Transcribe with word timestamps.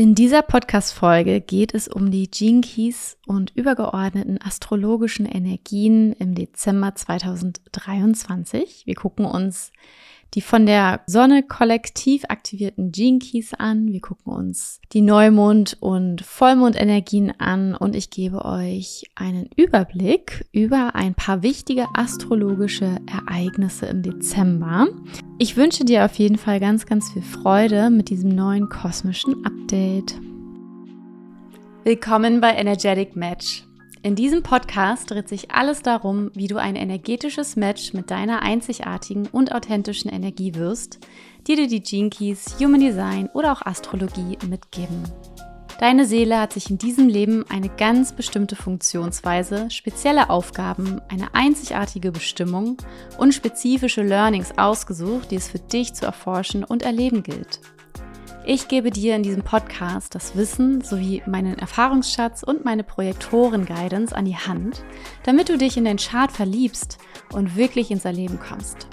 In 0.00 0.14
dieser 0.14 0.40
Podcast-Folge 0.40 1.42
geht 1.42 1.74
es 1.74 1.86
um 1.86 2.10
die 2.10 2.30
Gene 2.30 2.62
Keys 2.62 3.18
und 3.26 3.54
übergeordneten 3.54 4.40
astrologischen 4.40 5.26
Energien 5.26 6.14
im 6.14 6.34
Dezember 6.34 6.94
2023. 6.94 8.86
Wir 8.86 8.94
gucken 8.94 9.26
uns 9.26 9.72
die 10.34 10.40
von 10.40 10.66
der 10.66 11.00
Sonne 11.06 11.42
kollektiv 11.42 12.24
aktivierten 12.28 12.92
Gene 12.92 13.18
Keys 13.18 13.54
an. 13.54 13.92
Wir 13.92 14.00
gucken 14.00 14.32
uns 14.32 14.80
die 14.92 15.00
Neumond- 15.00 15.76
und 15.80 16.22
Vollmondenergien 16.22 17.32
an 17.38 17.74
und 17.74 17.96
ich 17.96 18.10
gebe 18.10 18.44
euch 18.44 19.04
einen 19.14 19.48
Überblick 19.56 20.46
über 20.52 20.94
ein 20.94 21.14
paar 21.14 21.42
wichtige 21.42 21.86
astrologische 21.94 22.96
Ereignisse 23.06 23.86
im 23.86 24.02
Dezember. 24.02 24.88
Ich 25.38 25.56
wünsche 25.56 25.84
dir 25.84 26.04
auf 26.04 26.14
jeden 26.16 26.38
Fall 26.38 26.60
ganz, 26.60 26.86
ganz 26.86 27.12
viel 27.12 27.22
Freude 27.22 27.90
mit 27.90 28.10
diesem 28.10 28.30
neuen 28.30 28.68
kosmischen 28.68 29.44
Update. 29.44 30.14
Willkommen 31.84 32.40
bei 32.40 32.54
Energetic 32.54 33.16
Match. 33.16 33.64
In 34.02 34.14
diesem 34.14 34.42
Podcast 34.42 35.10
dreht 35.10 35.28
sich 35.28 35.50
alles 35.50 35.82
darum, 35.82 36.30
wie 36.32 36.46
du 36.46 36.56
ein 36.56 36.74
energetisches 36.74 37.56
Match 37.56 37.92
mit 37.92 38.10
deiner 38.10 38.40
einzigartigen 38.40 39.26
und 39.26 39.52
authentischen 39.52 40.10
Energie 40.10 40.54
wirst, 40.54 41.00
die 41.46 41.54
dir 41.54 41.68
die 41.68 41.82
Gene 41.82 42.08
Keys, 42.08 42.56
Human 42.60 42.80
Design 42.80 43.28
oder 43.34 43.52
auch 43.52 43.60
Astrologie 43.60 44.38
mitgeben. 44.48 45.02
Deine 45.80 46.06
Seele 46.06 46.40
hat 46.40 46.54
sich 46.54 46.70
in 46.70 46.78
diesem 46.78 47.08
Leben 47.08 47.44
eine 47.50 47.68
ganz 47.68 48.12
bestimmte 48.12 48.56
Funktionsweise, 48.56 49.70
spezielle 49.70 50.30
Aufgaben, 50.30 51.02
eine 51.08 51.34
einzigartige 51.34 52.10
Bestimmung 52.10 52.78
und 53.18 53.34
spezifische 53.34 54.02
Learnings 54.02 54.56
ausgesucht, 54.56 55.30
die 55.30 55.36
es 55.36 55.48
für 55.48 55.58
dich 55.58 55.92
zu 55.92 56.06
erforschen 56.06 56.64
und 56.64 56.82
erleben 56.82 57.22
gilt. 57.22 57.60
Ich 58.52 58.66
gebe 58.66 58.90
dir 58.90 59.14
in 59.14 59.22
diesem 59.22 59.44
Podcast 59.44 60.16
das 60.16 60.34
Wissen 60.34 60.80
sowie 60.80 61.22
meinen 61.24 61.56
Erfahrungsschatz 61.56 62.42
und 62.42 62.64
meine 62.64 62.82
Projektoren-Guidance 62.82 64.12
an 64.12 64.24
die 64.24 64.36
Hand, 64.36 64.82
damit 65.22 65.48
du 65.48 65.56
dich 65.56 65.76
in 65.76 65.84
den 65.84 65.98
Chart 65.98 66.32
verliebst 66.32 66.98
und 67.32 67.54
wirklich 67.54 67.92
ins 67.92 68.04
Erleben 68.04 68.40
kommst. 68.40 68.88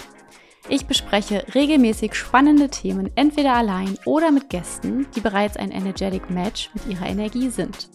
Ich 0.70 0.86
bespreche 0.86 1.44
regelmäßig 1.56 2.14
spannende 2.14 2.70
Themen 2.70 3.10
entweder 3.16 3.56
allein 3.56 3.98
oder 4.06 4.32
mit 4.32 4.52
Gästen, 4.52 5.08
die 5.16 5.22
bereits 5.22 5.58
ein 5.58 5.72
Energetic 5.72 6.30
Match 6.30 6.70
mit 6.76 6.86
ihrer 6.86 7.08
Energie 7.08 7.50
sind. 7.50 7.90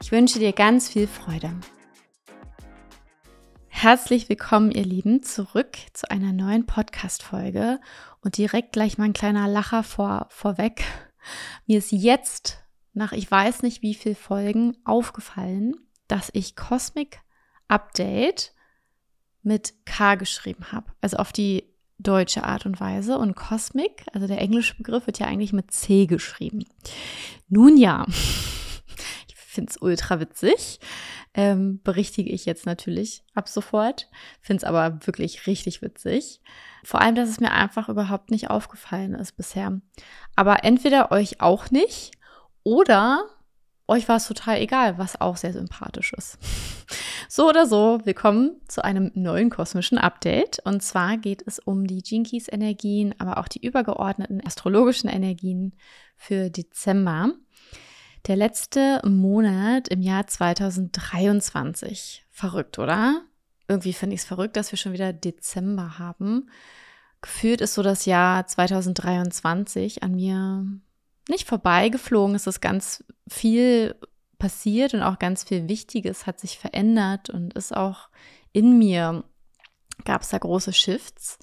Ich 0.00 0.10
wünsche 0.10 0.38
dir 0.38 0.52
ganz 0.52 0.88
viel 0.88 1.06
Freude. 1.06 1.50
Herzlich 3.80 4.28
willkommen, 4.28 4.72
ihr 4.72 4.84
Lieben, 4.84 5.22
zurück 5.22 5.78
zu 5.92 6.10
einer 6.10 6.32
neuen 6.32 6.66
Podcast-Folge 6.66 7.78
und 8.20 8.36
direkt 8.36 8.72
gleich 8.72 8.98
mal 8.98 9.04
ein 9.04 9.12
kleiner 9.12 9.46
Lacher 9.46 9.84
vor, 9.84 10.26
vorweg. 10.30 10.82
Mir 11.68 11.78
ist 11.78 11.92
jetzt, 11.92 12.58
nach 12.92 13.12
ich 13.12 13.30
weiß 13.30 13.62
nicht 13.62 13.80
wie 13.80 13.94
viel 13.94 14.16
Folgen, 14.16 14.76
aufgefallen, 14.84 15.76
dass 16.08 16.28
ich 16.32 16.56
Cosmic 16.56 17.20
Update 17.68 18.52
mit 19.44 19.74
K 19.86 20.16
geschrieben 20.16 20.72
habe. 20.72 20.90
Also 21.00 21.18
auf 21.18 21.30
die 21.30 21.72
deutsche 22.00 22.42
Art 22.42 22.66
und 22.66 22.80
Weise. 22.80 23.16
Und 23.16 23.36
Cosmic, 23.36 24.06
also 24.12 24.26
der 24.26 24.40
englische 24.40 24.74
Begriff, 24.74 25.06
wird 25.06 25.20
ja 25.20 25.28
eigentlich 25.28 25.52
mit 25.52 25.70
C 25.70 26.06
geschrieben. 26.06 26.64
Nun 27.48 27.76
ja, 27.76 28.06
finde 29.58 29.72
es 29.72 29.82
ultra 29.82 30.20
witzig 30.20 30.78
ähm, 31.34 31.80
berichtige 31.82 32.30
ich 32.30 32.46
jetzt 32.46 32.64
natürlich 32.64 33.24
ab 33.34 33.48
sofort. 33.48 34.08
Finde 34.40 34.58
es 34.58 34.64
aber 34.64 35.04
wirklich 35.04 35.48
richtig 35.48 35.82
witzig. 35.82 36.40
Vor 36.84 37.00
allem, 37.00 37.16
dass 37.16 37.28
es 37.28 37.40
mir 37.40 37.50
einfach 37.50 37.88
überhaupt 37.88 38.30
nicht 38.30 38.50
aufgefallen 38.50 39.14
ist 39.14 39.36
bisher. 39.36 39.80
Aber 40.36 40.62
entweder 40.62 41.10
euch 41.10 41.40
auch 41.40 41.72
nicht 41.72 42.12
oder 42.62 43.24
euch 43.88 44.08
war 44.08 44.16
es 44.16 44.28
total 44.28 44.58
egal, 44.58 44.96
was 44.98 45.20
auch 45.20 45.36
sehr 45.36 45.52
sympathisch 45.52 46.12
ist. 46.12 46.38
So 47.30 47.46
oder 47.46 47.66
so, 47.66 48.00
willkommen 48.04 48.58
zu 48.68 48.82
einem 48.82 49.10
neuen 49.14 49.50
kosmischen 49.50 49.98
Update. 49.98 50.60
Und 50.64 50.82
zwar 50.82 51.18
geht 51.18 51.42
es 51.46 51.58
um 51.58 51.86
die 51.86 52.00
Jinkies 52.02 52.48
Energien, 52.50 53.14
aber 53.18 53.36
auch 53.36 53.48
die 53.48 53.64
übergeordneten 53.64 54.40
astrologischen 54.46 55.10
Energien 55.10 55.74
für 56.16 56.48
Dezember. 56.48 57.34
Der 58.28 58.36
letzte 58.36 59.00
Monat 59.06 59.88
im 59.88 60.02
Jahr 60.02 60.26
2023. 60.26 62.26
Verrückt, 62.30 62.78
oder? 62.78 63.22
Irgendwie 63.68 63.94
finde 63.94 64.14
ich 64.14 64.20
es 64.20 64.26
verrückt, 64.26 64.56
dass 64.56 64.70
wir 64.70 64.76
schon 64.76 64.92
wieder 64.92 65.14
Dezember 65.14 65.98
haben. 65.98 66.50
Gefühlt 67.22 67.62
ist 67.62 67.72
so 67.72 67.82
das 67.82 68.04
Jahr 68.04 68.46
2023 68.46 70.02
an 70.02 70.14
mir 70.14 70.66
nicht 71.26 71.48
vorbeigeflogen. 71.48 72.36
Es 72.36 72.46
ist 72.46 72.60
ganz 72.60 73.02
viel 73.26 73.94
passiert 74.38 74.92
und 74.92 75.02
auch 75.02 75.18
ganz 75.18 75.44
viel 75.44 75.66
Wichtiges 75.66 76.26
hat 76.26 76.38
sich 76.38 76.58
verändert 76.58 77.30
und 77.30 77.54
ist 77.54 77.74
auch 77.74 78.10
in 78.52 78.76
mir 78.76 79.24
gab 80.04 80.20
es 80.20 80.28
da 80.28 80.38
große 80.38 80.74
Shifts. 80.74 81.38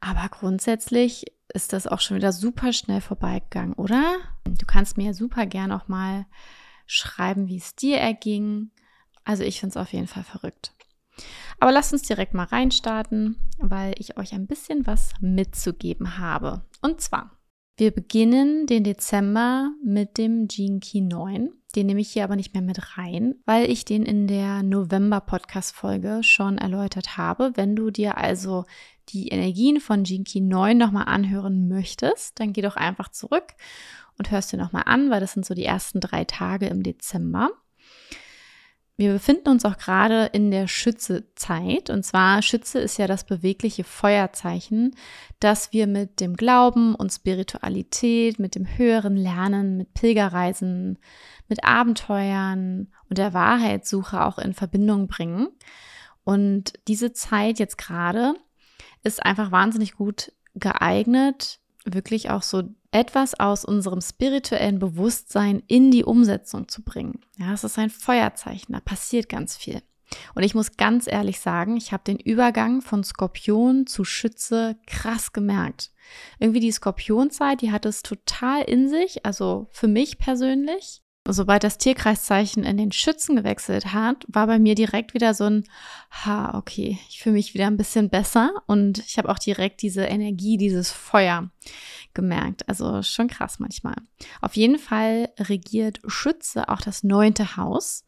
Aber 0.00 0.30
grundsätzlich 0.30 1.26
ist 1.54 1.72
das 1.72 1.86
auch 1.86 2.00
schon 2.00 2.16
wieder 2.16 2.32
super 2.32 2.72
schnell 2.72 3.00
vorbeigegangen, 3.00 3.74
oder? 3.74 4.18
Du 4.44 4.66
kannst 4.66 4.96
mir 4.96 5.14
super 5.14 5.46
gern 5.46 5.72
auch 5.72 5.88
mal 5.88 6.26
schreiben, 6.86 7.48
wie 7.48 7.56
es 7.56 7.74
dir 7.74 7.98
erging. 7.98 8.70
Also 9.24 9.44
ich 9.44 9.60
finde 9.60 9.72
es 9.72 9.76
auf 9.76 9.92
jeden 9.92 10.08
Fall 10.08 10.24
verrückt. 10.24 10.74
Aber 11.60 11.72
lasst 11.72 11.92
uns 11.92 12.02
direkt 12.02 12.34
mal 12.34 12.44
reinstarten, 12.44 13.36
weil 13.58 13.94
ich 13.98 14.16
euch 14.16 14.32
ein 14.32 14.46
bisschen 14.46 14.86
was 14.86 15.12
mitzugeben 15.20 16.18
habe. 16.18 16.64
Und 16.80 17.00
zwar, 17.00 17.38
wir 17.76 17.90
beginnen 17.92 18.66
den 18.66 18.84
Dezember 18.84 19.70
mit 19.84 20.18
dem 20.18 20.48
Gene 20.48 20.80
Key 20.80 21.00
9. 21.00 21.50
Den 21.74 21.86
nehme 21.86 22.00
ich 22.00 22.10
hier 22.10 22.24
aber 22.24 22.36
nicht 22.36 22.52
mehr 22.52 22.62
mit 22.62 22.98
rein, 22.98 23.36
weil 23.46 23.70
ich 23.70 23.86
den 23.86 24.04
in 24.04 24.26
der 24.26 24.62
November-Podcast-Folge 24.62 26.20
schon 26.22 26.58
erläutert 26.58 27.16
habe. 27.16 27.52
Wenn 27.54 27.74
du 27.74 27.90
dir 27.90 28.18
also 28.18 28.66
die 29.08 29.28
Energien 29.28 29.80
von 29.80 30.04
Key 30.04 30.40
9 30.40 30.76
nochmal 30.76 31.06
anhören 31.06 31.68
möchtest, 31.68 32.38
dann 32.38 32.52
geh 32.52 32.60
doch 32.60 32.76
einfach 32.76 33.08
zurück 33.08 33.54
und 34.18 34.30
hörst 34.30 34.52
dir 34.52 34.58
nochmal 34.58 34.82
an, 34.84 35.10
weil 35.10 35.20
das 35.20 35.32
sind 35.32 35.46
so 35.46 35.54
die 35.54 35.64
ersten 35.64 36.00
drei 36.00 36.24
Tage 36.24 36.66
im 36.66 36.82
Dezember. 36.82 37.50
Wir 38.96 39.12
befinden 39.12 39.48
uns 39.48 39.64
auch 39.64 39.78
gerade 39.78 40.26
in 40.32 40.50
der 40.50 40.68
Schützezeit. 40.68 41.88
Und 41.88 42.04
zwar 42.04 42.42
Schütze 42.42 42.78
ist 42.78 42.98
ja 42.98 43.06
das 43.06 43.24
bewegliche 43.24 43.84
Feuerzeichen, 43.84 44.94
das 45.40 45.72
wir 45.72 45.86
mit 45.86 46.20
dem 46.20 46.36
Glauben 46.36 46.94
und 46.94 47.10
Spiritualität, 47.10 48.38
mit 48.38 48.54
dem 48.54 48.66
höheren 48.66 49.16
Lernen, 49.16 49.78
mit 49.78 49.94
Pilgerreisen, 49.94 50.98
mit 51.48 51.64
Abenteuern 51.64 52.92
und 53.08 53.18
der 53.18 53.32
Wahrheitssuche 53.32 54.24
auch 54.24 54.38
in 54.38 54.54
Verbindung 54.54 55.08
bringen. 55.08 55.48
Und 56.24 56.74
diese 56.86 57.12
Zeit 57.12 57.58
jetzt 57.58 57.78
gerade 57.78 58.34
ist 59.02 59.24
einfach 59.24 59.50
wahnsinnig 59.50 59.94
gut 59.94 60.32
geeignet, 60.54 61.60
wirklich 61.84 62.30
auch 62.30 62.42
so 62.42 62.62
etwas 62.90 63.38
aus 63.38 63.64
unserem 63.64 64.00
spirituellen 64.00 64.78
Bewusstsein 64.78 65.62
in 65.66 65.90
die 65.90 66.04
Umsetzung 66.04 66.68
zu 66.68 66.82
bringen. 66.82 67.20
Ja, 67.38 67.52
es 67.52 67.64
ist 67.64 67.78
ein 67.78 67.90
Feuerzeichen, 67.90 68.72
da 68.72 68.80
passiert 68.80 69.28
ganz 69.28 69.56
viel. 69.56 69.82
Und 70.34 70.42
ich 70.42 70.54
muss 70.54 70.76
ganz 70.76 71.06
ehrlich 71.06 71.40
sagen, 71.40 71.76
ich 71.76 71.92
habe 71.92 72.04
den 72.04 72.18
Übergang 72.18 72.82
von 72.82 73.02
Skorpion 73.02 73.86
zu 73.86 74.04
Schütze 74.04 74.76
krass 74.86 75.32
gemerkt. 75.32 75.90
Irgendwie 76.38 76.60
die 76.60 76.72
Skorpionzeit, 76.72 77.62
die 77.62 77.72
hat 77.72 77.86
es 77.86 78.02
total 78.02 78.62
in 78.62 78.88
sich, 78.88 79.24
also 79.24 79.68
für 79.70 79.88
mich 79.88 80.18
persönlich. 80.18 81.02
Sobald 81.28 81.62
das 81.62 81.78
Tierkreiszeichen 81.78 82.64
in 82.64 82.76
den 82.76 82.90
Schützen 82.90 83.36
gewechselt 83.36 83.92
hat, 83.92 84.24
war 84.26 84.48
bei 84.48 84.58
mir 84.58 84.74
direkt 84.74 85.14
wieder 85.14 85.34
so 85.34 85.44
ein, 85.44 85.64
ha, 86.10 86.58
okay, 86.58 86.98
ich 87.08 87.20
fühle 87.20 87.34
mich 87.34 87.54
wieder 87.54 87.68
ein 87.68 87.76
bisschen 87.76 88.10
besser 88.10 88.50
und 88.66 88.98
ich 88.98 89.18
habe 89.18 89.28
auch 89.28 89.38
direkt 89.38 89.82
diese 89.82 90.02
Energie, 90.02 90.56
dieses 90.56 90.90
Feuer 90.90 91.48
gemerkt. 92.12 92.68
Also 92.68 93.02
schon 93.02 93.28
krass 93.28 93.60
manchmal. 93.60 93.94
Auf 94.40 94.56
jeden 94.56 94.78
Fall 94.78 95.28
regiert 95.38 96.00
Schütze 96.08 96.68
auch 96.68 96.80
das 96.80 97.04
neunte 97.04 97.56
Haus. 97.56 98.04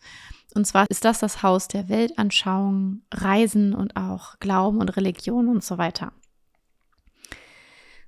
Und 0.56 0.66
zwar 0.66 0.86
ist 0.88 1.04
das 1.04 1.20
das 1.20 1.44
Haus 1.44 1.68
der 1.68 1.88
Weltanschauung, 1.88 3.02
Reisen 3.12 3.74
und 3.74 3.96
auch 3.96 4.40
Glauben 4.40 4.80
und 4.80 4.96
Religion 4.96 5.48
und 5.48 5.62
so 5.62 5.78
weiter. 5.78 6.12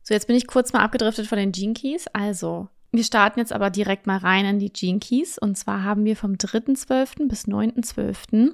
So, 0.03 0.15
jetzt 0.15 0.27
bin 0.27 0.37
ich 0.37 0.47
kurz 0.47 0.73
mal 0.73 0.83
abgedriftet 0.83 1.27
von 1.27 1.39
den 1.39 1.75
Keys. 1.75 2.07
Also, 2.13 2.69
wir 2.97 3.05
starten 3.05 3.39
jetzt 3.39 3.53
aber 3.53 3.71
direkt 3.71 4.07
mal 4.07 4.19
rein 4.19 4.45
in 4.45 4.59
die 4.59 4.73
Gene 4.73 4.99
Keys. 4.99 5.39
Und 5.39 5.57
zwar 5.57 5.85
haben 5.85 6.05
wir 6.05 6.17
vom 6.17 6.33
3.12. 6.33 7.29
bis 7.29 7.47
9.12. 7.47 8.53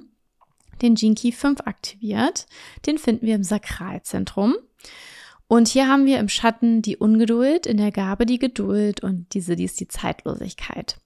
den 0.81 0.95
Gene 0.95 1.15
Key 1.15 1.31
5 1.31 1.61
aktiviert. 1.61 2.45
Den 2.85 2.97
finden 2.97 3.25
wir 3.25 3.35
im 3.35 3.43
Sakralzentrum. 3.43 4.55
Und 5.47 5.67
hier 5.67 5.87
haben 5.87 6.05
wir 6.05 6.19
im 6.19 6.29
Schatten 6.29 6.81
die 6.81 6.97
Ungeduld, 6.97 7.65
in 7.65 7.77
der 7.77 7.91
Gabe 7.91 8.25
die 8.25 8.39
Geduld 8.39 9.01
und 9.01 9.33
diese, 9.33 9.55
die 9.55 9.65
ist 9.65 9.79
die 9.79 9.87
Zeitlosigkeit. 9.87 10.97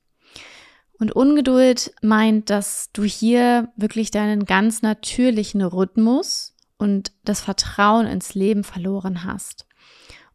Und 1.00 1.12
Ungeduld 1.12 1.94
meint, 2.02 2.50
dass 2.50 2.90
du 2.92 3.04
hier 3.04 3.72
wirklich 3.76 4.10
deinen 4.10 4.46
ganz 4.46 4.82
natürlichen 4.82 5.62
Rhythmus 5.62 6.56
und 6.78 7.12
das 7.24 7.42
Vertrauen 7.42 8.08
ins 8.08 8.34
Leben 8.34 8.64
verloren 8.64 9.24
hast. 9.24 9.68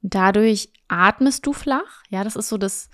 Dadurch 0.03 0.71
atmest 0.89 1.47
du 1.47 1.53
flach. 1.53 2.03
Ja, 2.11 2.25
das 2.25 2.37
ist 2.37 2.49
so 2.49 2.59
das 2.59 2.91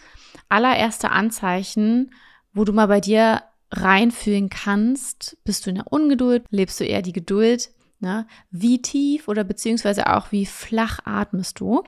allererste 0.48 1.10
Anzeichen, 1.10 2.12
wo 2.52 2.64
du 2.64 2.72
mal 2.72 2.86
bei 2.86 3.00
dir 3.00 3.42
reinfühlen 3.72 4.50
kannst. 4.50 5.36
Bist 5.44 5.66
du 5.66 5.70
in 5.70 5.76
der 5.76 5.92
Ungeduld? 5.92 6.44
Lebst 6.50 6.78
du 6.80 6.84
eher 6.84 7.02
die 7.02 7.12
Geduld? 7.12 7.70
Ne? 8.00 8.26
Wie 8.50 8.80
tief 8.80 9.26
oder 9.26 9.42
beziehungsweise 9.42 10.14
auch 10.14 10.30
wie 10.32 10.46
flach 10.46 11.00
atmest 11.04 11.60
du? 11.60 11.82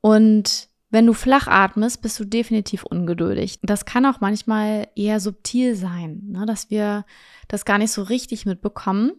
Und 0.00 0.68
wenn 0.90 1.06
du 1.06 1.12
flach 1.12 1.48
atmest, 1.48 2.00
bist 2.00 2.18
du 2.18 2.24
definitiv 2.24 2.84
ungeduldig. 2.84 3.58
Das 3.62 3.84
kann 3.84 4.06
auch 4.06 4.20
manchmal 4.20 4.88
eher 4.94 5.20
subtil 5.20 5.74
sein, 5.74 6.22
ne? 6.28 6.46
dass 6.46 6.70
wir 6.70 7.04
das 7.48 7.64
gar 7.64 7.78
nicht 7.78 7.92
so 7.92 8.02
richtig 8.02 8.46
mitbekommen. 8.46 9.12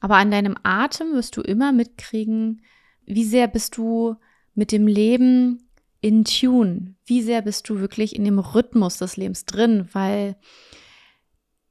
Aber 0.00 0.16
an 0.16 0.30
deinem 0.30 0.56
Atem 0.62 1.14
wirst 1.14 1.36
du 1.36 1.40
immer 1.40 1.72
mitkriegen, 1.72 2.62
wie 3.06 3.24
sehr 3.24 3.46
bist 3.46 3.76
du 3.76 4.16
mit 4.54 4.72
dem 4.72 4.86
Leben 4.86 5.68
in 6.00 6.24
Tune? 6.24 6.94
Wie 7.04 7.22
sehr 7.22 7.42
bist 7.42 7.68
du 7.68 7.80
wirklich 7.80 8.14
in 8.14 8.24
dem 8.24 8.38
Rhythmus 8.38 8.98
des 8.98 9.16
Lebens 9.16 9.44
drin? 9.44 9.88
Weil 9.92 10.36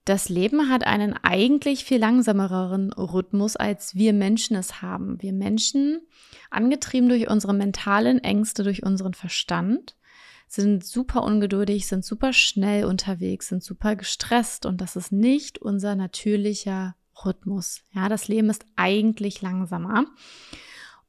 das 0.05 0.27
Leben 0.27 0.69
hat 0.69 0.85
einen 0.85 1.13
eigentlich 1.13 1.85
viel 1.85 1.99
langsameren 1.99 2.91
Rhythmus, 2.91 3.55
als 3.55 3.95
wir 3.95 4.11
Menschen 4.11 4.55
es 4.57 4.81
haben. 4.81 5.21
Wir 5.21 5.31
Menschen, 5.31 6.01
angetrieben 6.49 7.07
durch 7.07 7.29
unsere 7.29 7.53
mentalen 7.53 8.21
Ängste, 8.21 8.63
durch 8.63 8.83
unseren 8.83 9.13
Verstand, 9.13 9.95
sind 10.47 10.85
super 10.85 11.23
ungeduldig, 11.23 11.87
sind 11.87 12.03
super 12.03 12.33
schnell 12.33 12.85
unterwegs, 12.85 13.47
sind 13.47 13.63
super 13.63 13.95
gestresst 13.95 14.65
und 14.65 14.81
das 14.81 14.95
ist 14.95 15.11
nicht 15.11 15.57
unser 15.57 15.95
natürlicher 15.95 16.95
Rhythmus. 17.25 17.81
Ja, 17.93 18.09
das 18.09 18.27
Leben 18.27 18.49
ist 18.49 18.65
eigentlich 18.75 19.41
langsamer. 19.41 20.05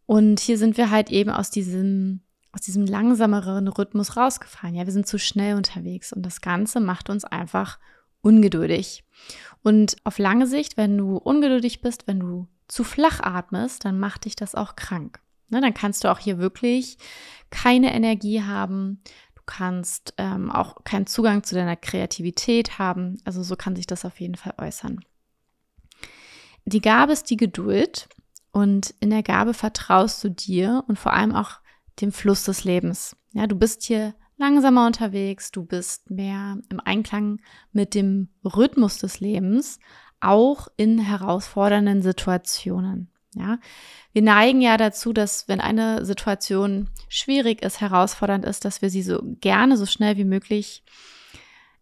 Und 0.06 0.40
hier 0.40 0.58
sind 0.58 0.76
wir 0.76 0.90
halt 0.90 1.10
eben 1.10 1.30
aus 1.30 1.50
diesem, 1.50 2.20
aus 2.52 2.60
diesem 2.60 2.86
langsameren 2.86 3.68
Rhythmus 3.68 4.16
rausgefallen. 4.16 4.74
Ja, 4.74 4.84
wir 4.84 4.92
sind 4.92 5.06
zu 5.06 5.18
schnell 5.18 5.56
unterwegs 5.56 6.12
und 6.12 6.24
das 6.24 6.40
Ganze 6.40 6.80
macht 6.80 7.10
uns 7.10 7.24
einfach 7.24 7.78
ungeduldig. 8.20 9.04
Und 9.62 9.96
auf 10.04 10.18
lange 10.18 10.46
Sicht, 10.46 10.76
wenn 10.76 10.96
du 10.98 11.16
ungeduldig 11.16 11.80
bist, 11.80 12.06
wenn 12.06 12.20
du 12.20 12.48
zu 12.68 12.84
flach 12.84 13.20
atmest, 13.20 13.84
dann 13.84 13.98
macht 13.98 14.24
dich 14.24 14.36
das 14.36 14.54
auch 14.54 14.76
krank. 14.76 15.20
Ne, 15.48 15.60
dann 15.60 15.74
kannst 15.74 16.04
du 16.04 16.10
auch 16.10 16.18
hier 16.18 16.38
wirklich 16.38 16.96
keine 17.50 17.94
Energie 17.94 18.42
haben. 18.42 19.02
Du 19.34 19.42
kannst 19.46 20.14
ähm, 20.16 20.50
auch 20.50 20.84
keinen 20.84 21.06
Zugang 21.06 21.42
zu 21.42 21.54
deiner 21.54 21.76
Kreativität 21.76 22.78
haben. 22.78 23.18
Also 23.24 23.42
so 23.42 23.54
kann 23.56 23.76
sich 23.76 23.86
das 23.86 24.04
auf 24.04 24.20
jeden 24.20 24.36
Fall 24.36 24.54
äußern. 24.58 25.04
Die 26.64 26.80
Gabe 26.80 27.12
ist 27.12 27.28
die 27.28 27.36
Geduld 27.36 28.08
und 28.54 28.94
in 29.00 29.10
der 29.10 29.24
Gabe 29.24 29.52
vertraust 29.52 30.22
du 30.22 30.30
dir 30.30 30.84
und 30.86 30.96
vor 30.96 31.12
allem 31.12 31.34
auch 31.34 31.58
dem 32.00 32.12
Fluss 32.12 32.44
des 32.44 32.62
Lebens. 32.62 33.16
Ja, 33.32 33.48
du 33.48 33.56
bist 33.56 33.82
hier 33.82 34.14
langsamer 34.36 34.86
unterwegs, 34.86 35.50
du 35.50 35.64
bist 35.64 36.08
mehr 36.08 36.58
im 36.70 36.78
Einklang 36.78 37.40
mit 37.72 37.96
dem 37.96 38.28
Rhythmus 38.44 38.98
des 38.98 39.18
Lebens, 39.18 39.80
auch 40.20 40.68
in 40.76 41.00
herausfordernden 41.00 42.00
Situationen. 42.00 43.10
Ja, 43.34 43.58
wir 44.12 44.22
neigen 44.22 44.60
ja 44.60 44.76
dazu, 44.76 45.12
dass 45.12 45.48
wenn 45.48 45.60
eine 45.60 46.04
Situation 46.04 46.88
schwierig 47.08 47.60
ist, 47.60 47.80
herausfordernd 47.80 48.44
ist, 48.44 48.64
dass 48.64 48.80
wir 48.80 48.88
sie 48.88 49.02
so 49.02 49.20
gerne 49.40 49.76
so 49.76 49.86
schnell 49.86 50.16
wie 50.16 50.24
möglich 50.24 50.84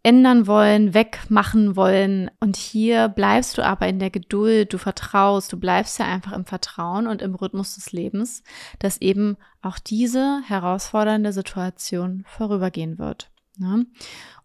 ändern 0.02 0.46
wollen, 0.46 0.94
wegmachen 0.94 1.76
wollen. 1.76 2.30
Und 2.40 2.56
hier 2.56 3.08
bleibst 3.08 3.56
du 3.56 3.64
aber 3.64 3.86
in 3.86 3.98
der 3.98 4.10
Geduld, 4.10 4.72
du 4.72 4.78
vertraust, 4.78 5.52
du 5.52 5.58
bleibst 5.58 5.98
ja 5.98 6.06
einfach 6.06 6.32
im 6.32 6.44
Vertrauen 6.44 7.06
und 7.06 7.22
im 7.22 7.34
Rhythmus 7.34 7.76
des 7.76 7.92
Lebens, 7.92 8.42
dass 8.78 9.00
eben 9.00 9.36
auch 9.60 9.78
diese 9.78 10.42
herausfordernde 10.46 11.32
Situation 11.32 12.24
vorübergehen 12.26 12.98
wird. 12.98 13.30
Ne? 13.58 13.86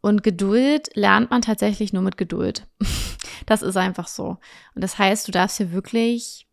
Und 0.01 0.24
Geduld 0.24 0.89
lernt 0.94 1.31
man 1.31 1.42
tatsächlich 1.42 1.92
nur 1.92 2.04
mit 2.04 2.18
Geduld. 2.18 2.68
das 3.45 3.62
ist 3.63 3.77
einfach 3.77 4.07
so. 4.07 4.38
Und 4.75 4.83
das 4.83 5.00
heißt, 5.00 5.27
du 5.27 5.31
darfst 5.31 5.57
hier 5.57 5.71
wirklich 5.71 6.48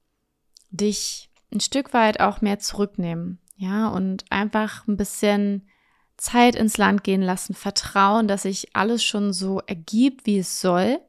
dich 0.71 1.31
ein 1.53 1.61
Stück 1.61 1.93
weit 1.93 2.21
auch 2.21 2.41
mehr 2.41 2.59
zurücknehmen. 2.59 3.39
Ja, 3.57 3.89
und 3.89 4.25
einfach 4.31 4.87
ein 4.89 4.97
bisschen 4.97 5.69
Zeit 6.17 6.55
ins 6.55 6.77
Land 6.77 7.05
gehen 7.05 7.23
lassen, 7.23 7.55
vertrauen, 7.55 8.29
dass 8.29 8.43
sich 8.43 8.75
alles 8.75 9.03
schon 9.03 9.33
so 9.33 9.61
ergibt, 9.61 10.27
wie 10.27 10.39
es 10.39 10.61
soll, 10.61 11.01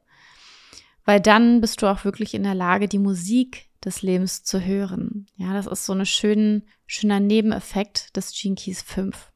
weil 1.04 1.20
dann 1.20 1.60
bist 1.60 1.82
du 1.82 1.86
auch 1.86 2.04
wirklich 2.04 2.34
in 2.34 2.42
der 2.42 2.54
Lage, 2.54 2.88
die 2.88 2.98
Musik 2.98 3.68
des 3.84 4.02
Lebens 4.02 4.42
zu 4.42 4.60
hören. 4.60 5.26
Ja, 5.36 5.54
das 5.54 5.66
ist 5.66 5.86
so 5.86 5.92
ein 5.92 6.04
schönen, 6.06 6.64
schöner 6.86 7.20
Nebeneffekt 7.20 8.16
des 8.16 8.32
Gene 8.32 8.56
Keys 8.56 8.82
5. 8.82 9.32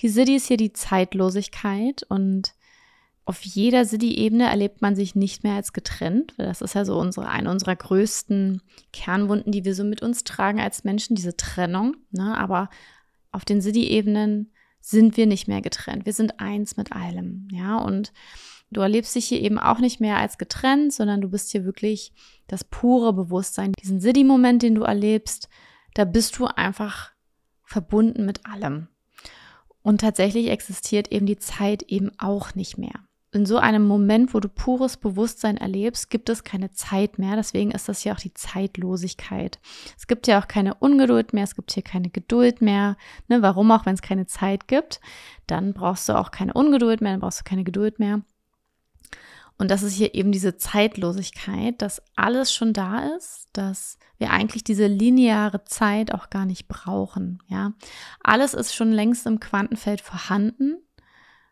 Die 0.00 0.08
City 0.08 0.36
ist 0.36 0.46
hier 0.46 0.56
die 0.56 0.72
Zeitlosigkeit 0.72 2.04
und 2.08 2.54
auf 3.24 3.42
jeder 3.42 3.84
City-Ebene 3.84 4.48
erlebt 4.48 4.80
man 4.80 4.96
sich 4.96 5.14
nicht 5.14 5.44
mehr 5.44 5.54
als 5.54 5.74
getrennt. 5.74 6.32
Das 6.38 6.62
ist 6.62 6.74
ja 6.74 6.86
so 6.86 6.98
unsere, 6.98 7.28
eine 7.28 7.50
unserer 7.50 7.76
größten 7.76 8.62
Kernwunden, 8.92 9.52
die 9.52 9.66
wir 9.66 9.74
so 9.74 9.84
mit 9.84 10.02
uns 10.02 10.24
tragen 10.24 10.60
als 10.60 10.82
Menschen, 10.82 11.14
diese 11.14 11.36
Trennung. 11.36 11.96
Ne? 12.10 12.36
Aber 12.38 12.70
auf 13.38 13.44
den 13.44 13.62
City-Ebenen 13.62 14.52
sind 14.80 15.16
wir 15.16 15.26
nicht 15.26 15.46
mehr 15.46 15.62
getrennt. 15.62 16.06
Wir 16.06 16.12
sind 16.12 16.40
eins 16.40 16.76
mit 16.76 16.90
allem. 16.90 17.46
Ja, 17.52 17.78
und 17.78 18.12
du 18.72 18.80
erlebst 18.80 19.14
dich 19.14 19.26
hier 19.26 19.40
eben 19.40 19.60
auch 19.60 19.78
nicht 19.78 20.00
mehr 20.00 20.16
als 20.16 20.38
getrennt, 20.38 20.92
sondern 20.92 21.20
du 21.20 21.28
bist 21.28 21.52
hier 21.52 21.64
wirklich 21.64 22.12
das 22.48 22.64
pure 22.64 23.12
Bewusstsein. 23.12 23.74
Diesen 23.80 24.00
City-Moment, 24.00 24.64
den 24.64 24.74
du 24.74 24.82
erlebst, 24.82 25.48
da 25.94 26.04
bist 26.04 26.36
du 26.36 26.46
einfach 26.46 27.12
verbunden 27.62 28.24
mit 28.24 28.44
allem. 28.44 28.88
Und 29.82 30.00
tatsächlich 30.00 30.48
existiert 30.48 31.12
eben 31.12 31.26
die 31.26 31.38
Zeit 31.38 31.84
eben 31.84 32.10
auch 32.18 32.56
nicht 32.56 32.76
mehr 32.76 33.07
in 33.38 33.46
so 33.46 33.58
einem 33.58 33.86
Moment, 33.86 34.34
wo 34.34 34.40
du 34.40 34.48
pures 34.48 34.96
Bewusstsein 34.96 35.56
erlebst, 35.56 36.10
gibt 36.10 36.28
es 36.28 36.42
keine 36.42 36.72
Zeit 36.72 37.20
mehr. 37.20 37.36
Deswegen 37.36 37.70
ist 37.70 37.88
das 37.88 38.02
ja 38.02 38.12
auch 38.12 38.18
die 38.18 38.34
Zeitlosigkeit. 38.34 39.60
Es 39.96 40.08
gibt 40.08 40.26
ja 40.26 40.40
auch 40.40 40.48
keine 40.48 40.74
Ungeduld 40.74 41.32
mehr, 41.32 41.44
es 41.44 41.54
gibt 41.54 41.70
hier 41.70 41.84
keine 41.84 42.10
Geduld 42.10 42.60
mehr. 42.60 42.96
Ne, 43.28 43.40
warum 43.40 43.70
auch, 43.70 43.86
wenn 43.86 43.94
es 43.94 44.02
keine 44.02 44.26
Zeit 44.26 44.66
gibt? 44.66 45.00
Dann 45.46 45.72
brauchst 45.72 46.08
du 46.08 46.18
auch 46.18 46.32
keine 46.32 46.52
Ungeduld 46.52 47.00
mehr, 47.00 47.12
dann 47.12 47.20
brauchst 47.20 47.40
du 47.40 47.44
keine 47.44 47.62
Geduld 47.62 48.00
mehr. 48.00 48.22
Und 49.56 49.70
das 49.70 49.82
ist 49.84 49.94
hier 49.94 50.14
eben 50.14 50.32
diese 50.32 50.56
Zeitlosigkeit, 50.56 51.80
dass 51.80 52.02
alles 52.16 52.52
schon 52.52 52.72
da 52.72 53.08
ist, 53.16 53.48
dass 53.52 53.98
wir 54.18 54.30
eigentlich 54.30 54.64
diese 54.64 54.88
lineare 54.88 55.64
Zeit 55.64 56.12
auch 56.12 56.28
gar 56.30 56.44
nicht 56.44 56.66
brauchen. 56.66 57.40
Ja, 57.46 57.72
alles 58.22 58.54
ist 58.54 58.74
schon 58.74 58.90
längst 58.90 59.26
im 59.26 59.38
Quantenfeld 59.38 60.00
vorhanden. 60.00 60.78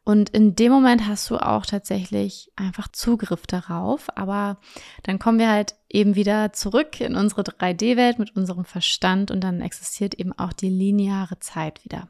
Und 0.06 0.30
in 0.30 0.54
dem 0.54 0.70
Moment 0.70 1.08
hast 1.08 1.28
du 1.30 1.36
auch 1.36 1.66
tatsächlich 1.66 2.52
einfach 2.54 2.86
Zugriff 2.86 3.44
darauf. 3.48 4.06
Aber 4.16 4.60
dann 5.02 5.18
kommen 5.18 5.40
wir 5.40 5.50
halt 5.50 5.74
eben 5.88 6.14
wieder 6.14 6.52
zurück 6.52 7.00
in 7.00 7.16
unsere 7.16 7.42
3D-Welt 7.42 8.20
mit 8.20 8.36
unserem 8.36 8.64
Verstand 8.64 9.32
und 9.32 9.40
dann 9.40 9.60
existiert 9.60 10.14
eben 10.14 10.32
auch 10.32 10.52
die 10.52 10.68
lineare 10.68 11.40
Zeit 11.40 11.84
wieder. 11.84 12.06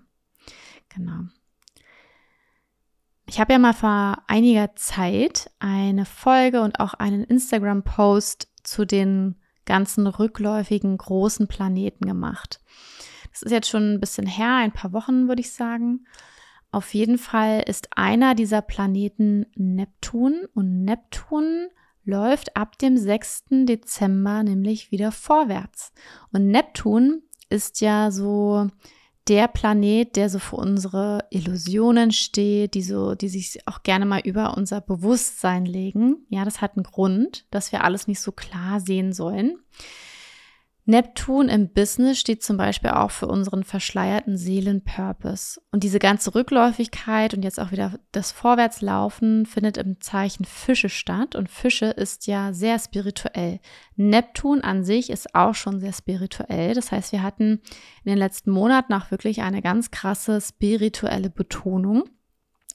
Genau. 0.91 1.23
Ich 3.25 3.41
habe 3.41 3.55
ja 3.55 3.59
mal 3.59 3.73
vor 3.73 4.23
einiger 4.27 4.77
Zeit 4.77 5.51
eine 5.59 6.05
Folge 6.05 6.61
und 6.61 6.81
auch 6.81 6.93
einen 6.93 7.25
Instagram-Post 7.25 8.49
zu 8.63 8.85
den 8.85 9.37
ganzen 9.65 10.07
rückläufigen 10.07 10.99
großen 10.99 11.49
Planeten 11.49 12.05
gemacht. 12.05 12.61
Das 13.33 13.41
ist 13.41 13.53
jetzt 13.53 13.71
schon 13.71 13.95
ein 13.95 14.01
bisschen 14.01 14.27
her, 14.27 14.57
ein 14.57 14.73
paar 14.73 14.93
Wochen 14.93 15.29
würde 15.29 15.41
ich 15.41 15.53
sagen. 15.55 16.05
Auf 16.73 16.95
jeden 16.95 17.19
Fall 17.19 17.63
ist 17.67 17.89
einer 17.97 18.35
dieser 18.35 18.63
Planeten 18.63 19.47
Neptun 19.55 20.47
und 20.55 20.85
Neptun 20.85 21.69
läuft 22.05 22.57
ab 22.57 22.79
dem 22.79 22.97
6. 22.97 23.45
Dezember 23.51 24.43
nämlich 24.43 24.91
wieder 24.91 25.13
vorwärts. 25.13 25.93
Und 26.33 26.47
Neptun 26.49 27.23
ist 27.49 27.81
ja 27.81 28.11
so 28.11 28.69
der 29.29 29.49
Planet, 29.49 30.15
der 30.15 30.31
so 30.31 30.39
für 30.39 30.57
unsere 30.57 31.25
Illusionen 31.31 32.13
steht, 32.13 32.75
die 32.75 32.83
so, 32.83 33.15
die 33.17 33.29
sich 33.29 33.67
auch 33.67 33.83
gerne 33.83 34.07
mal 34.07 34.21
über 34.21 34.57
unser 34.57 34.81
Bewusstsein 34.81 35.67
legen. 35.67 36.27
Ja, 36.29 36.45
das 36.45 36.61
hat 36.61 36.77
einen 36.77 36.85
Grund, 36.85 37.45
dass 37.51 37.73
wir 37.73 37.83
alles 37.83 38.07
nicht 38.07 38.21
so 38.21 38.31
klar 38.31 38.81
sehen 38.81 39.13
sollen. 39.13 39.59
Neptun 40.89 41.49
im 41.49 41.73
Business 41.73 42.21
steht 42.21 42.45
zum 42.45 42.57
Beispiel 42.57 42.91
auch 42.91 43.11
für 43.11 43.27
unseren 43.27 43.65
verschleierten 43.65 44.37
Seelenpurpose. 44.37 45.61
Und 45.73 45.83
diese 45.83 45.99
ganze 45.99 46.37
Rückläufigkeit 46.37 47.35
und 47.35 47.43
jetzt 47.43 47.59
auch 47.59 47.73
wieder 47.73 47.99
das 48.13 48.31
Vorwärtslaufen 48.31 49.47
findet 49.47 49.79
im 49.79 50.01
Zeichen 50.01 50.45
Fische 50.45 50.89
statt. 50.89 51.35
Und 51.35 51.51
Fische 51.51 51.87
ist 51.87 52.29
ja 52.29 52.53
sehr 52.53 52.79
spirituell. 52.79 53.59
Neptun 53.97 54.61
an 54.61 54.85
sich 54.85 55.11
ist 55.11 55.35
auch 55.35 55.57
schon 55.57 55.81
sehr 55.81 55.93
spirituell. 55.93 56.75
Das 56.75 56.93
heißt, 56.93 57.11
wir 57.11 57.25
hatten 57.25 57.61
in 58.05 58.11
den 58.11 58.19
letzten 58.19 58.53
Monaten 58.53 58.95
auch 58.95 59.11
wirklich 59.11 59.43
eine 59.43 59.63
ganz 59.63 59.91
krasse 59.91 60.41
spirituelle 60.41 61.31
Betonung. 61.31 62.05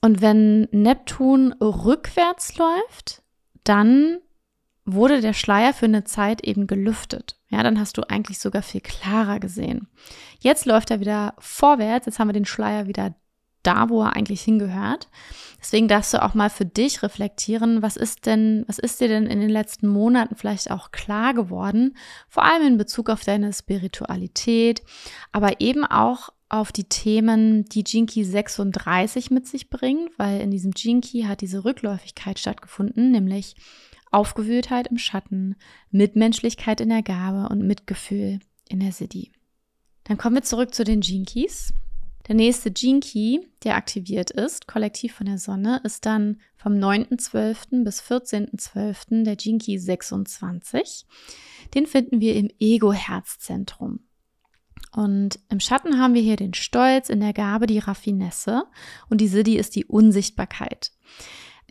Und 0.02 0.22
wenn 0.22 0.64
Neptun 0.72 1.54
rückwärts 1.62 2.58
läuft, 2.58 3.24
dann 3.64 4.18
wurde 4.94 5.22
der 5.22 5.34
Schleier 5.34 5.74
für 5.74 5.86
eine 5.86 6.04
Zeit 6.04 6.44
eben 6.44 6.68
gelüftet. 6.68 7.38
Ja, 7.50 7.64
dann 7.64 7.80
hast 7.80 7.98
du 7.98 8.04
eigentlich 8.10 8.40
sogar 8.40 8.62
viel 8.62 8.82
klarer 8.82 9.40
gesehen. 9.40 9.88
Jetzt 10.40 10.66
läuft 10.66 10.92
er 10.92 11.00
wieder 11.00 11.34
vorwärts. 11.40 12.06
Jetzt 12.06 12.20
haben 12.20 12.30
wir 12.30 12.34
den 12.34 12.46
Schleier 12.46 12.88
wieder 12.88 13.14
da, 13.64 13.90
wo 13.90 14.02
er 14.02 14.16
eigentlich 14.16 14.42
hingehört. 14.42 15.08
Deswegen 15.60 15.88
darfst 15.88 16.14
du 16.14 16.24
auch 16.24 16.34
mal 16.34 16.50
für 16.50 16.66
dich 16.66 17.04
reflektieren, 17.04 17.82
was 17.82 17.96
ist 17.96 18.26
denn, 18.26 18.64
was 18.68 18.80
ist 18.80 19.00
dir 19.00 19.08
denn 19.08 19.28
in 19.28 19.40
den 19.40 19.50
letzten 19.50 19.88
Monaten 19.88 20.36
vielleicht 20.36 20.72
auch 20.72 20.92
klar 20.92 21.34
geworden, 21.34 21.96
vor 22.28 22.44
allem 22.44 22.66
in 22.66 22.78
Bezug 22.78 23.10
auf 23.10 23.24
deine 23.24 23.54
Spiritualität, 23.54 24.82
aber 25.32 25.62
eben 25.62 25.86
auch 25.86 26.30
auf 26.50 26.72
die 26.72 26.84
Themen, 26.84 27.66
die 27.66 27.84
Jinky 27.86 28.26
36 28.26 29.32
mit 29.32 29.48
sich 29.48 29.70
bringt, 29.70 30.12
weil 30.18 30.42
in 30.42 30.52
diesem 30.52 30.72
Jinky 30.76 31.24
hat 31.24 31.42
diese 31.42 31.64
Rückläufigkeit 31.64 32.40
stattgefunden, 32.40 33.12
nämlich 33.12 33.56
Aufgewühltheit 34.12 34.88
im 34.88 34.98
Schatten, 34.98 35.56
Mitmenschlichkeit 35.90 36.82
in 36.82 36.90
der 36.90 37.02
Gabe 37.02 37.50
und 37.50 37.66
Mitgefühl 37.66 38.40
in 38.68 38.80
der 38.80 38.92
City. 38.92 39.32
Dann 40.04 40.18
kommen 40.18 40.36
wir 40.36 40.44
zurück 40.44 40.74
zu 40.74 40.84
den 40.84 41.02
Jinkies. 41.02 41.74
Der 42.28 42.36
nächste 42.36 42.72
Gene 42.72 43.00
Key, 43.00 43.40
der 43.64 43.76
aktiviert 43.76 44.30
ist, 44.30 44.68
kollektiv 44.68 45.14
von 45.14 45.26
der 45.26 45.38
Sonne, 45.38 45.82
ist 45.84 46.06
dann 46.06 46.40
vom 46.56 46.74
9.12. 46.74 47.84
bis 47.84 48.02
14.12. 48.02 49.24
der 49.24 49.36
Gene 49.36 49.58
Key 49.58 49.78
26. 49.78 51.06
Den 51.74 51.88
finden 51.88 52.22
wir 52.22 52.36
im 52.36 52.50
Ego-Herzzentrum. 52.60 54.02
Und 54.92 55.40
im 55.50 55.60
Schatten 55.60 56.00
haben 56.00 56.14
wir 56.14 56.22
hier 56.22 56.36
den 56.36 56.54
Stolz, 56.54 57.10
in 57.10 57.22
der 57.22 57.34
Gabe 57.34 57.66
die 57.66 57.80
Raffinesse 57.80 58.64
und 59.10 59.22
die 59.22 59.28
Siddhi 59.28 59.58
ist 59.58 59.76
die 59.76 59.86
Unsichtbarkeit. 59.86 60.92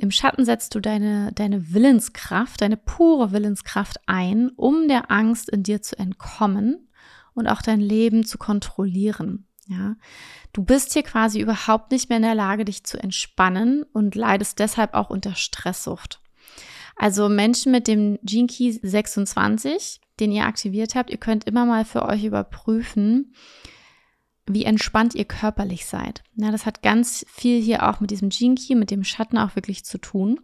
Im 0.01 0.11
Schatten 0.11 0.47
setzt 0.47 0.75
du 0.75 0.81
deine, 0.81 1.31
deine 1.35 1.75
Willenskraft, 1.75 2.63
deine 2.63 2.79
pure 2.79 3.33
Willenskraft 3.33 3.99
ein, 4.07 4.49
um 4.57 4.89
der 4.89 5.11
Angst 5.11 5.51
in 5.51 5.63
dir 5.63 5.83
zu 5.83 5.99
entkommen 5.99 6.89
und 7.35 7.47
auch 7.47 7.61
dein 7.61 7.81
Leben 7.81 8.25
zu 8.25 8.39
kontrollieren. 8.39 9.47
Ja, 9.67 9.97
du 10.55 10.65
bist 10.65 10.95
hier 10.95 11.03
quasi 11.03 11.39
überhaupt 11.39 11.91
nicht 11.93 12.09
mehr 12.09 12.17
in 12.17 12.23
der 12.23 12.35
Lage, 12.35 12.65
dich 12.65 12.83
zu 12.85 12.97
entspannen 12.97 13.85
und 13.93 14.15
leidest 14.15 14.59
deshalb 14.59 14.95
auch 14.95 15.11
unter 15.11 15.35
Stresssucht. 15.35 16.23
Also 16.97 17.29
Menschen 17.29 17.71
mit 17.71 17.87
dem 17.87 18.19
Gene 18.23 18.47
Key 18.47 18.73
26, 18.83 20.01
den 20.19 20.33
ihr 20.33 20.47
aktiviert 20.47 20.95
habt, 20.95 21.11
ihr 21.11 21.19
könnt 21.19 21.45
immer 21.45 21.67
mal 21.67 21.85
für 21.85 22.07
euch 22.07 22.25
überprüfen, 22.25 23.35
wie 24.55 24.65
entspannt 24.65 25.15
ihr 25.15 25.25
körperlich 25.25 25.87
seid. 25.87 26.23
Ja, 26.35 26.51
das 26.51 26.67
hat 26.67 26.83
ganz 26.83 27.25
viel 27.29 27.61
hier 27.61 27.89
auch 27.89 28.01
mit 28.01 28.11
diesem 28.11 28.31
Key, 28.31 28.75
mit 28.75 28.91
dem 28.91 29.05
Schatten 29.05 29.39
auch 29.39 29.57
wirklich 29.57 29.85
zu 29.85 29.99
tun. 29.99 30.41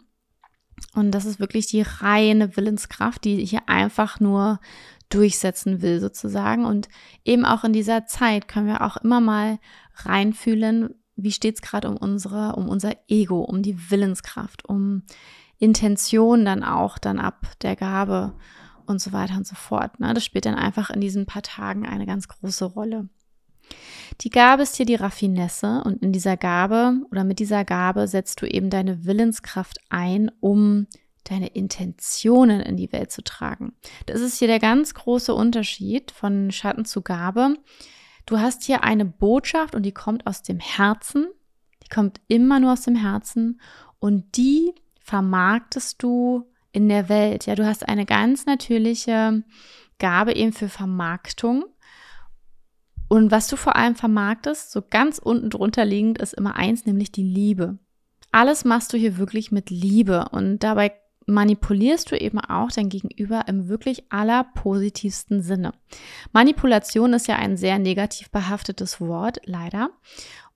Und 0.94 1.10
das 1.12 1.24
ist 1.24 1.40
wirklich 1.40 1.66
die 1.66 1.82
reine 1.82 2.56
Willenskraft, 2.56 3.24
die 3.24 3.44
hier 3.44 3.68
einfach 3.68 4.20
nur 4.20 4.60
durchsetzen 5.08 5.82
will 5.82 6.00
sozusagen. 6.00 6.64
Und 6.64 6.88
eben 7.24 7.44
auch 7.44 7.64
in 7.64 7.72
dieser 7.72 8.06
Zeit 8.06 8.48
können 8.48 8.66
wir 8.66 8.82
auch 8.82 8.96
immer 8.98 9.20
mal 9.20 9.58
reinfühlen, 9.94 10.94
wie 11.16 11.32
steht 11.32 11.56
es 11.56 11.62
gerade 11.62 11.88
um 11.88 11.96
unsere, 11.96 12.56
um 12.56 12.68
unser 12.68 12.92
Ego, 13.08 13.40
um 13.40 13.62
die 13.62 13.90
Willenskraft, 13.90 14.64
um 14.66 15.02
Intention 15.58 16.44
dann 16.44 16.62
auch 16.62 16.98
dann 16.98 17.18
ab 17.18 17.46
der 17.62 17.76
Gabe 17.76 18.34
und 18.84 19.00
so 19.00 19.12
weiter 19.12 19.36
und 19.36 19.46
so 19.46 19.54
fort. 19.54 19.98
Ne? 20.00 20.12
Das 20.12 20.24
spielt 20.24 20.44
dann 20.44 20.54
einfach 20.54 20.90
in 20.90 21.00
diesen 21.00 21.24
paar 21.26 21.42
Tagen 21.42 21.86
eine 21.86 22.06
ganz 22.06 22.28
große 22.28 22.66
Rolle. 22.66 23.08
Die 24.22 24.30
Gabe 24.30 24.62
ist 24.62 24.76
hier 24.76 24.86
die 24.86 24.94
Raffinesse 24.94 25.82
und 25.84 26.02
in 26.02 26.12
dieser 26.12 26.36
Gabe 26.36 27.00
oder 27.10 27.24
mit 27.24 27.38
dieser 27.38 27.64
Gabe 27.64 28.08
setzt 28.08 28.40
du 28.40 28.46
eben 28.46 28.70
deine 28.70 29.04
Willenskraft 29.04 29.78
ein, 29.90 30.30
um 30.40 30.86
deine 31.24 31.48
Intentionen 31.48 32.60
in 32.60 32.76
die 32.76 32.92
Welt 32.92 33.10
zu 33.10 33.22
tragen. 33.22 33.74
Das 34.06 34.20
ist 34.20 34.38
hier 34.38 34.48
der 34.48 34.60
ganz 34.60 34.94
große 34.94 35.34
Unterschied 35.34 36.10
von 36.12 36.50
Schatten 36.50 36.84
zu 36.84 37.02
Gabe. 37.02 37.56
Du 38.24 38.38
hast 38.38 38.64
hier 38.64 38.84
eine 38.84 39.04
Botschaft 39.04 39.74
und 39.74 39.82
die 39.82 39.92
kommt 39.92 40.26
aus 40.26 40.42
dem 40.42 40.60
Herzen. 40.60 41.28
Die 41.84 41.88
kommt 41.88 42.20
immer 42.28 42.58
nur 42.58 42.72
aus 42.72 42.82
dem 42.82 42.96
Herzen 42.96 43.60
und 43.98 44.36
die 44.36 44.72
vermarktest 45.00 46.02
du 46.02 46.50
in 46.72 46.88
der 46.88 47.08
Welt. 47.08 47.46
Ja, 47.46 47.54
du 47.54 47.64
hast 47.64 47.88
eine 47.88 48.06
ganz 48.06 48.46
natürliche 48.46 49.44
Gabe 49.98 50.34
eben 50.34 50.52
für 50.52 50.68
Vermarktung. 50.68 51.64
Und 53.08 53.30
was 53.30 53.46
du 53.48 53.56
vor 53.56 53.76
allem 53.76 53.94
vermarktest, 53.94 54.72
so 54.72 54.82
ganz 54.82 55.18
unten 55.18 55.50
drunter 55.50 55.84
liegend, 55.84 56.18
ist 56.18 56.34
immer 56.34 56.56
eins, 56.56 56.86
nämlich 56.86 57.12
die 57.12 57.22
Liebe. 57.22 57.78
Alles 58.32 58.64
machst 58.64 58.92
du 58.92 58.96
hier 58.96 59.18
wirklich 59.18 59.52
mit 59.52 59.70
Liebe 59.70 60.28
und 60.32 60.58
dabei 60.58 60.92
manipulierst 61.26 62.10
du 62.10 62.16
eben 62.16 62.38
auch 62.40 62.70
dein 62.70 62.88
Gegenüber 62.88 63.44
im 63.48 63.68
wirklich 63.68 64.10
allerpositivsten 64.12 65.42
Sinne. 65.42 65.72
Manipulation 66.32 67.12
ist 67.12 67.26
ja 67.26 67.36
ein 67.36 67.56
sehr 67.56 67.78
negativ 67.78 68.30
behaftetes 68.30 69.00
Wort, 69.00 69.40
leider. 69.44 69.90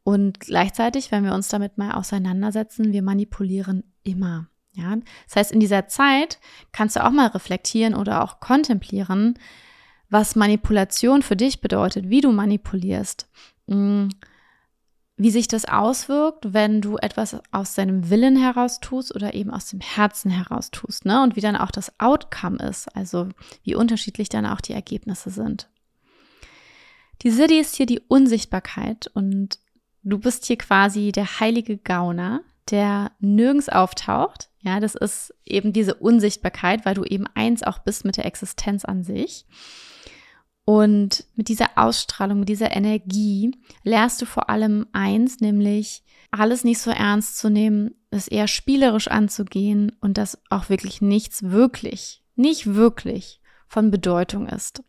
Und 0.02 0.40
gleichzeitig, 0.40 1.10
wenn 1.10 1.24
wir 1.24 1.34
uns 1.34 1.48
damit 1.48 1.76
mal 1.76 1.92
auseinandersetzen, 1.92 2.92
wir 2.92 3.02
manipulieren 3.02 3.84
immer. 4.02 4.48
Ja, 4.72 4.96
das 5.26 5.36
heißt, 5.36 5.52
in 5.52 5.60
dieser 5.60 5.88
Zeit 5.88 6.38
kannst 6.70 6.94
du 6.94 7.04
auch 7.04 7.10
mal 7.10 7.26
reflektieren 7.26 7.94
oder 7.94 8.22
auch 8.22 8.38
kontemplieren, 8.38 9.34
was 10.10 10.36
Manipulation 10.36 11.22
für 11.22 11.36
dich 11.36 11.60
bedeutet, 11.60 12.10
wie 12.10 12.20
du 12.20 12.32
manipulierst. 12.32 13.28
Hm, 13.68 14.10
wie 15.16 15.30
sich 15.30 15.48
das 15.48 15.66
auswirkt, 15.66 16.54
wenn 16.54 16.80
du 16.80 16.96
etwas 16.96 17.36
aus 17.52 17.74
deinem 17.74 18.08
Willen 18.08 18.36
heraus 18.36 18.80
tust 18.80 19.14
oder 19.14 19.34
eben 19.34 19.50
aus 19.50 19.66
dem 19.66 19.80
Herzen 19.80 20.30
heraus 20.30 20.70
tust, 20.70 21.04
ne? 21.04 21.22
Und 21.22 21.36
wie 21.36 21.42
dann 21.42 21.56
auch 21.56 21.70
das 21.70 21.92
Outcome 22.00 22.56
ist, 22.56 22.88
also 22.96 23.28
wie 23.62 23.74
unterschiedlich 23.74 24.30
dann 24.30 24.46
auch 24.46 24.62
die 24.62 24.72
Ergebnisse 24.72 25.28
sind. 25.28 25.68
Die 27.20 27.30
Siddhi 27.30 27.58
ist 27.60 27.76
hier 27.76 27.84
die 27.84 28.00
Unsichtbarkeit 28.00 29.10
und 29.12 29.58
du 30.02 30.18
bist 30.18 30.46
hier 30.46 30.56
quasi 30.56 31.12
der 31.12 31.38
heilige 31.38 31.76
Gauner, 31.76 32.40
der 32.70 33.12
nirgends 33.20 33.68
auftaucht. 33.68 34.48
Ja, 34.62 34.80
das 34.80 34.94
ist 34.94 35.34
eben 35.44 35.74
diese 35.74 35.94
Unsichtbarkeit, 35.96 36.86
weil 36.86 36.94
du 36.94 37.04
eben 37.04 37.26
eins 37.34 37.62
auch 37.62 37.80
bist 37.80 38.06
mit 38.06 38.16
der 38.16 38.24
Existenz 38.24 38.86
an 38.86 39.04
sich. 39.04 39.44
Und 40.70 41.24
mit 41.34 41.48
dieser 41.48 41.70
Ausstrahlung, 41.74 42.38
mit 42.38 42.48
dieser 42.48 42.70
Energie 42.70 43.50
lernst 43.82 44.22
du 44.22 44.24
vor 44.24 44.48
allem 44.50 44.86
eins, 44.92 45.40
nämlich 45.40 46.04
alles 46.30 46.62
nicht 46.62 46.78
so 46.78 46.92
ernst 46.92 47.38
zu 47.38 47.50
nehmen, 47.50 47.96
es 48.12 48.28
eher 48.28 48.46
spielerisch 48.46 49.08
anzugehen 49.08 49.90
und 50.00 50.16
dass 50.16 50.40
auch 50.48 50.68
wirklich 50.68 51.02
nichts 51.02 51.42
wirklich, 51.42 52.22
nicht 52.36 52.72
wirklich 52.76 53.40
von 53.66 53.90
Bedeutung 53.90 54.46
ist. 54.46 54.84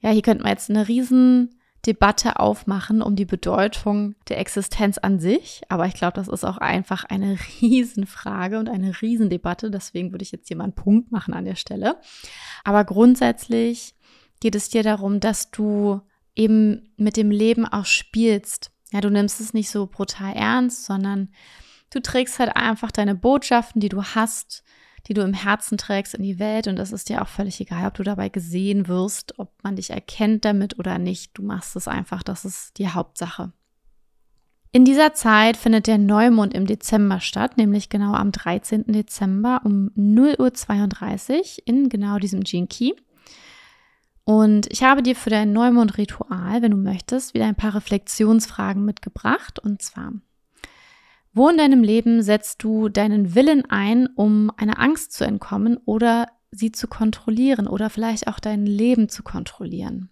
Ja, 0.00 0.10
hier 0.10 0.22
könnten 0.22 0.42
wir 0.42 0.50
jetzt 0.50 0.68
eine 0.68 0.88
riesen 0.88 1.60
Debatte 1.86 2.40
aufmachen 2.40 3.02
um 3.02 3.14
die 3.14 3.24
Bedeutung 3.24 4.16
der 4.28 4.38
Existenz 4.40 4.98
an 4.98 5.20
sich, 5.20 5.62
aber 5.68 5.86
ich 5.86 5.94
glaube, 5.94 6.14
das 6.14 6.26
ist 6.26 6.42
auch 6.42 6.58
einfach 6.58 7.04
eine 7.04 7.38
Riesenfrage 7.60 8.58
und 8.58 8.68
eine 8.68 9.00
Riesendebatte, 9.00 9.70
deswegen 9.70 10.10
würde 10.10 10.24
ich 10.24 10.32
jetzt 10.32 10.48
hier 10.48 10.56
mal 10.56 10.64
einen 10.64 10.72
Punkt 10.74 11.12
machen 11.12 11.34
an 11.34 11.44
der 11.44 11.54
Stelle. 11.54 12.00
Aber 12.64 12.84
grundsätzlich 12.84 13.94
geht 14.40 14.54
es 14.54 14.68
dir 14.68 14.82
darum, 14.82 15.20
dass 15.20 15.50
du 15.50 16.00
eben 16.34 16.92
mit 16.96 17.16
dem 17.16 17.30
Leben 17.30 17.66
auch 17.66 17.86
spielst. 17.86 18.70
Ja, 18.92 19.00
du 19.00 19.10
nimmst 19.10 19.40
es 19.40 19.54
nicht 19.54 19.70
so 19.70 19.86
brutal 19.86 20.34
ernst, 20.34 20.84
sondern 20.84 21.30
du 21.90 22.00
trägst 22.00 22.38
halt 22.38 22.54
einfach 22.56 22.92
deine 22.92 23.14
Botschaften, 23.14 23.80
die 23.80 23.88
du 23.88 24.02
hast, 24.02 24.62
die 25.08 25.14
du 25.14 25.22
im 25.22 25.34
Herzen 25.34 25.78
trägst 25.78 26.14
in 26.14 26.22
die 26.22 26.38
Welt 26.38 26.66
und 26.66 26.78
es 26.78 26.92
ist 26.92 27.08
dir 27.08 27.22
auch 27.22 27.28
völlig 27.28 27.60
egal, 27.60 27.86
ob 27.86 27.94
du 27.94 28.02
dabei 28.02 28.28
gesehen 28.28 28.88
wirst, 28.88 29.38
ob 29.38 29.52
man 29.62 29.76
dich 29.76 29.90
erkennt 29.90 30.44
damit 30.44 30.78
oder 30.78 30.98
nicht. 30.98 31.36
Du 31.38 31.42
machst 31.42 31.76
es 31.76 31.88
einfach, 31.88 32.22
das 32.22 32.44
ist 32.44 32.78
die 32.78 32.88
Hauptsache. 32.88 33.52
In 34.72 34.84
dieser 34.84 35.14
Zeit 35.14 35.56
findet 35.56 35.86
der 35.86 35.96
Neumond 35.96 36.52
im 36.52 36.66
Dezember 36.66 37.20
statt, 37.20 37.56
nämlich 37.56 37.88
genau 37.88 38.12
am 38.12 38.30
13. 38.30 38.84
Dezember 38.88 39.62
um 39.64 39.90
0.32 39.96 41.32
Uhr 41.38 41.44
in 41.64 41.88
genau 41.88 42.18
diesem 42.18 42.42
Gene 42.42 42.66
Key. 42.66 42.92
Und 44.28 44.66
ich 44.72 44.82
habe 44.82 45.04
dir 45.04 45.14
für 45.14 45.30
dein 45.30 45.52
Neumond-Ritual, 45.52 46.60
wenn 46.60 46.72
du 46.72 46.76
möchtest, 46.76 47.32
wieder 47.32 47.46
ein 47.46 47.54
paar 47.54 47.76
Reflexionsfragen 47.76 48.84
mitgebracht. 48.84 49.60
Und 49.60 49.82
zwar, 49.82 50.14
wo 51.32 51.48
in 51.48 51.56
deinem 51.56 51.84
Leben 51.84 52.22
setzt 52.22 52.60
du 52.64 52.88
deinen 52.88 53.36
Willen 53.36 53.70
ein, 53.70 54.08
um 54.16 54.50
einer 54.56 54.80
Angst 54.80 55.12
zu 55.12 55.24
entkommen 55.24 55.76
oder 55.84 56.26
sie 56.50 56.72
zu 56.72 56.88
kontrollieren 56.88 57.68
oder 57.68 57.88
vielleicht 57.88 58.26
auch 58.26 58.40
dein 58.40 58.66
Leben 58.66 59.08
zu 59.08 59.22
kontrollieren? 59.22 60.10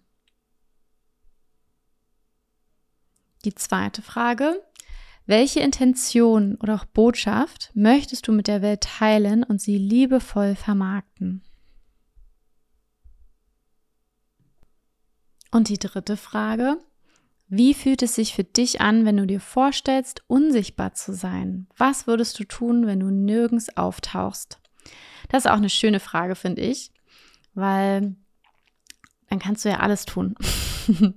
Die 3.43 3.53
zweite 3.53 4.01
Frage, 4.01 4.61
welche 5.25 5.59
Intention 5.59 6.55
oder 6.61 6.75
auch 6.75 6.85
Botschaft 6.85 7.69
möchtest 7.73 8.29
du 8.29 8.31
mit 8.31 8.47
der 8.47 8.61
Welt 8.61 8.79
teilen 8.79 9.43
und 9.43 9.59
sie 9.59 9.77
liebevoll 9.77 10.55
vermarkten? 10.55 11.43
Und 15.55 15.69
die 15.69 15.79
dritte 15.79 16.17
Frage, 16.17 16.79
wie 17.47 17.73
fühlt 17.73 18.03
es 18.03 18.15
sich 18.15 18.35
für 18.35 18.43
dich 18.43 18.81
an, 18.81 19.05
wenn 19.05 19.15
du 19.15 19.25
dir 19.25 19.39
vorstellst, 19.39 20.21
unsichtbar 20.27 20.95
zu 20.95 21.13
sein? 21.13 21.67
Was 21.77 22.07
würdest 22.07 22.37
du 22.37 22.43
tun, 22.43 22.87
wenn 22.87 22.99
du 22.99 23.09
nirgends 23.09 23.77
auftauchst? 23.77 24.59
Das 25.29 25.45
ist 25.45 25.49
auch 25.49 25.55
eine 25.55 25.69
schöne 25.69 26.01
Frage, 26.01 26.35
finde 26.35 26.61
ich, 26.61 26.91
weil 27.53 28.17
dann 29.29 29.39
kannst 29.39 29.63
du 29.63 29.69
ja 29.69 29.79
alles 29.79 30.03
tun. 30.03 30.35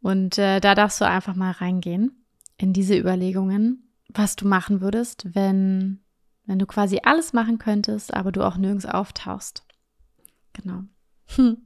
Und 0.00 0.38
äh, 0.38 0.60
da 0.60 0.76
darfst 0.76 1.00
du 1.00 1.04
einfach 1.04 1.34
mal 1.34 1.50
reingehen. 1.50 2.24
in 2.58 2.72
diese 2.72 2.96
Überlegungen, 2.96 3.90
was 4.10 4.36
du 4.36 4.46
machen 4.46 4.80
würdest, 4.80 5.34
wenn, 5.34 6.04
wenn 6.44 6.60
du 6.60 6.66
quasi 6.66 7.00
alles 7.02 7.32
machen 7.32 7.58
könntest, 7.58 8.14
aber 8.14 8.30
du 8.30 8.46
auch 8.46 8.58
nirgends 8.58 8.86
auftauchst. 8.86 9.66
Genau. 10.52 10.84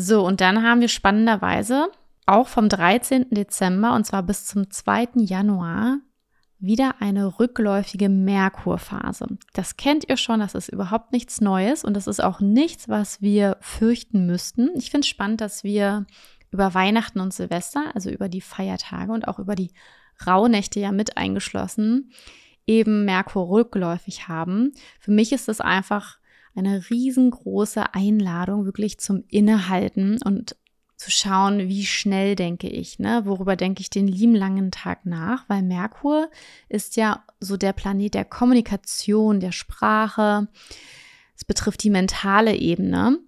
So, 0.00 0.24
und 0.24 0.40
dann 0.40 0.62
haben 0.62 0.80
wir 0.80 0.86
spannenderweise 0.86 1.90
auch 2.24 2.46
vom 2.46 2.68
13. 2.68 3.30
Dezember 3.30 3.96
und 3.96 4.04
zwar 4.04 4.22
bis 4.22 4.46
zum 4.46 4.70
2. 4.70 5.08
Januar 5.16 5.98
wieder 6.60 7.00
eine 7.00 7.40
rückläufige 7.40 8.08
Merkurphase. 8.08 9.26
Das 9.54 9.76
kennt 9.76 10.08
ihr 10.08 10.16
schon, 10.16 10.38
das 10.38 10.54
ist 10.54 10.68
überhaupt 10.68 11.10
nichts 11.10 11.40
Neues 11.40 11.82
und 11.82 11.94
das 11.94 12.06
ist 12.06 12.22
auch 12.22 12.38
nichts, 12.38 12.88
was 12.88 13.20
wir 13.22 13.56
fürchten 13.60 14.24
müssten. 14.24 14.70
Ich 14.76 14.92
finde 14.92 15.04
es 15.04 15.08
spannend, 15.08 15.40
dass 15.40 15.64
wir 15.64 16.06
über 16.52 16.74
Weihnachten 16.74 17.18
und 17.18 17.34
Silvester, 17.34 17.90
also 17.92 18.08
über 18.08 18.28
die 18.28 18.40
Feiertage 18.40 19.10
und 19.10 19.26
auch 19.26 19.40
über 19.40 19.56
die 19.56 19.72
Rauhnächte 20.24 20.78
ja 20.78 20.92
mit 20.92 21.16
eingeschlossen, 21.16 22.12
eben 22.68 23.04
Merkur 23.04 23.48
rückläufig 23.48 24.28
haben. 24.28 24.70
Für 25.00 25.10
mich 25.10 25.32
ist 25.32 25.48
das 25.48 25.60
einfach 25.60 26.17
eine 26.58 26.90
riesengroße 26.90 27.94
Einladung 27.94 28.64
wirklich 28.64 28.98
zum 28.98 29.24
Innehalten 29.28 30.18
und 30.22 30.56
zu 30.98 31.12
schauen, 31.12 31.68
wie 31.68 31.86
schnell 31.86 32.34
denke 32.34 32.68
ich, 32.68 32.98
ne? 32.98 33.22
Worüber 33.24 33.54
denke 33.54 33.80
ich 33.80 33.88
den 33.88 34.08
lieben 34.08 34.34
langen 34.34 34.72
Tag 34.72 35.06
nach? 35.06 35.48
Weil 35.48 35.62
Merkur 35.62 36.28
ist 36.68 36.96
ja 36.96 37.24
so 37.38 37.56
der 37.56 37.72
Planet 37.72 38.14
der 38.14 38.24
Kommunikation, 38.24 39.38
der 39.38 39.52
Sprache. 39.52 40.48
Es 41.36 41.44
betrifft 41.44 41.84
die 41.84 41.90
mentale 41.90 42.56
Ebene. 42.56 43.20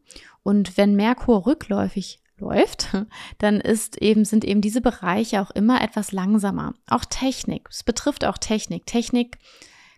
Und 0.43 0.77
wenn 0.77 0.97
Merkur 0.97 1.47
rückläufig 1.47 2.21
läuft, 2.39 2.89
dann 3.39 3.61
ist 3.61 4.03
eben, 4.03 4.25
sind 4.25 4.45
eben 4.45 4.61
diese 4.61 4.81
Bereiche 4.81 5.41
auch 5.41 5.53
immer 5.53 5.81
etwas 5.81 6.11
langsamer. 6.11 6.75
Auch 6.89 7.05
Technik. 7.05 7.69
Es 7.71 7.85
betrifft 7.85 8.25
auch 8.25 8.39
Technik. 8.39 8.85
Technik 8.87 9.39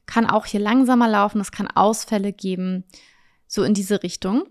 kann 0.05 0.27
auch 0.27 0.45
hier 0.45 0.61
langsamer 0.61 1.09
laufen. 1.09 1.41
Es 1.41 1.53
kann 1.53 1.69
Ausfälle 1.69 2.35
geben. 2.35 2.85
So 3.52 3.64
in 3.64 3.75
diese 3.75 4.02
Richtung. 4.02 4.44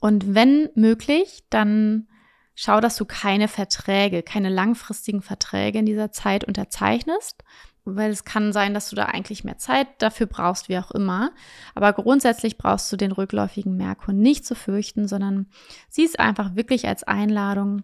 Und 0.00 0.34
wenn 0.34 0.70
möglich, 0.74 1.44
dann 1.50 2.08
schau, 2.54 2.80
dass 2.80 2.96
du 2.96 3.04
keine 3.04 3.46
Verträge, 3.46 4.22
keine 4.22 4.48
langfristigen 4.48 5.20
Verträge 5.20 5.80
in 5.80 5.84
dieser 5.84 6.12
Zeit 6.12 6.42
unterzeichnest, 6.42 7.44
weil 7.84 8.10
es 8.10 8.24
kann 8.24 8.54
sein, 8.54 8.72
dass 8.72 8.88
du 8.88 8.96
da 8.96 9.04
eigentlich 9.04 9.44
mehr 9.44 9.58
Zeit 9.58 9.88
dafür 9.98 10.24
brauchst, 10.24 10.70
wie 10.70 10.78
auch 10.78 10.92
immer. 10.92 11.32
Aber 11.74 11.92
grundsätzlich 11.92 12.56
brauchst 12.56 12.90
du 12.90 12.96
den 12.96 13.12
rückläufigen 13.12 13.76
Merkur 13.76 14.14
nicht 14.14 14.46
zu 14.46 14.54
fürchten, 14.54 15.06
sondern 15.06 15.50
sieh 15.90 16.06
es 16.06 16.16
einfach 16.16 16.56
wirklich 16.56 16.88
als 16.88 17.02
Einladung, 17.02 17.82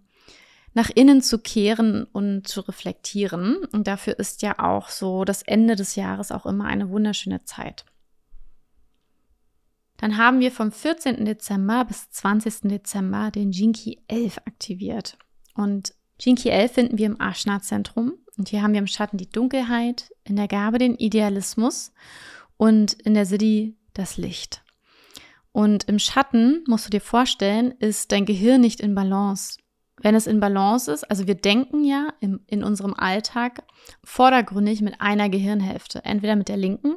nach 0.72 0.88
innen 0.88 1.20
zu 1.20 1.40
kehren 1.40 2.04
und 2.04 2.48
zu 2.48 2.62
reflektieren. 2.62 3.58
Und 3.70 3.86
dafür 3.86 4.18
ist 4.18 4.40
ja 4.40 4.58
auch 4.58 4.88
so 4.88 5.26
das 5.26 5.42
Ende 5.42 5.76
des 5.76 5.94
Jahres 5.94 6.32
auch 6.32 6.46
immer 6.46 6.64
eine 6.64 6.88
wunderschöne 6.88 7.44
Zeit. 7.44 7.84
Dann 10.02 10.16
haben 10.16 10.40
wir 10.40 10.50
vom 10.50 10.72
14. 10.72 11.24
Dezember 11.24 11.84
bis 11.84 12.10
20. 12.10 12.62
Dezember 12.62 13.30
den 13.30 13.52
Jinki 13.52 14.02
11 14.08 14.38
aktiviert. 14.38 15.16
Und 15.54 15.94
Jinki 16.18 16.48
11 16.48 16.72
finden 16.72 16.98
wir 16.98 17.06
im 17.06 17.20
Ashna-Zentrum. 17.20 18.14
Und 18.36 18.48
hier 18.48 18.62
haben 18.62 18.72
wir 18.72 18.80
im 18.80 18.88
Schatten 18.88 19.16
die 19.16 19.30
Dunkelheit, 19.30 20.10
in 20.24 20.34
der 20.34 20.48
Gabe 20.48 20.78
den 20.78 20.96
Idealismus 20.96 21.92
und 22.56 22.94
in 22.94 23.14
der 23.14 23.26
Siddhi 23.26 23.76
das 23.94 24.16
Licht. 24.16 24.64
Und 25.52 25.84
im 25.84 26.00
Schatten, 26.00 26.64
musst 26.66 26.86
du 26.86 26.90
dir 26.90 27.00
vorstellen, 27.00 27.70
ist 27.78 28.10
dein 28.10 28.26
Gehirn 28.26 28.60
nicht 28.60 28.80
in 28.80 28.96
Balance. 28.96 29.58
Wenn 29.98 30.16
es 30.16 30.26
in 30.26 30.40
Balance 30.40 30.90
ist, 30.90 31.08
also 31.08 31.28
wir 31.28 31.36
denken 31.36 31.84
ja 31.84 32.12
im, 32.18 32.40
in 32.48 32.64
unserem 32.64 32.94
Alltag 32.94 33.62
vordergründig 34.02 34.80
mit 34.80 35.00
einer 35.00 35.28
Gehirnhälfte, 35.28 36.04
entweder 36.04 36.34
mit 36.34 36.48
der 36.48 36.56
linken 36.56 36.96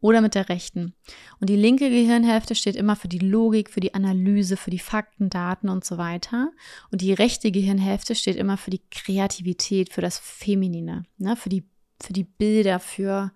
oder 0.00 0.20
mit 0.20 0.34
der 0.34 0.48
rechten. 0.48 0.94
Und 1.40 1.48
die 1.48 1.56
linke 1.56 1.88
Gehirnhälfte 1.88 2.54
steht 2.54 2.76
immer 2.76 2.96
für 2.96 3.08
die 3.08 3.18
Logik, 3.18 3.70
für 3.70 3.80
die 3.80 3.94
Analyse, 3.94 4.56
für 4.56 4.70
die 4.70 4.78
Fakten, 4.78 5.30
Daten 5.30 5.68
und 5.68 5.84
so 5.84 5.98
weiter. 5.98 6.50
Und 6.90 7.00
die 7.00 7.12
rechte 7.12 7.50
Gehirnhälfte 7.50 8.14
steht 8.14 8.36
immer 8.36 8.56
für 8.56 8.70
die 8.70 8.82
Kreativität, 8.90 9.92
für 9.92 10.02
das 10.02 10.18
Feminine, 10.18 11.04
ne? 11.18 11.36
für, 11.36 11.48
die, 11.48 11.64
für 12.00 12.12
die 12.12 12.24
Bilder, 12.24 12.78
für, 12.78 13.32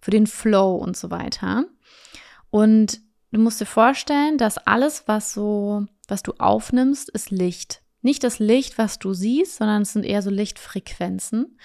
für 0.00 0.10
den 0.10 0.26
Flow 0.26 0.76
und 0.76 0.96
so 0.96 1.10
weiter. 1.10 1.64
Und 2.50 3.00
du 3.30 3.40
musst 3.40 3.60
dir 3.60 3.66
vorstellen, 3.66 4.38
dass 4.38 4.58
alles, 4.58 5.04
was 5.06 5.32
so, 5.32 5.86
was 6.08 6.22
du 6.22 6.32
aufnimmst, 6.38 7.08
ist 7.10 7.30
Licht. 7.30 7.83
Nicht 8.04 8.22
das 8.22 8.38
Licht, 8.38 8.76
was 8.76 8.98
du 8.98 9.14
siehst, 9.14 9.56
sondern 9.56 9.80
es 9.80 9.94
sind 9.94 10.04
eher 10.04 10.20
so 10.20 10.28
Lichtfrequenzen. 10.28 11.56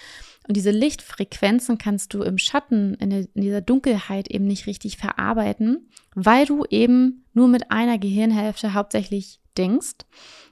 Und 0.48 0.56
diese 0.56 0.72
Lichtfrequenzen 0.72 1.78
kannst 1.78 2.14
du 2.14 2.24
im 2.24 2.38
Schatten, 2.38 2.94
in, 2.94 3.10
der, 3.10 3.20
in, 3.34 3.42
dieser 3.42 3.60
Dunkelheit 3.60 4.32
eben 4.32 4.48
nicht 4.48 4.66
richtig 4.66 4.96
verarbeiten, 4.96 5.90
weil 6.16 6.46
du 6.46 6.64
eben 6.70 7.26
nur 7.34 7.50
mit 7.50 7.72
einer 7.72 7.98
Gehirnhälfte 7.98 8.74
hauptsächlich 8.74 9.42
denkst. 9.58 9.98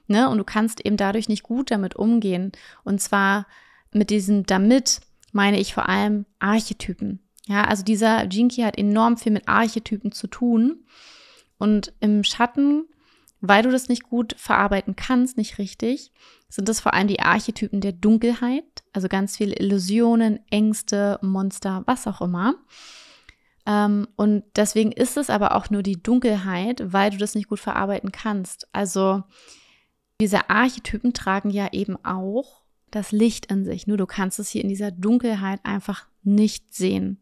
Ne? 0.08 0.28
Und 0.28 0.36
du 0.36 0.44
kannst 0.44 0.84
eben 0.84 0.98
dadurch 0.98 1.30
nicht 1.30 1.42
gut 1.42 1.70
damit 1.70 1.96
umgehen. 1.96 2.52
Und 2.84 3.00
zwar 3.00 3.46
mit 3.90 4.10
diesem 4.10 4.44
damit 4.44 5.00
meine 5.32 5.58
ich 5.58 5.72
vor 5.72 5.88
allem 5.88 6.26
Archetypen. 6.38 7.20
Ja, 7.46 7.64
also 7.64 7.82
dieser 7.82 8.26
Jinky 8.26 8.60
hat 8.60 8.76
enorm 8.76 9.16
viel 9.16 9.32
mit 9.32 9.48
Archetypen 9.48 10.12
zu 10.12 10.26
tun. 10.26 10.84
Und 11.56 11.94
im 12.00 12.24
Schatten 12.24 12.84
weil 13.40 13.62
du 13.62 13.70
das 13.70 13.88
nicht 13.88 14.04
gut 14.04 14.34
verarbeiten 14.36 14.96
kannst, 14.96 15.36
nicht 15.36 15.58
richtig, 15.58 16.12
sind 16.48 16.68
das 16.68 16.80
vor 16.80 16.94
allem 16.94 17.08
die 17.08 17.20
Archetypen 17.20 17.80
der 17.80 17.92
Dunkelheit, 17.92 18.64
also 18.92 19.08
ganz 19.08 19.36
viele 19.36 19.56
Illusionen, 19.56 20.40
Ängste, 20.50 21.18
Monster, 21.22 21.82
was 21.86 22.06
auch 22.06 22.20
immer. 22.20 22.54
Ähm, 23.66 24.08
und 24.16 24.44
deswegen 24.56 24.92
ist 24.92 25.16
es 25.16 25.30
aber 25.30 25.54
auch 25.54 25.70
nur 25.70 25.82
die 25.82 26.02
Dunkelheit, 26.02 26.92
weil 26.92 27.10
du 27.10 27.18
das 27.18 27.34
nicht 27.34 27.48
gut 27.48 27.60
verarbeiten 27.60 28.12
kannst. 28.12 28.66
Also 28.72 29.22
diese 30.20 30.48
Archetypen 30.50 31.12
tragen 31.12 31.50
ja 31.50 31.72
eben 31.72 32.02
auch 32.04 32.62
das 32.90 33.12
Licht 33.12 33.46
in 33.46 33.64
sich. 33.64 33.86
Nur 33.86 33.98
du 33.98 34.06
kannst 34.06 34.38
es 34.38 34.48
hier 34.48 34.62
in 34.62 34.68
dieser 34.68 34.90
Dunkelheit 34.90 35.60
einfach 35.64 36.06
nicht 36.34 36.74
sehen. 36.74 37.18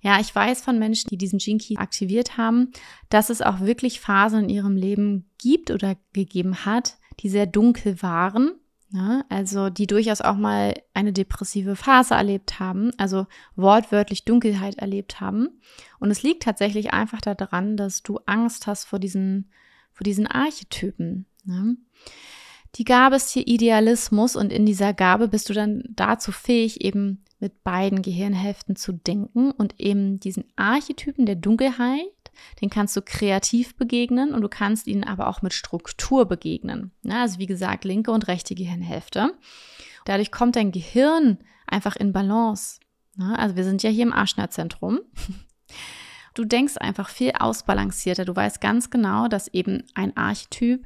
Ja, 0.00 0.20
ich 0.20 0.34
weiß 0.34 0.60
von 0.60 0.78
Menschen, 0.78 1.08
die 1.08 1.18
diesen 1.18 1.38
Key 1.38 1.76
aktiviert 1.76 2.36
haben, 2.36 2.70
dass 3.08 3.30
es 3.30 3.42
auch 3.42 3.60
wirklich 3.60 4.00
Phasen 4.00 4.44
in 4.44 4.48
ihrem 4.48 4.76
Leben 4.76 5.28
gibt 5.38 5.70
oder 5.70 5.96
gegeben 6.12 6.64
hat, 6.64 6.98
die 7.20 7.28
sehr 7.28 7.46
dunkel 7.46 8.02
waren. 8.02 8.52
Ja, 8.90 9.24
also 9.28 9.68
die 9.68 9.88
durchaus 9.88 10.20
auch 10.20 10.36
mal 10.36 10.74
eine 10.94 11.12
depressive 11.12 11.74
Phase 11.74 12.14
erlebt 12.14 12.60
haben, 12.60 12.92
also 12.98 13.26
wortwörtlich 13.56 14.24
Dunkelheit 14.24 14.76
erlebt 14.76 15.20
haben. 15.20 15.60
Und 15.98 16.12
es 16.12 16.22
liegt 16.22 16.44
tatsächlich 16.44 16.92
einfach 16.92 17.20
daran, 17.20 17.76
dass 17.76 18.04
du 18.04 18.20
Angst 18.26 18.68
hast 18.68 18.84
vor 18.84 19.00
diesen, 19.00 19.50
vor 19.92 20.04
diesen 20.04 20.28
Archetypen. 20.28 21.26
Ne? 21.44 21.76
Die 22.76 22.84
Gabe 22.84 23.16
ist 23.16 23.30
hier 23.30 23.46
Idealismus 23.46 24.36
und 24.36 24.52
in 24.52 24.66
dieser 24.66 24.92
Gabe 24.92 25.28
bist 25.28 25.48
du 25.48 25.54
dann 25.54 25.82
dazu 25.88 26.30
fähig, 26.30 26.82
eben 26.82 27.24
mit 27.38 27.64
beiden 27.64 28.02
Gehirnhälften 28.02 28.76
zu 28.76 28.92
denken 28.92 29.50
und 29.50 29.80
eben 29.80 30.20
diesen 30.20 30.44
Archetypen 30.56 31.24
der 31.24 31.36
Dunkelheit, 31.36 32.04
den 32.60 32.68
kannst 32.68 32.94
du 32.96 33.02
kreativ 33.02 33.76
begegnen 33.76 34.34
und 34.34 34.42
du 34.42 34.48
kannst 34.48 34.86
ihnen 34.86 35.04
aber 35.04 35.28
auch 35.28 35.40
mit 35.40 35.54
Struktur 35.54 36.26
begegnen. 36.26 36.92
Ja, 37.02 37.22
also 37.22 37.38
wie 37.38 37.46
gesagt, 37.46 37.84
linke 37.84 38.10
und 38.10 38.28
rechte 38.28 38.54
Gehirnhälfte. 38.54 39.32
Dadurch 40.04 40.30
kommt 40.30 40.56
dein 40.56 40.70
Gehirn 40.70 41.38
einfach 41.66 41.96
in 41.96 42.12
Balance. 42.12 42.80
Ja, 43.18 43.32
also 43.34 43.56
wir 43.56 43.64
sind 43.64 43.82
ja 43.82 43.90
hier 43.90 44.04
im 44.04 44.12
Aschner-Zentrum. 44.12 45.00
Du 46.34 46.44
denkst 46.44 46.76
einfach 46.76 47.08
viel 47.08 47.32
ausbalancierter. 47.32 48.26
Du 48.26 48.36
weißt 48.36 48.60
ganz 48.60 48.90
genau, 48.90 49.26
dass 49.26 49.48
eben 49.48 49.84
ein 49.94 50.14
Archetyp 50.18 50.84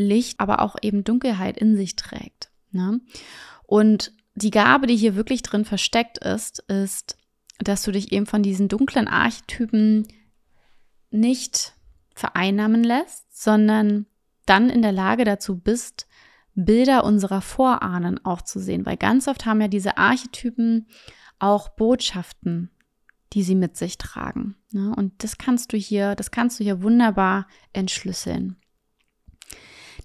Licht, 0.00 0.40
aber 0.40 0.60
auch 0.60 0.76
eben 0.82 1.04
Dunkelheit 1.04 1.56
in 1.58 1.76
sich 1.76 1.96
trägt. 1.96 2.50
Ne? 2.72 3.00
Und 3.66 4.12
die 4.34 4.50
Gabe, 4.50 4.86
die 4.86 4.96
hier 4.96 5.16
wirklich 5.16 5.42
drin 5.42 5.64
versteckt 5.64 6.18
ist, 6.18 6.60
ist, 6.68 7.16
dass 7.58 7.82
du 7.82 7.92
dich 7.92 8.12
eben 8.12 8.26
von 8.26 8.42
diesen 8.42 8.68
dunklen 8.68 9.08
Archetypen 9.08 10.08
nicht 11.10 11.74
vereinnahmen 12.14 12.84
lässt, 12.84 13.42
sondern 13.42 14.06
dann 14.46 14.70
in 14.70 14.82
der 14.82 14.92
Lage 14.92 15.24
dazu 15.24 15.58
bist, 15.58 16.06
Bilder 16.54 17.04
unserer 17.04 17.40
Vorahnen 17.40 18.24
auch 18.24 18.42
zu 18.42 18.58
sehen, 18.58 18.84
weil 18.84 18.96
ganz 18.96 19.28
oft 19.28 19.46
haben 19.46 19.60
ja 19.60 19.68
diese 19.68 19.98
Archetypen 19.98 20.86
auch 21.38 21.68
Botschaften, 21.70 22.70
die 23.32 23.42
sie 23.42 23.54
mit 23.54 23.76
sich 23.76 23.98
tragen. 23.98 24.56
Ne? 24.72 24.92
Und 24.96 25.22
das 25.22 25.38
kannst 25.38 25.72
du 25.72 25.76
hier, 25.76 26.14
das 26.16 26.30
kannst 26.30 26.58
du 26.58 26.64
hier 26.64 26.82
wunderbar 26.82 27.46
entschlüsseln. 27.72 28.56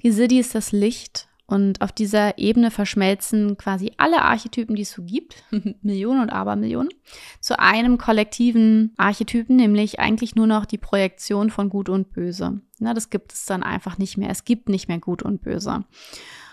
Die 0.06 0.12
Siddhi 0.12 0.40
ist 0.40 0.54
das 0.54 0.72
Licht 0.72 1.28
und 1.48 1.82
auf 1.82 1.92
dieser 1.92 2.38
Ebene 2.38 2.70
verschmelzen 2.70 3.58
quasi 3.58 3.92
alle 3.98 4.22
Archetypen, 4.22 4.76
die 4.76 4.84
es 4.84 4.92
so 4.92 5.02
gibt, 5.02 5.44
Millionen 5.82 6.22
und 6.22 6.30
Abermillionen, 6.30 6.94
zu 7.40 7.58
einem 7.58 7.98
kollektiven 7.98 8.94
Archetypen, 8.98 9.56
nämlich 9.56 10.00
eigentlich 10.00 10.36
nur 10.36 10.46
noch 10.46 10.66
die 10.66 10.78
Projektion 10.78 11.50
von 11.50 11.70
Gut 11.70 11.90
und 11.90 12.14
Böse. 12.14 12.62
Na, 12.78 12.94
das 12.94 13.10
gibt 13.10 13.34
es 13.34 13.46
dann 13.46 13.64
einfach 13.64 13.98
nicht 13.98 14.16
mehr. 14.16 14.30
Es 14.30 14.46
gibt 14.46 14.70
nicht 14.70 14.88
mehr 14.88 15.00
Gut 15.00 15.24
und 15.24 15.42
Böse. 15.42 15.86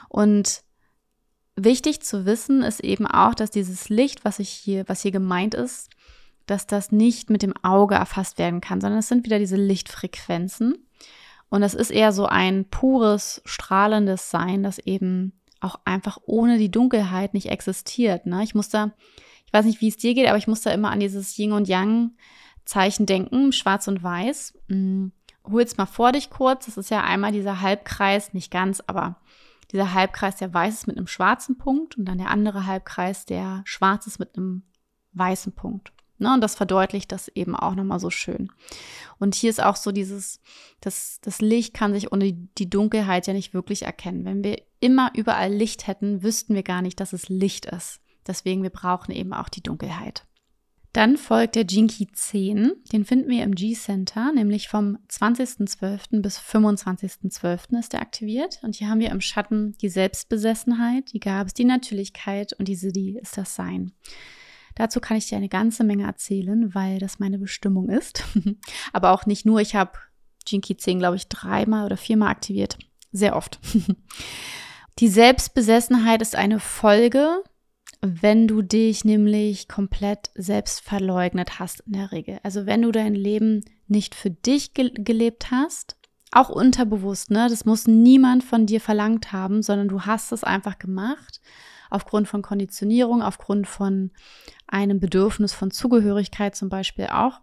Und 0.08 0.62
wichtig 1.54 2.00
zu 2.00 2.24
wissen 2.24 2.62
ist 2.62 2.80
eben 2.80 3.06
auch, 3.06 3.34
dass 3.34 3.50
dieses 3.50 3.90
Licht, 3.90 4.24
was 4.24 4.38
ich 4.38 4.48
hier, 4.48 4.88
was 4.88 5.02
hier 5.02 5.12
gemeint 5.12 5.52
ist, 5.52 5.90
dass 6.46 6.66
das 6.66 6.90
nicht 6.90 7.28
mit 7.28 7.42
dem 7.42 7.52
Auge 7.62 7.96
erfasst 7.96 8.38
werden 8.38 8.62
kann, 8.62 8.80
sondern 8.80 9.00
es 9.00 9.08
sind 9.08 9.26
wieder 9.26 9.38
diese 9.38 9.56
Lichtfrequenzen. 9.56 10.86
Und 11.52 11.60
das 11.60 11.74
ist 11.74 11.90
eher 11.90 12.12
so 12.12 12.24
ein 12.24 12.64
pures, 12.64 13.42
strahlendes 13.44 14.30
Sein, 14.30 14.62
das 14.62 14.78
eben 14.78 15.38
auch 15.60 15.80
einfach 15.84 16.16
ohne 16.24 16.56
die 16.56 16.70
Dunkelheit 16.70 17.34
nicht 17.34 17.50
existiert. 17.50 18.24
Ne? 18.24 18.42
Ich 18.42 18.54
muss 18.54 18.70
da, 18.70 18.92
ich 19.44 19.52
weiß 19.52 19.66
nicht, 19.66 19.82
wie 19.82 19.88
es 19.88 19.98
dir 19.98 20.14
geht, 20.14 20.28
aber 20.28 20.38
ich 20.38 20.46
muss 20.46 20.62
da 20.62 20.70
immer 20.70 20.90
an 20.90 21.00
dieses 21.00 21.36
Yin 21.36 21.52
und 21.52 21.68
Yang 21.68 22.12
Zeichen 22.64 23.04
denken, 23.04 23.52
schwarz 23.52 23.86
und 23.86 24.02
weiß. 24.02 24.54
Hm, 24.70 25.12
hol's 25.44 25.76
mal 25.76 25.84
vor 25.84 26.12
dich 26.12 26.30
kurz. 26.30 26.64
Das 26.64 26.78
ist 26.78 26.88
ja 26.88 27.04
einmal 27.04 27.32
dieser 27.32 27.60
Halbkreis, 27.60 28.32
nicht 28.32 28.50
ganz, 28.50 28.82
aber 28.86 29.16
dieser 29.72 29.92
Halbkreis, 29.92 30.36
der 30.36 30.54
weiß 30.54 30.72
ist 30.72 30.86
mit 30.86 30.96
einem 30.96 31.06
schwarzen 31.06 31.58
Punkt 31.58 31.98
und 31.98 32.06
dann 32.06 32.16
der 32.16 32.30
andere 32.30 32.64
Halbkreis, 32.64 33.26
der 33.26 33.60
schwarz 33.66 34.06
ist 34.06 34.18
mit 34.18 34.38
einem 34.38 34.62
weißen 35.12 35.52
Punkt. 35.52 35.92
Ne? 36.18 36.33
Und 36.33 36.40
das 36.40 36.55
verdeutlicht 36.55 37.12
das 37.12 37.29
eben 37.29 37.57
auch 37.57 37.75
nochmal 37.75 38.01
so 38.01 38.11
schön. 38.11 38.51
Und 39.18 39.35
hier 39.35 39.51
ist 39.51 39.62
auch 39.62 39.77
so 39.77 39.92
dieses, 39.92 40.40
das, 40.81 41.18
das 41.22 41.40
Licht 41.40 41.75
kann 41.75 41.94
sich 41.94 42.12
ohne 42.12 42.33
die 42.33 42.70
Dunkelheit 42.70 43.27
ja 43.27 43.33
nicht 43.33 43.55
wirklich 43.55 43.83
erkennen. 43.83 44.25
Wenn 44.25 44.44
wir 44.44 44.62
immer 44.81 45.12
überall 45.14 45.53
Licht 45.53 45.87
hätten, 45.87 46.22
wüssten 46.22 46.55
wir 46.55 46.62
gar 46.62 46.83
nicht, 46.83 47.01
dass 47.01 47.12
es 47.12 47.29
Licht 47.29 47.66
ist. 47.66 48.01
Deswegen, 48.27 48.62
wir 48.62 48.70
brauchen 48.70 49.12
eben 49.12 49.33
auch 49.33 49.48
die 49.48 49.62
Dunkelheit. 49.62 50.25
Dann 50.92 51.16
folgt 51.16 51.55
der 51.55 51.64
Jinky 51.64 52.09
10. 52.12 52.72
Den 52.92 53.07
finden 53.07 53.31
wir 53.31 53.44
im 53.44 53.55
G-Center, 53.55 54.31
nämlich 54.33 54.68
vom 54.68 54.98
20.12. 55.09 56.20
bis 56.20 56.38
25.12. 56.38 57.79
ist 57.79 57.94
er 57.94 58.03
aktiviert. 58.03 58.61
Und 58.62 58.77
hier 58.77 58.88
haben 58.88 59.01
wir 59.01 59.11
im 59.11 59.22
Schatten 59.22 59.75
die 59.81 59.88
Selbstbesessenheit, 59.88 61.12
die 61.14 61.20
Gabes, 61.20 61.55
die 61.55 61.64
Natürlichkeit 61.64 62.53
und 62.53 62.68
die 62.68 63.18
ist 63.22 63.38
das 63.38 63.55
Sein. 63.55 63.92
Dazu 64.74 65.00
kann 65.00 65.16
ich 65.16 65.28
dir 65.28 65.37
eine 65.37 65.48
ganze 65.48 65.85
Menge 65.85 66.04
erzählen, 66.04 66.74
weil 66.74 66.98
das 66.98 67.18
meine 67.18 67.38
Bestimmung 67.38 67.88
ist. 67.88 68.24
Aber 68.92 69.12
auch 69.12 69.26
nicht 69.26 69.46
nur, 69.46 69.61
ich 69.61 69.74
habe 69.74 69.92
Jinky 70.46 70.76
10, 70.76 70.98
glaube 70.98 71.16
ich, 71.16 71.28
dreimal 71.28 71.87
oder 71.87 71.96
viermal 71.96 72.30
aktiviert. 72.30 72.78
Sehr 73.12 73.37
oft. 73.37 73.61
die 74.98 75.08
Selbstbesessenheit 75.08 76.22
ist 76.22 76.37
eine 76.37 76.61
Folge 76.61 77.42
wenn 78.02 78.48
du 78.48 78.62
dich 78.62 79.04
nämlich 79.04 79.68
komplett 79.68 80.30
selbst 80.35 80.80
verleugnet 80.80 81.61
hast 81.61 81.80
in 81.87 81.92
der 81.92 82.11
Regel. 82.11 82.40
Also 82.42 82.66
wenn 82.66 82.82
du 82.82 82.90
dein 82.90 83.14
Leben 83.14 83.64
nicht 83.87 84.16
für 84.16 84.30
dich 84.30 84.74
ge 84.74 84.90
gelebt 84.92 85.52
hast, 85.52 85.96
auch 86.32 86.48
unterbewusst, 86.48 87.30
ne? 87.30 87.46
Das 87.48 87.64
muss 87.64 87.87
niemand 87.87 88.42
von 88.42 88.66
dir 88.66 88.80
verlangt 88.80 89.32
haben, 89.32 89.62
sondern 89.62 89.87
du 89.87 90.02
hast 90.02 90.32
es 90.32 90.42
einfach 90.42 90.78
gemacht 90.78 91.40
aufgrund 91.92 92.28
von 92.28 92.42
Konditionierung, 92.42 93.22
aufgrund 93.22 93.66
von 93.66 94.11
einem 94.66 95.00
Bedürfnis 95.00 95.52
von 95.52 95.70
Zugehörigkeit 95.70 96.57
zum 96.57 96.68
Beispiel 96.68 97.07
auch. 97.07 97.40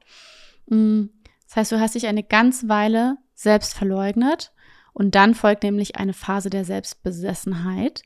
Mm, 0.67 1.05
das 1.47 1.55
heißt, 1.55 1.71
du 1.71 1.79
hast 1.79 1.95
dich 1.95 2.07
eine 2.07 2.23
ganze 2.23 2.69
Weile 2.69 3.17
selbst 3.33 3.73
verleugnet 3.73 4.51
und 4.93 5.15
dann 5.15 5.35
folgt 5.35 5.63
nämlich 5.63 5.95
eine 5.95 6.13
Phase 6.13 6.49
der 6.49 6.65
Selbstbesessenheit. 6.65 8.03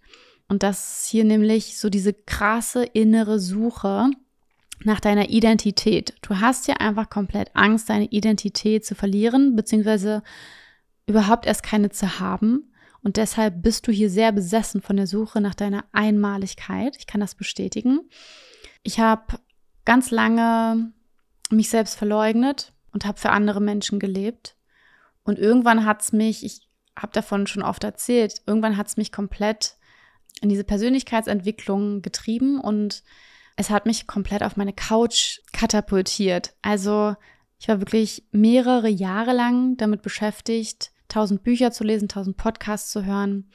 Und 0.48 0.64
das 0.64 1.00
ist 1.00 1.10
hier 1.10 1.24
nämlich 1.24 1.80
so 1.80 1.90
diese 1.90 2.14
krasse 2.14 2.84
innere 2.84 3.40
Suche 3.40 4.12
nach 4.84 5.00
deiner 5.00 5.30
Identität. 5.30 6.14
Du 6.22 6.40
hast 6.40 6.68
ja 6.68 6.76
einfach 6.76 7.10
komplett 7.10 7.56
Angst, 7.56 7.90
deine 7.90 8.06
Identität 8.06 8.86
zu 8.86 8.96
verlieren, 8.96 9.56
beziehungsweise 9.56 10.24
überhaupt 11.08 11.46
erst 11.46 11.64
keine 11.64 11.90
zu 11.90 12.20
haben. 12.20 12.73
Und 13.04 13.18
deshalb 13.18 13.62
bist 13.62 13.88
du 13.88 13.92
hier 13.92 14.10
sehr 14.10 14.32
besessen 14.32 14.82
von 14.82 14.96
der 14.96 15.08
Suche 15.08 15.42
nach 15.42 15.56
deiner 15.56 15.84
Einmaligkeit. 15.92 16.96
Ich 16.98 17.06
kann 17.06 17.22
das 17.22 17.36
bestätigen. 17.36 18.10
Ich 18.82 19.00
habe 19.00 19.40
ganz 19.86 20.10
lange 20.10 20.94
mich 21.50 21.70
selbst 21.70 21.96
verleugnet 21.96 22.74
und 22.92 23.06
habe 23.06 23.20
für 23.20 23.32
andere 23.32 23.60
Menschen 23.60 24.00
gelebt. 24.00 24.56
Und 25.24 25.38
irgendwann 25.38 25.86
hat 25.86 26.02
es 26.02 26.14
mich, 26.14 26.46
ich 26.46 26.70
habe 26.98 27.12
davon 27.12 27.48
schon 27.48 27.64
oft 27.64 27.84
erzählt, 27.84 28.42
irgendwann 28.46 28.78
hat 28.78 28.88
es 28.88 28.98
mich 28.98 29.12
komplett 29.12 29.78
in 30.42 30.50
diese 30.50 30.64
Persönlichkeitsentwicklung 30.64 32.02
getrieben 32.02 32.60
und 32.60 33.04
es 33.56 33.70
hat 33.70 33.86
mich 33.86 34.08
komplett 34.08 34.44
auf 34.44 34.58
meine 34.58 34.74
Couch 34.74 35.40
katapultiert. 35.52 36.56
Also 36.62 37.16
ich 37.60 37.68
war 37.68 37.80
wirklich 37.80 38.26
mehrere 38.32 38.90
Jahre 38.90 39.34
lang 39.34 39.78
damit 39.78 40.02
beschäftigt, 40.02 40.93
tausend 41.14 41.44
Bücher 41.44 41.72
zu 41.72 41.84
lesen, 41.84 42.08
tausend 42.08 42.38
Podcasts 42.38 42.92
zu 42.92 43.06
hören, 43.06 43.50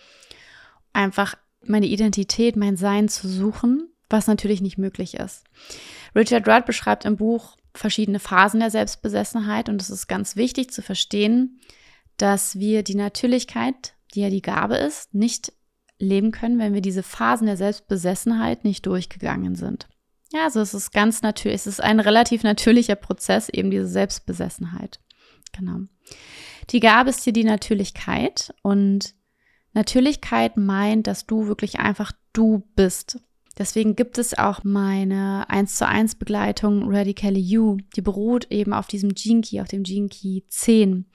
einfach 0.92 1.34
meine 1.64 1.86
Identität, 1.86 2.56
mein 2.56 2.76
Sein 2.76 3.08
zu 3.08 3.28
suchen, 3.28 3.90
was 4.08 4.26
natürlich 4.26 4.60
nicht 4.60 4.78
möglich 4.78 5.14
ist. 5.14 5.44
Richard 6.14 6.48
Rudd 6.48 6.66
beschreibt 6.66 7.04
im 7.04 7.16
Buch 7.16 7.56
verschiedene 7.74 8.20
Phasen 8.20 8.60
der 8.60 8.70
Selbstbesessenheit 8.70 9.68
und 9.68 9.82
es 9.82 9.90
ist 9.90 10.06
ganz 10.06 10.36
wichtig 10.36 10.70
zu 10.70 10.82
verstehen, 10.82 11.60
dass 12.16 12.58
wir 12.58 12.82
die 12.82 12.94
Natürlichkeit, 12.94 13.94
die 14.14 14.20
ja 14.20 14.30
die 14.30 14.42
Gabe 14.42 14.76
ist, 14.76 15.14
nicht 15.14 15.52
leben 15.98 16.30
können, 16.30 16.58
wenn 16.58 16.74
wir 16.74 16.80
diese 16.80 17.02
Phasen 17.02 17.46
der 17.46 17.56
Selbstbesessenheit 17.56 18.64
nicht 18.64 18.86
durchgegangen 18.86 19.56
sind. 19.56 19.88
Ja, 20.32 20.44
also 20.44 20.60
es 20.60 20.74
ist 20.74 20.92
ganz 20.92 21.22
natürlich, 21.22 21.56
es 21.56 21.66
ist 21.66 21.82
ein 21.82 22.00
relativ 22.00 22.42
natürlicher 22.42 22.96
Prozess, 22.96 23.48
eben 23.48 23.70
diese 23.70 23.88
Selbstbesessenheit. 23.88 25.00
Genau. 25.52 25.80
Die 26.70 26.80
Gabe 26.80 27.10
ist 27.10 27.24
dir 27.24 27.32
die 27.32 27.44
Natürlichkeit 27.44 28.54
und 28.62 29.14
Natürlichkeit 29.72 30.56
meint, 30.56 31.06
dass 31.06 31.26
du 31.26 31.46
wirklich 31.46 31.78
einfach 31.78 32.12
du 32.32 32.68
bist. 32.74 33.20
Deswegen 33.58 33.96
gibt 33.96 34.18
es 34.18 34.38
auch 34.38 34.62
meine 34.62 35.48
1 35.50 35.76
zu 35.76 35.86
1 35.86 36.14
Begleitung 36.16 36.84
Radically 36.94 37.40
You. 37.40 37.78
Die 37.96 38.02
beruht 38.02 38.50
eben 38.50 38.72
auf 38.72 38.86
diesem 38.86 39.14
Gene 39.14 39.40
Key, 39.40 39.60
auf 39.60 39.68
dem 39.68 39.82
Gene 39.82 40.08
Key 40.08 40.42
10. 40.48 41.06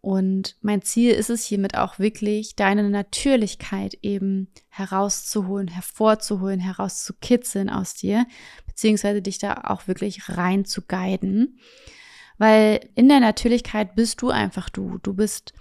Und 0.00 0.56
mein 0.62 0.82
Ziel 0.82 1.12
ist 1.12 1.30
es 1.30 1.44
hiermit 1.44 1.76
auch 1.76 1.98
wirklich, 1.98 2.54
deine 2.56 2.88
Natürlichkeit 2.88 3.98
eben 4.02 4.48
herauszuholen, 4.68 5.68
hervorzuholen, 5.68 6.60
herauszukitzeln 6.60 7.68
aus 7.68 7.94
dir, 7.94 8.26
beziehungsweise 8.66 9.22
dich 9.22 9.38
da 9.38 9.62
auch 9.64 9.88
wirklich 9.88 10.28
rein 10.28 10.64
zu 10.64 10.82
guiden. 10.82 11.58
Weil 12.38 12.88
in 12.94 13.08
der 13.08 13.20
Natürlichkeit 13.20 13.94
bist 13.94 14.22
du 14.22 14.30
einfach 14.30 14.68
du. 14.68 14.98
Du 14.98 15.14
bist 15.14 15.54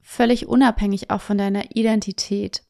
völlig 0.00 0.46
unabhängig 0.48 1.10
auch 1.10 1.20
von 1.20 1.38
deiner 1.38 1.76
Identität. 1.76 2.62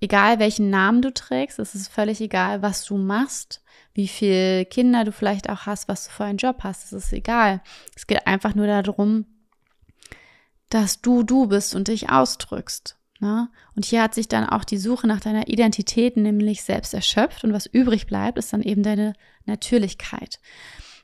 Egal 0.00 0.38
welchen 0.38 0.70
Namen 0.70 1.00
du 1.00 1.14
trägst, 1.14 1.58
es 1.58 1.74
ist 1.74 1.88
völlig 1.88 2.20
egal, 2.20 2.62
was 2.62 2.84
du 2.84 2.98
machst, 2.98 3.62
wie 3.94 4.08
viele 4.08 4.66
Kinder 4.66 5.04
du 5.04 5.12
vielleicht 5.12 5.48
auch 5.48 5.66
hast, 5.66 5.88
was 5.88 6.06
du 6.06 6.10
für 6.10 6.24
einen 6.24 6.38
Job 6.38 6.58
hast, 6.62 6.84
es 6.84 6.92
ist 6.92 7.12
egal. 7.12 7.62
Es 7.96 8.06
geht 8.06 8.26
einfach 8.26 8.54
nur 8.54 8.66
darum, 8.66 9.24
dass 10.68 11.00
du 11.00 11.22
du 11.22 11.46
bist 11.46 11.74
und 11.74 11.88
dich 11.88 12.10
ausdrückst. 12.10 12.98
Ne? 13.20 13.48
Und 13.76 13.84
hier 13.84 14.02
hat 14.02 14.14
sich 14.14 14.28
dann 14.28 14.46
auch 14.46 14.64
die 14.64 14.76
Suche 14.76 15.06
nach 15.06 15.20
deiner 15.20 15.48
Identität 15.48 16.16
nämlich 16.16 16.62
selbst 16.62 16.92
erschöpft 16.92 17.44
und 17.44 17.52
was 17.52 17.66
übrig 17.66 18.06
bleibt, 18.06 18.38
ist 18.38 18.52
dann 18.52 18.62
eben 18.62 18.82
deine 18.82 19.14
Natürlichkeit. 19.46 20.40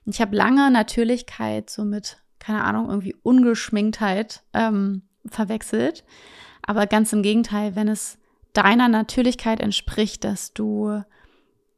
Und 0.05 0.15
ich 0.15 0.21
habe 0.21 0.37
lange 0.37 0.71
Natürlichkeit 0.71 1.71
so 1.71 1.85
mit, 1.85 2.19
keine 2.39 2.65
Ahnung, 2.65 2.89
irgendwie 2.89 3.15
Ungeschminktheit 3.23 4.43
ähm, 4.53 5.03
verwechselt. 5.27 6.05
Aber 6.63 6.87
ganz 6.87 7.13
im 7.13 7.23
Gegenteil, 7.23 7.77
wenn 7.77 7.89
es 7.89 8.19
deiner 8.53 8.89
Natürlichkeit 8.89 9.61
entspricht, 9.61 10.25
dass 10.25 10.53
du 10.53 11.03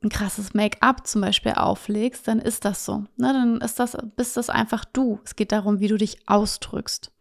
ein 0.02 0.08
krasses 0.08 0.54
Make-up 0.54 1.06
zum 1.06 1.20
Beispiel 1.20 1.52
auflegst, 1.52 2.26
dann 2.26 2.38
ist 2.40 2.64
das 2.64 2.84
so. 2.84 3.04
Ne? 3.16 3.32
Dann 3.32 3.60
ist 3.60 3.78
das, 3.78 3.96
bist 4.16 4.36
das 4.36 4.50
einfach 4.50 4.84
du. 4.84 5.20
Es 5.24 5.36
geht 5.36 5.52
darum, 5.52 5.80
wie 5.80 5.88
du 5.88 5.96
dich 5.96 6.18
ausdrückst 6.26 7.12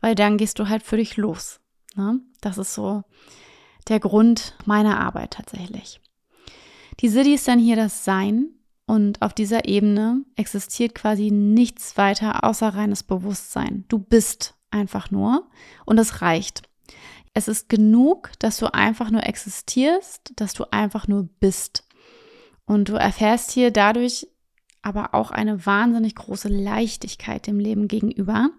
weil 0.00 0.14
dann 0.14 0.36
gehst 0.36 0.58
du 0.58 0.68
halt 0.68 0.82
für 0.82 0.96
dich 0.96 1.16
los. 1.16 1.60
Ne? 1.94 2.20
Das 2.40 2.58
ist 2.58 2.74
so 2.74 3.02
der 3.88 4.00
Grund 4.00 4.54
meiner 4.64 5.00
Arbeit 5.00 5.32
tatsächlich. 5.32 6.00
Die 7.00 7.08
City 7.08 7.34
ist 7.34 7.48
dann 7.48 7.58
hier 7.58 7.76
das 7.76 8.04
Sein 8.04 8.50
und 8.86 9.20
auf 9.22 9.34
dieser 9.34 9.66
Ebene 9.66 10.24
existiert 10.36 10.94
quasi 10.94 11.30
nichts 11.30 11.96
weiter 11.96 12.44
außer 12.44 12.68
reines 12.68 13.02
Bewusstsein. 13.02 13.84
Du 13.88 13.98
bist 13.98 14.54
einfach 14.70 15.10
nur 15.10 15.48
und 15.84 15.98
es 15.98 16.22
reicht. 16.22 16.62
Es 17.34 17.48
ist 17.48 17.68
genug, 17.68 18.30
dass 18.38 18.56
du 18.58 18.72
einfach 18.72 19.10
nur 19.10 19.24
existierst, 19.24 20.32
dass 20.36 20.54
du 20.54 20.64
einfach 20.70 21.08
nur 21.08 21.28
bist. 21.40 21.84
Und 22.64 22.88
du 22.88 22.94
erfährst 22.94 23.50
hier 23.50 23.70
dadurch 23.70 24.28
aber 24.82 25.14
auch 25.14 25.32
eine 25.32 25.66
wahnsinnig 25.66 26.14
große 26.14 26.48
Leichtigkeit 26.48 27.48
dem 27.48 27.58
Leben 27.58 27.88
gegenüber, 27.88 28.50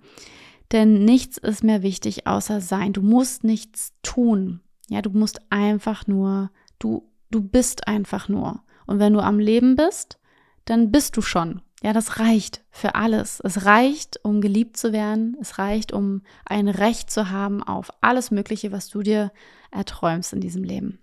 denn 0.74 1.06
nichts 1.06 1.38
ist 1.38 1.64
mehr 1.64 1.82
wichtig 1.84 2.28
außer 2.28 2.60
sein. 2.60 2.92
Du 2.92 3.02
musst 3.02 3.46
nichts 3.46 3.94
tun. 4.04 4.60
Ja, 4.90 5.02
du 5.02 5.10
musst 5.12 5.40
einfach 5.50 6.06
nur, 6.06 6.52
du, 6.80 7.10
du 7.32 7.42
bist 7.42 7.88
einfach 7.88 8.28
nur. 8.28 8.62
Und 8.88 9.00
wenn 9.00 9.14
du 9.14 9.20
am 9.20 9.38
Leben 9.40 9.76
bist, 9.76 10.18
dann 10.66 10.92
bist 10.92 11.16
du 11.18 11.22
schon. 11.22 11.62
Ja, 11.84 11.94
das 11.94 12.20
reicht 12.20 12.64
für 12.72 12.96
alles. 12.96 13.40
Es 13.44 13.66
reicht, 13.66 14.20
um 14.24 14.42
geliebt 14.42 14.78
zu 14.78 14.92
werden. 14.94 15.38
Es 15.40 15.60
reicht, 15.60 15.94
um 15.94 16.24
ein 16.46 16.68
Recht 16.68 17.12
zu 17.12 17.30
haben 17.30 17.62
auf 17.62 17.92
alles 18.02 18.32
Mögliche, 18.32 18.72
was 18.72 18.90
du 18.90 19.04
dir 19.04 19.32
erträumst 19.72 20.34
in 20.34 20.42
diesem 20.42 20.64
Leben. 20.64 21.00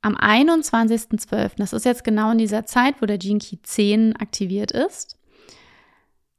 am 0.00 0.16
21.12., 0.16 1.52
das 1.58 1.72
ist 1.72 1.84
jetzt 1.84 2.02
genau 2.02 2.32
in 2.32 2.38
dieser 2.38 2.66
Zeit, 2.66 3.00
wo 3.00 3.06
der 3.06 3.18
Jinki 3.18 3.60
10 3.62 4.16
aktiviert 4.16 4.72
ist, 4.72 5.18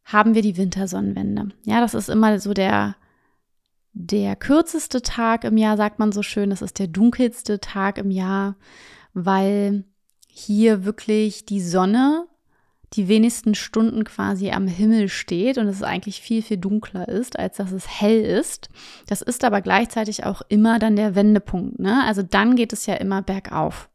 haben 0.04 0.36
wir 0.36 0.42
die 0.42 0.58
Wintersonnenwende. 0.58 1.50
Ja, 1.64 1.80
das 1.80 1.94
ist 1.94 2.10
immer 2.10 2.40
so 2.40 2.54
der, 2.54 2.96
der 3.94 4.36
kürzeste 4.36 5.02
Tag 5.02 5.46
im 5.46 5.56
Jahr, 5.56 5.78
sagt 5.78 6.00
man 6.00 6.12
so 6.12 6.24
schön. 6.24 6.50
Das 6.50 6.62
ist 6.62 6.78
der 6.80 6.88
dunkelste 6.88 7.60
Tag 7.62 7.98
im 7.98 8.12
Jahr, 8.12 8.58
weil 9.14 9.86
hier 10.34 10.86
wirklich 10.86 11.46
die 11.46 11.62
Sonne 11.62 12.28
die 12.93 13.08
wenigsten 13.08 13.56
Stunden 13.56 14.04
quasi 14.04 14.52
am 14.52 14.67
Himmel 14.67 15.10
steht 15.10 15.58
und 15.58 15.67
es 15.67 15.82
eigentlich 15.82 16.22
viel, 16.22 16.41
viel 16.41 16.58
dunkler 16.58 17.08
ist, 17.08 17.39
als 17.39 17.58
dass 17.58 17.72
es 17.72 17.88
hell 17.88 18.22
ist. 18.24 18.69
Das 19.08 19.22
ist 19.22 19.43
aber 19.43 19.62
gleichzeitig 19.62 20.26
auch 20.26 20.41
immer 20.48 20.80
dann 20.80 20.96
der 20.96 21.15
Wendepunkt. 21.15 21.80
Ne? 21.80 22.04
Also 22.06 22.22
dann 22.22 22.56
geht 22.56 22.72
es 22.72 22.86
ja 22.86 22.96
immer 22.96 23.22
bergauf. 23.22 23.89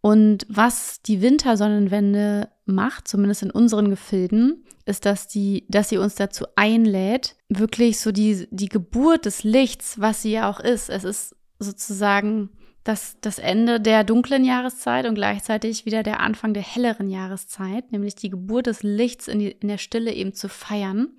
Und 0.00 0.46
was 0.48 1.02
die 1.02 1.20
Wintersonnenwende 1.20 2.48
macht, 2.64 3.06
zumindest 3.06 3.42
in 3.42 3.50
unseren 3.50 3.90
Gefilden, 3.90 4.64
ist, 4.84 5.06
dass, 5.06 5.28
die, 5.28 5.64
dass 5.68 5.90
sie 5.90 5.98
uns 5.98 6.16
dazu 6.16 6.46
einlädt, 6.56 7.36
wirklich 7.48 8.00
so 8.00 8.10
die, 8.10 8.48
die 8.50 8.68
Geburt 8.68 9.26
des 9.26 9.44
Lichts, 9.44 10.00
was 10.00 10.22
sie 10.22 10.32
ja 10.32 10.50
auch 10.50 10.58
ist. 10.58 10.88
Es 10.88 11.04
ist 11.04 11.36
sozusagen 11.60 12.50
das, 12.84 13.16
das 13.20 13.38
Ende 13.38 13.80
der 13.80 14.04
dunklen 14.04 14.44
Jahreszeit 14.44 15.06
und 15.06 15.14
gleichzeitig 15.14 15.86
wieder 15.86 16.02
der 16.02 16.20
Anfang 16.20 16.52
der 16.52 16.62
helleren 16.62 17.08
Jahreszeit, 17.08 17.92
nämlich 17.92 18.16
die 18.16 18.30
Geburt 18.30 18.66
des 18.66 18.82
Lichts 18.82 19.28
in, 19.28 19.38
die, 19.38 19.52
in 19.52 19.68
der 19.68 19.78
Stille 19.78 20.12
eben 20.12 20.32
zu 20.34 20.48
feiern. 20.48 21.16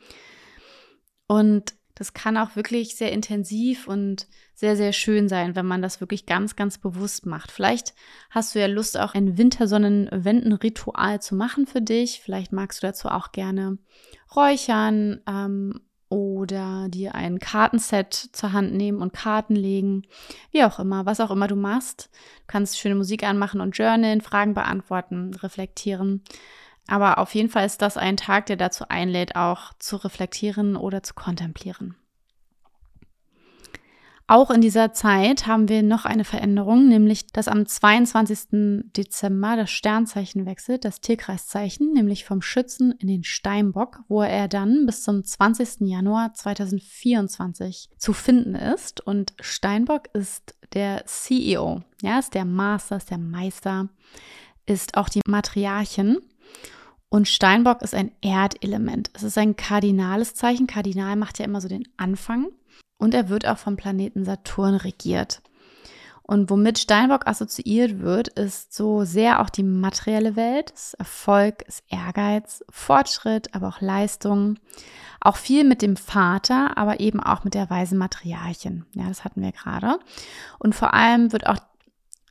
Und 1.28 1.73
das 1.95 2.13
kann 2.13 2.38
auch 2.38 2.56
wirklich 2.56 2.95
sehr 2.95 3.12
intensiv 3.12 3.88
und 3.88 4.28
sehr, 4.56 4.76
sehr 4.76 4.93
schön 4.93 5.30
sein, 5.30 5.56
wenn 5.56 5.65
man 5.65 5.82
das 5.82 6.02
wirklich 6.02 6.26
ganz, 6.26 6.56
ganz 6.56 6.80
bewusst 6.80 7.26
macht. 7.26 7.52
Vielleicht 7.52 7.93
hast 8.30 8.56
du 8.56 8.60
ja 8.60 8.67
Lust, 8.67 8.99
auch 8.99 9.13
ein 9.13 9.38
Wintersonnenwendenritual 9.38 11.21
zu 11.21 11.36
machen 11.36 11.67
für 11.67 11.82
dich. 11.82 12.19
Vielleicht 12.19 12.52
magst 12.52 12.82
du 12.82 12.88
dazu 12.88 13.10
auch 13.10 13.32
gerne 13.32 13.78
räuchern 14.36 15.21
ähm, 15.28 15.82
oder 16.13 16.89
dir 16.89 17.15
ein 17.15 17.39
Kartenset 17.39 18.13
zur 18.13 18.54
Hand 18.54 18.71
nehmen 18.71 19.02
und 19.02 19.13
Karten 19.13 19.56
legen. 19.56 20.04
Wie 20.52 20.63
auch 20.63 20.78
immer, 20.78 21.08
was 21.08 21.19
auch 21.19 21.32
immer 21.32 21.47
du 21.47 21.56
machst. 21.56 22.12
Du 22.12 22.43
kannst 22.45 22.78
schöne 22.78 22.93
Musik 22.93 23.23
anmachen 23.23 23.60
und 23.62 23.76
journalen, 23.76 24.21
Fragen 24.21 24.54
beantworten, 24.54 25.34
reflektieren. 25.34 26.21
Aber 26.88 27.17
auf 27.17 27.34
jeden 27.34 27.49
Fall 27.49 27.65
ist 27.65 27.82
das 27.82 27.97
ein 27.97 28.15
Tag, 28.15 28.45
der 28.45 28.58
dazu 28.58 28.86
einlädt, 28.89 29.36
auch 29.36 29.73
zu 29.80 29.95
reflektieren 29.95 30.76
oder 30.76 31.02
zu 31.02 31.15
kontemplieren. 31.15 31.95
Auch 34.25 34.51
in 34.51 34.62
dieser 34.62 34.93
Zeit 34.93 35.47
haben 35.47 35.67
wir 35.67 35.83
noch 35.83 36.05
eine 36.05 36.23
Veränderung, 36.23 36.88
nämlich 36.88 37.27
dass 37.27 37.49
am 37.49 37.65
22. 37.65 38.91
Dezember 38.95 39.57
das 39.57 39.69
Sternzeichen 39.69 40.45
wechselt, 40.45 40.86
das 40.86 41.01
Tierkreiszeichen, 41.01 41.91
nämlich 41.91 42.23
vom 42.23 42.41
Schützen 42.41 42.93
in 42.99 43.09
den 43.09 43.25
Steinbock, 43.25 43.99
wo 44.07 44.21
er 44.21 44.47
dann 44.47 44.86
bis 44.86 45.03
zum 45.03 45.25
20. 45.25 45.81
Januar 45.81 46.33
2024 46.33 47.89
zu 47.97 48.13
finden 48.13 48.55
ist. 48.55 49.01
Und 49.01 49.33
Steinbock 49.41 50.03
ist 50.13 50.55
der 50.73 51.05
CEO, 51.05 51.81
ja, 52.01 52.19
ist 52.19 52.33
der 52.33 52.45
Master, 52.45 52.97
ist 52.97 53.12
der 53.12 53.17
Meister, 53.17 53.89
ist 54.65 54.95
auch 54.95 55.09
die 55.09 55.21
Matriarchin. 55.27 56.19
Und 57.09 57.27
Steinbock 57.27 57.81
ist 57.81 57.93
ein 57.93 58.12
Erdelement. 58.21 59.12
Es 59.13 59.21
ist 59.21 59.38
ein 59.38 59.55
kardinales 59.55 60.33
Zeichen. 60.33 60.65
Kardinal 60.65 61.15
macht 61.15 61.38
ja 61.38 61.45
immer 61.45 61.62
so 61.62 61.67
den 61.67 61.88
Anfang. 61.95 62.47
Und 63.04 63.13
er 63.13 63.28
wird 63.28 63.46
auch 63.46 63.58
vom 63.58 63.76
Planeten 63.76 64.24
Saturn 64.24 64.76
regiert. 64.76 65.42
Und 66.22 66.50
womit 66.50 66.80
Steinbock 66.80 67.28
assoziiert 67.28 68.00
wird, 68.00 68.30
ist 68.30 68.74
so 68.74 69.04
sehr 69.04 69.42
auch 69.42 69.50
die 69.50 69.62
materielle 69.62 70.38
Welt, 70.38 70.72
ist 70.72 70.94
Erfolg, 70.94 71.63
ist 71.63 71.84
Ehrgeiz, 71.89 72.63
Fortschritt, 72.70 73.54
aber 73.54 73.68
auch 73.68 73.82
Leistung. 73.82 74.58
Auch 75.20 75.36
viel 75.36 75.66
mit 75.66 75.82
dem 75.82 75.98
Vater, 75.98 76.78
aber 76.78 77.02
eben 77.02 77.20
auch 77.20 77.44
mit 77.44 77.56
der 77.56 77.70
weisen 77.70 77.98
Matriarchin. 77.98 78.86
Ja, 78.96 79.10
das 79.10 79.26
hatten 79.26 79.42
wir 79.42 79.52
gerade. 79.52 80.00
Und 80.58 80.74
vor 80.74 80.94
allem 80.94 81.34
wird 81.34 81.46
auch 81.46 81.60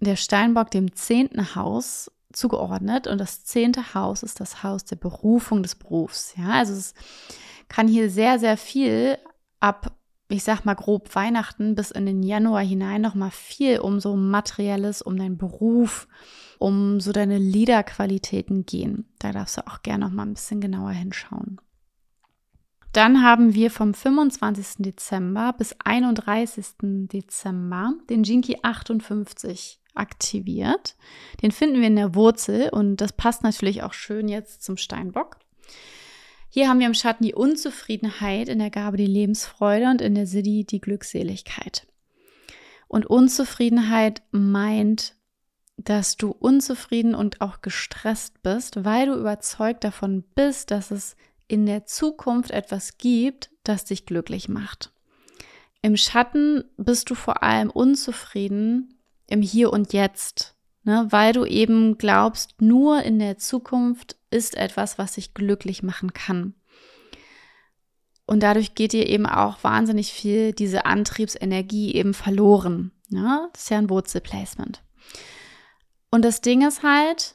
der 0.01 0.17
Steinbock 0.17 0.71
dem 0.71 0.95
zehnten 0.95 1.55
Haus 1.55 2.11
zugeordnet. 2.33 3.07
Und 3.07 3.19
das 3.19 3.45
zehnte 3.45 3.93
Haus 3.93 4.23
ist 4.23 4.41
das 4.41 4.63
Haus 4.63 4.87
der 4.87 4.97
Berufung 4.97 5.63
des 5.63 5.75
Berufs. 5.75 6.33
Ja, 6.39 6.53
also 6.53 6.73
es 6.73 6.95
kann 7.69 7.89
hier 7.89 8.09
sehr, 8.09 8.39
sehr 8.39 8.57
viel 8.57 9.19
ab 9.61 9.93
ich 10.33 10.45
sag 10.45 10.64
mal 10.64 10.75
grob 10.75 11.14
Weihnachten 11.14 11.75
bis 11.75 11.90
in 11.90 12.07
den 12.07 12.23
Januar 12.23 12.62
hinein 12.62 13.03
noch 13.03 13.14
mal 13.14 13.31
viel 13.31 13.81
um 13.81 14.01
so 14.01 14.16
materielles, 14.16 15.03
um 15.03 15.18
deinen 15.18 15.37
Beruf, 15.37 16.09
um 16.59 17.01
so 17.01 17.12
deine 17.12 17.37
Liederqualitäten 17.37 18.64
gehen. 18.64 19.12
Da 19.18 19.33
darfst 19.33 19.59
du 19.59 19.66
auch 19.66 19.83
gerne 19.83 20.07
noch 20.07 20.12
mal 20.12 20.23
ein 20.23 20.33
bisschen 20.33 20.62
genauer 20.62 20.92
hinschauen. 20.92 21.61
Dann 22.92 23.23
haben 23.23 23.55
wir 23.55 23.71
vom 23.71 23.92
25. 23.92 24.77
Dezember 24.79 25.55
bis 25.57 25.77
31. 25.85 26.66
Dezember 26.81 27.92
den 28.09 28.23
Jinki 28.23 28.59
58 28.62 29.81
aktiviert. 29.95 30.97
Den 31.42 31.53
finden 31.53 31.81
wir 31.81 31.88
in 31.88 31.97
der 31.97 32.14
Wurzel 32.14 32.71
und 32.71 32.97
das 32.97 33.12
passt 33.12 33.42
natürlich 33.42 33.83
auch 33.83 33.92
schön 33.92 34.29
jetzt 34.29 34.62
zum 34.62 34.79
Steinbock. 34.79 35.37
Hier 36.55 36.69
haben 36.69 36.81
wir 36.81 36.87
im 36.87 36.93
Schatten 36.93 37.25
die 37.25 37.33
Unzufriedenheit, 37.33 38.51
in 38.51 38.59
der 38.59 38.69
Gabe 38.69 38.99
die 38.99 39.07
Lebensfreude 39.07 39.87
und 39.87 40.03
in 40.03 40.15
der 40.15 40.27
Siddhi 40.27 40.65
die 40.65 40.83
Glückseligkeit. 40.83 41.87
Und 42.88 43.07
Unzufriedenheit 43.07 44.23
meint, 44.33 45.17
dass 45.79 46.19
du 46.19 46.31
unzufrieden 46.31 47.15
und 47.15 47.41
auch 47.41 47.62
gestresst 47.62 48.43
bist, 48.43 48.85
weil 48.85 49.07
du 49.07 49.15
überzeugt 49.15 49.83
davon 49.83 50.25
bist, 50.35 50.71
dass 50.71 50.91
es 50.91 51.17
in 51.49 51.65
der 51.65 51.87
Zukunft 51.87 52.51
etwas 52.51 52.99
gibt, 52.99 53.51
das 53.65 53.87
dich 53.87 54.05
glücklich 54.05 54.51
macht. 54.51 54.93
Im 55.81 55.97
Schatten 55.97 56.65
bist 56.77 57.09
du 57.09 57.15
vor 57.15 57.43
allem 57.43 57.71
unzufrieden 57.71 59.01
im 59.27 59.41
Hier 59.41 59.73
und 59.73 59.95
Jetzt, 59.95 60.55
ne, 60.85 61.07
weil 61.11 61.33
du 61.33 61.45
eben 61.45 61.99
glaubst, 61.99 62.61
nur 62.61 63.03
in 63.03 63.18
der 63.18 63.38
Zukunft 63.38 64.16
ist 64.31 64.57
etwas, 64.57 64.99
was 64.99 65.14
dich 65.14 65.35
glücklich 65.35 65.83
machen 65.83 66.12
kann. 66.12 66.55
Und 68.27 68.42
dadurch 68.42 68.75
geht 68.75 68.92
dir 68.92 69.07
eben 69.09 69.27
auch 69.27 69.62
wahnsinnig 69.62 70.12
viel 70.12 70.53
diese 70.53 70.87
Antriebsenergie 70.87 71.95
eben 71.95 72.14
verloren. 72.14 72.92
Ja, 73.09 73.49
das 73.53 73.64
ist 73.64 73.71
ja 73.71 73.79
ein 73.79 73.90
Wurzelplacement. 73.90 74.83
Und 76.11 76.25
das 76.25 76.40
Ding 76.40 76.66
ist 76.66 76.83
halt, 76.83 77.35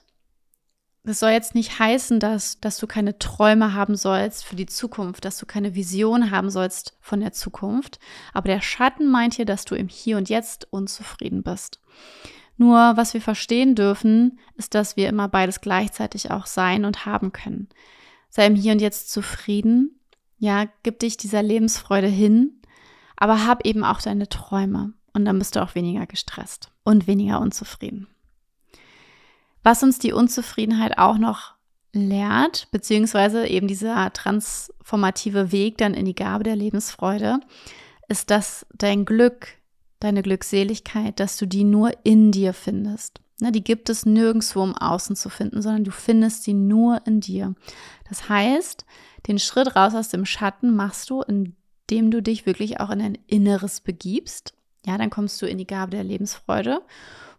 das 1.04 1.20
soll 1.20 1.32
jetzt 1.32 1.56
nicht 1.56 1.80
heißen, 1.80 2.20
dass, 2.20 2.60
dass 2.60 2.78
du 2.78 2.88
keine 2.88 3.18
Träume 3.18 3.74
haben 3.74 3.96
sollst 3.96 4.44
für 4.44 4.56
die 4.56 4.66
Zukunft, 4.66 5.24
dass 5.24 5.38
du 5.38 5.46
keine 5.46 5.74
Vision 5.74 6.32
haben 6.32 6.50
sollst 6.50 6.98
von 7.00 7.20
der 7.20 7.32
Zukunft. 7.32 8.00
Aber 8.34 8.48
der 8.48 8.62
Schatten 8.62 9.08
meint 9.08 9.36
hier, 9.36 9.46
dass 9.46 9.66
du 9.66 9.76
im 9.76 9.88
Hier 9.88 10.18
und 10.18 10.30
Jetzt 10.30 10.68
unzufrieden 10.72 11.44
bist. 11.44 11.80
Nur 12.58 12.98
was 12.98 13.14
wir 13.14 13.22
verstehen 13.22 13.76
dürfen, 13.76 14.40
ist, 14.56 14.74
dass 14.74 14.98
wir 14.98 15.08
immer 15.08 15.28
beides 15.28 15.62
gleichzeitig 15.62 16.32
auch 16.32 16.48
sein 16.48 16.86
und 16.86 17.06
haben 17.06 17.32
können. 17.32 17.70
Sei 18.30 18.46
im 18.46 18.56
Hier 18.56 18.74
und 18.74 18.82
Jetzt 18.82 19.12
zufrieden, 19.12 20.00
ja, 20.40 20.66
gib 20.84 21.00
dich 21.00 21.18
dieser 21.18 21.44
Lebensfreude 21.44 22.08
hin, 22.08 22.62
aber 23.16 23.46
hab 23.46 23.66
eben 23.66 23.84
auch 23.84 24.02
deine 24.02 24.28
Träume 24.28 24.94
und 25.14 25.26
dann 25.26 25.40
bist 25.40 25.56
du 25.56 25.64
auch 25.64 25.76
weniger 25.76 26.06
gestresst 26.06 26.72
und 26.84 27.08
weniger 27.08 27.40
unzufrieden. 27.40 28.08
Was 29.64 29.84
uns 29.84 30.00
die 30.00 30.14
Unzufriedenheit 30.14 30.98
auch 30.98 31.18
noch 31.18 31.56
lehrt, 31.94 32.68
beziehungsweise 32.72 33.48
eben 33.48 33.68
dieser 33.68 34.14
transformative 34.14 35.52
Weg 35.52 35.78
dann 35.78 35.94
in 35.94 36.06
die 36.06 36.16
Gabe 36.16 36.44
der 36.44 36.56
Lebensfreude, 36.56 37.40
ist, 38.08 38.30
dass 38.30 38.66
dein 38.74 39.06
Glück 39.06 39.48
deine 40.00 40.22
Glückseligkeit, 40.22 41.20
dass 41.20 41.38
du 41.38 41.46
die 41.46 41.64
nur 41.64 41.92
in 42.04 42.32
dir 42.32 42.54
findest. 42.54 43.22
Ne, 43.40 43.52
die 43.52 43.64
gibt 43.64 43.90
es 43.90 44.06
nirgendwo 44.06 44.64
im 44.64 44.76
Außen 44.76 45.16
zu 45.16 45.30
finden, 45.30 45.62
sondern 45.62 45.84
du 45.84 45.92
findest 45.92 46.44
sie 46.44 46.54
nur 46.54 47.06
in 47.06 47.20
dir. 47.22 47.54
Das 48.10 48.30
heißt, 48.30 48.86
den 49.28 49.38
Schritt 49.38 49.76
raus 49.76 49.94
aus 49.94 50.10
dem 50.10 50.26
Schatten 50.26 50.76
machst 50.76 51.10
du, 51.12 51.22
indem 51.22 52.10
du 52.10 52.22
dich 52.22 52.48
wirklich 52.48 52.80
auch 52.80 52.90
in 52.90 53.00
dein 53.00 53.18
Inneres 53.28 53.82
begibst. 53.82 54.54
Ja, 54.86 54.98
dann 54.98 55.12
kommst 55.12 55.40
du 55.42 55.46
in 55.46 55.60
die 55.60 55.68
Gabe 55.68 55.92
der 55.92 56.04
Lebensfreude, 56.04 56.82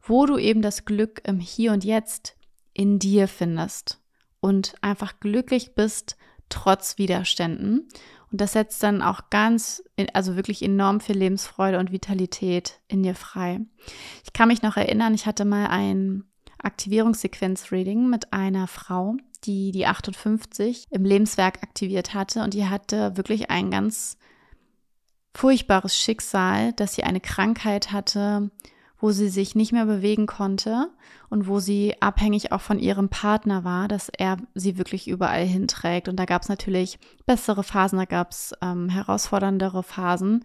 wo 0.02 0.26
du 0.26 0.38
eben 0.38 0.62
das 0.62 0.84
Glück 0.84 1.22
im 1.24 1.40
Hier 1.40 1.72
und 1.72 1.82
Jetzt 1.84 2.36
in 2.74 3.00
dir 3.00 3.26
findest 3.26 3.98
und 4.40 4.74
einfach 4.82 5.18
glücklich 5.18 5.74
bist 5.74 6.16
trotz 6.48 6.98
Widerständen 6.98 7.88
und 8.30 8.40
das 8.40 8.52
setzt 8.52 8.82
dann 8.82 9.02
auch 9.02 9.30
ganz, 9.30 9.82
also 10.12 10.36
wirklich 10.36 10.62
enorm 10.62 11.00
viel 11.00 11.16
Lebensfreude 11.16 11.78
und 11.78 11.92
Vitalität 11.92 12.80
in 12.88 13.02
dir 13.02 13.14
frei. 13.14 13.60
Ich 14.24 14.32
kann 14.32 14.48
mich 14.48 14.62
noch 14.62 14.76
erinnern, 14.76 15.14
ich 15.14 15.26
hatte 15.26 15.44
mal 15.44 15.66
ein 15.68 16.24
Aktivierungssequenz-Reading 16.62 18.08
mit 18.08 18.32
einer 18.32 18.66
Frau, 18.66 19.16
die 19.44 19.70
die 19.70 19.86
58 19.86 20.84
im 20.90 21.04
Lebenswerk 21.04 21.62
aktiviert 21.62 22.14
hatte 22.14 22.42
und 22.42 22.54
die 22.54 22.66
hatte 22.66 23.16
wirklich 23.16 23.50
ein 23.50 23.70
ganz 23.70 24.18
furchtbares 25.34 25.96
Schicksal, 25.96 26.72
dass 26.72 26.94
sie 26.94 27.04
eine 27.04 27.20
Krankheit 27.20 27.92
hatte, 27.92 28.50
wo 29.00 29.12
sie 29.12 29.28
sich 29.28 29.54
nicht 29.54 29.72
mehr 29.72 29.86
bewegen 29.86 30.26
konnte 30.26 30.90
und 31.28 31.46
wo 31.46 31.60
sie 31.60 31.94
abhängig 32.00 32.52
auch 32.52 32.60
von 32.60 32.78
ihrem 32.78 33.08
Partner 33.08 33.64
war, 33.64 33.86
dass 33.86 34.08
er 34.08 34.38
sie 34.54 34.76
wirklich 34.76 35.06
überall 35.08 35.44
hinträgt. 35.44 36.08
Und 36.08 36.16
da 36.16 36.24
gab 36.24 36.42
es 36.42 36.48
natürlich 36.48 36.98
bessere 37.26 37.62
Phasen, 37.62 37.98
da 37.98 38.04
gab 38.06 38.32
es 38.32 38.54
ähm, 38.60 38.88
herausforderndere 38.88 39.82
Phasen. 39.82 40.44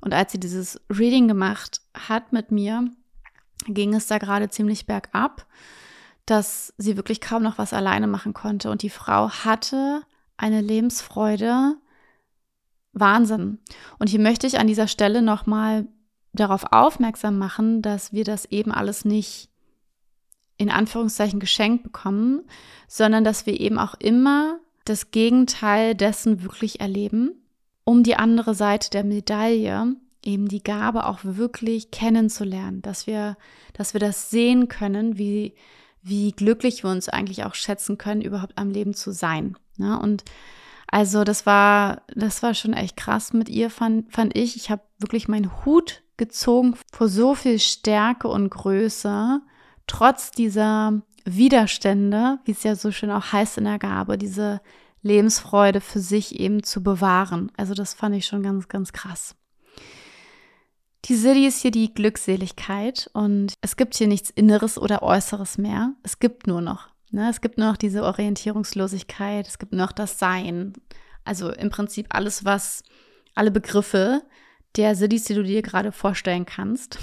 Und 0.00 0.12
als 0.12 0.32
sie 0.32 0.40
dieses 0.40 0.80
Reading 0.90 1.28
gemacht 1.28 1.80
hat 1.94 2.32
mit 2.32 2.52
mir, 2.52 2.90
ging 3.66 3.94
es 3.94 4.06
da 4.06 4.18
gerade 4.18 4.48
ziemlich 4.48 4.86
bergab, 4.86 5.46
dass 6.26 6.74
sie 6.76 6.96
wirklich 6.96 7.20
kaum 7.20 7.42
noch 7.42 7.58
was 7.58 7.72
alleine 7.72 8.06
machen 8.06 8.34
konnte. 8.34 8.70
Und 8.70 8.82
die 8.82 8.90
Frau 8.90 9.30
hatte 9.30 10.02
eine 10.36 10.60
Lebensfreude, 10.60 11.76
Wahnsinn. 12.92 13.58
Und 13.98 14.08
hier 14.08 14.20
möchte 14.20 14.46
ich 14.46 14.58
an 14.58 14.66
dieser 14.66 14.88
Stelle 14.88 15.22
nochmal 15.22 15.86
darauf 16.38 16.72
aufmerksam 16.72 17.38
machen, 17.38 17.82
dass 17.82 18.12
wir 18.12 18.24
das 18.24 18.46
eben 18.46 18.72
alles 18.72 19.04
nicht 19.04 19.50
in 20.56 20.70
Anführungszeichen 20.70 21.40
geschenkt 21.40 21.84
bekommen, 21.84 22.42
sondern 22.88 23.24
dass 23.24 23.46
wir 23.46 23.58
eben 23.60 23.78
auch 23.78 23.94
immer 23.94 24.58
das 24.84 25.10
Gegenteil 25.10 25.94
dessen 25.94 26.42
wirklich 26.42 26.80
erleben, 26.80 27.32
um 27.84 28.02
die 28.02 28.16
andere 28.16 28.54
Seite 28.54 28.90
der 28.90 29.04
Medaille, 29.04 29.96
eben 30.24 30.48
die 30.48 30.62
Gabe 30.62 31.06
auch 31.06 31.20
wirklich 31.22 31.90
kennenzulernen, 31.90 32.82
dass 32.82 33.06
wir, 33.06 33.36
dass 33.72 33.94
wir 33.94 34.00
das 34.00 34.30
sehen 34.30 34.68
können, 34.68 35.16
wie, 35.16 35.54
wie 36.02 36.32
glücklich 36.32 36.82
wir 36.82 36.90
uns 36.90 37.08
eigentlich 37.08 37.44
auch 37.44 37.54
schätzen 37.54 37.98
können, 37.98 38.20
überhaupt 38.20 38.58
am 38.58 38.70
Leben 38.70 38.94
zu 38.94 39.12
sein. 39.12 39.56
Ne? 39.76 39.98
Und 39.98 40.24
also 40.90 41.22
das 41.22 41.46
war, 41.46 42.02
das 42.14 42.42
war 42.42 42.54
schon 42.54 42.72
echt 42.72 42.96
krass 42.96 43.32
mit 43.32 43.48
ihr, 43.48 43.70
fand, 43.70 44.12
fand 44.12 44.36
ich. 44.36 44.56
Ich 44.56 44.70
habe 44.70 44.82
wirklich 44.98 45.28
meinen 45.28 45.64
Hut 45.64 46.02
gezogen 46.18 46.76
vor 46.92 47.08
so 47.08 47.34
viel 47.34 47.58
Stärke 47.58 48.28
und 48.28 48.50
Größe, 48.50 49.40
trotz 49.86 50.30
dieser 50.30 51.00
Widerstände, 51.24 52.38
wie 52.44 52.52
es 52.52 52.62
ja 52.62 52.74
so 52.74 52.90
schön 52.90 53.10
auch 53.10 53.32
heißt 53.32 53.58
in 53.58 53.64
der 53.64 53.78
Gabe, 53.78 54.18
diese 54.18 54.60
Lebensfreude 55.02 55.80
für 55.80 56.00
sich 56.00 56.38
eben 56.38 56.62
zu 56.62 56.82
bewahren. 56.82 57.50
Also 57.56 57.74
das 57.74 57.94
fand 57.94 58.14
ich 58.14 58.26
schon 58.26 58.42
ganz, 58.42 58.68
ganz 58.68 58.92
krass. 58.92 59.34
Die 61.04 61.16
City 61.16 61.46
ist 61.46 61.62
hier 61.62 61.70
die 61.70 61.94
Glückseligkeit 61.94 63.08
und 63.14 63.54
es 63.60 63.76
gibt 63.76 63.94
hier 63.94 64.08
nichts 64.08 64.30
Inneres 64.30 64.78
oder 64.78 65.02
Äußeres 65.02 65.56
mehr. 65.56 65.94
Es 66.02 66.18
gibt 66.18 66.46
nur 66.46 66.60
noch. 66.60 66.88
Ne? 67.10 67.30
Es 67.30 67.40
gibt 67.40 67.56
nur 67.56 67.68
noch 67.68 67.76
diese 67.76 68.02
Orientierungslosigkeit, 68.02 69.46
es 69.46 69.58
gibt 69.58 69.72
nur 69.72 69.82
noch 69.82 69.92
das 69.92 70.18
Sein. 70.18 70.74
Also 71.24 71.50
im 71.50 71.70
Prinzip 71.70 72.08
alles, 72.10 72.44
was, 72.44 72.82
alle 73.34 73.50
Begriffe, 73.50 74.22
der 74.78 74.94
Cities, 74.94 75.24
die 75.24 75.34
du 75.34 75.42
dir 75.42 75.62
gerade 75.62 75.92
vorstellen 75.92 76.46
kannst. 76.46 76.98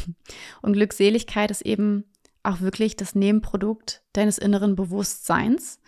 Und 0.61 0.73
Glückseligkeit 0.73 1.51
ist 1.51 1.61
eben 1.61 2.05
auch 2.43 2.61
wirklich 2.61 2.95
das 2.95 3.15
Nebenprodukt 3.15 4.01
deines 4.13 4.37
inneren 4.37 4.75
Bewusstseins, 4.75 5.79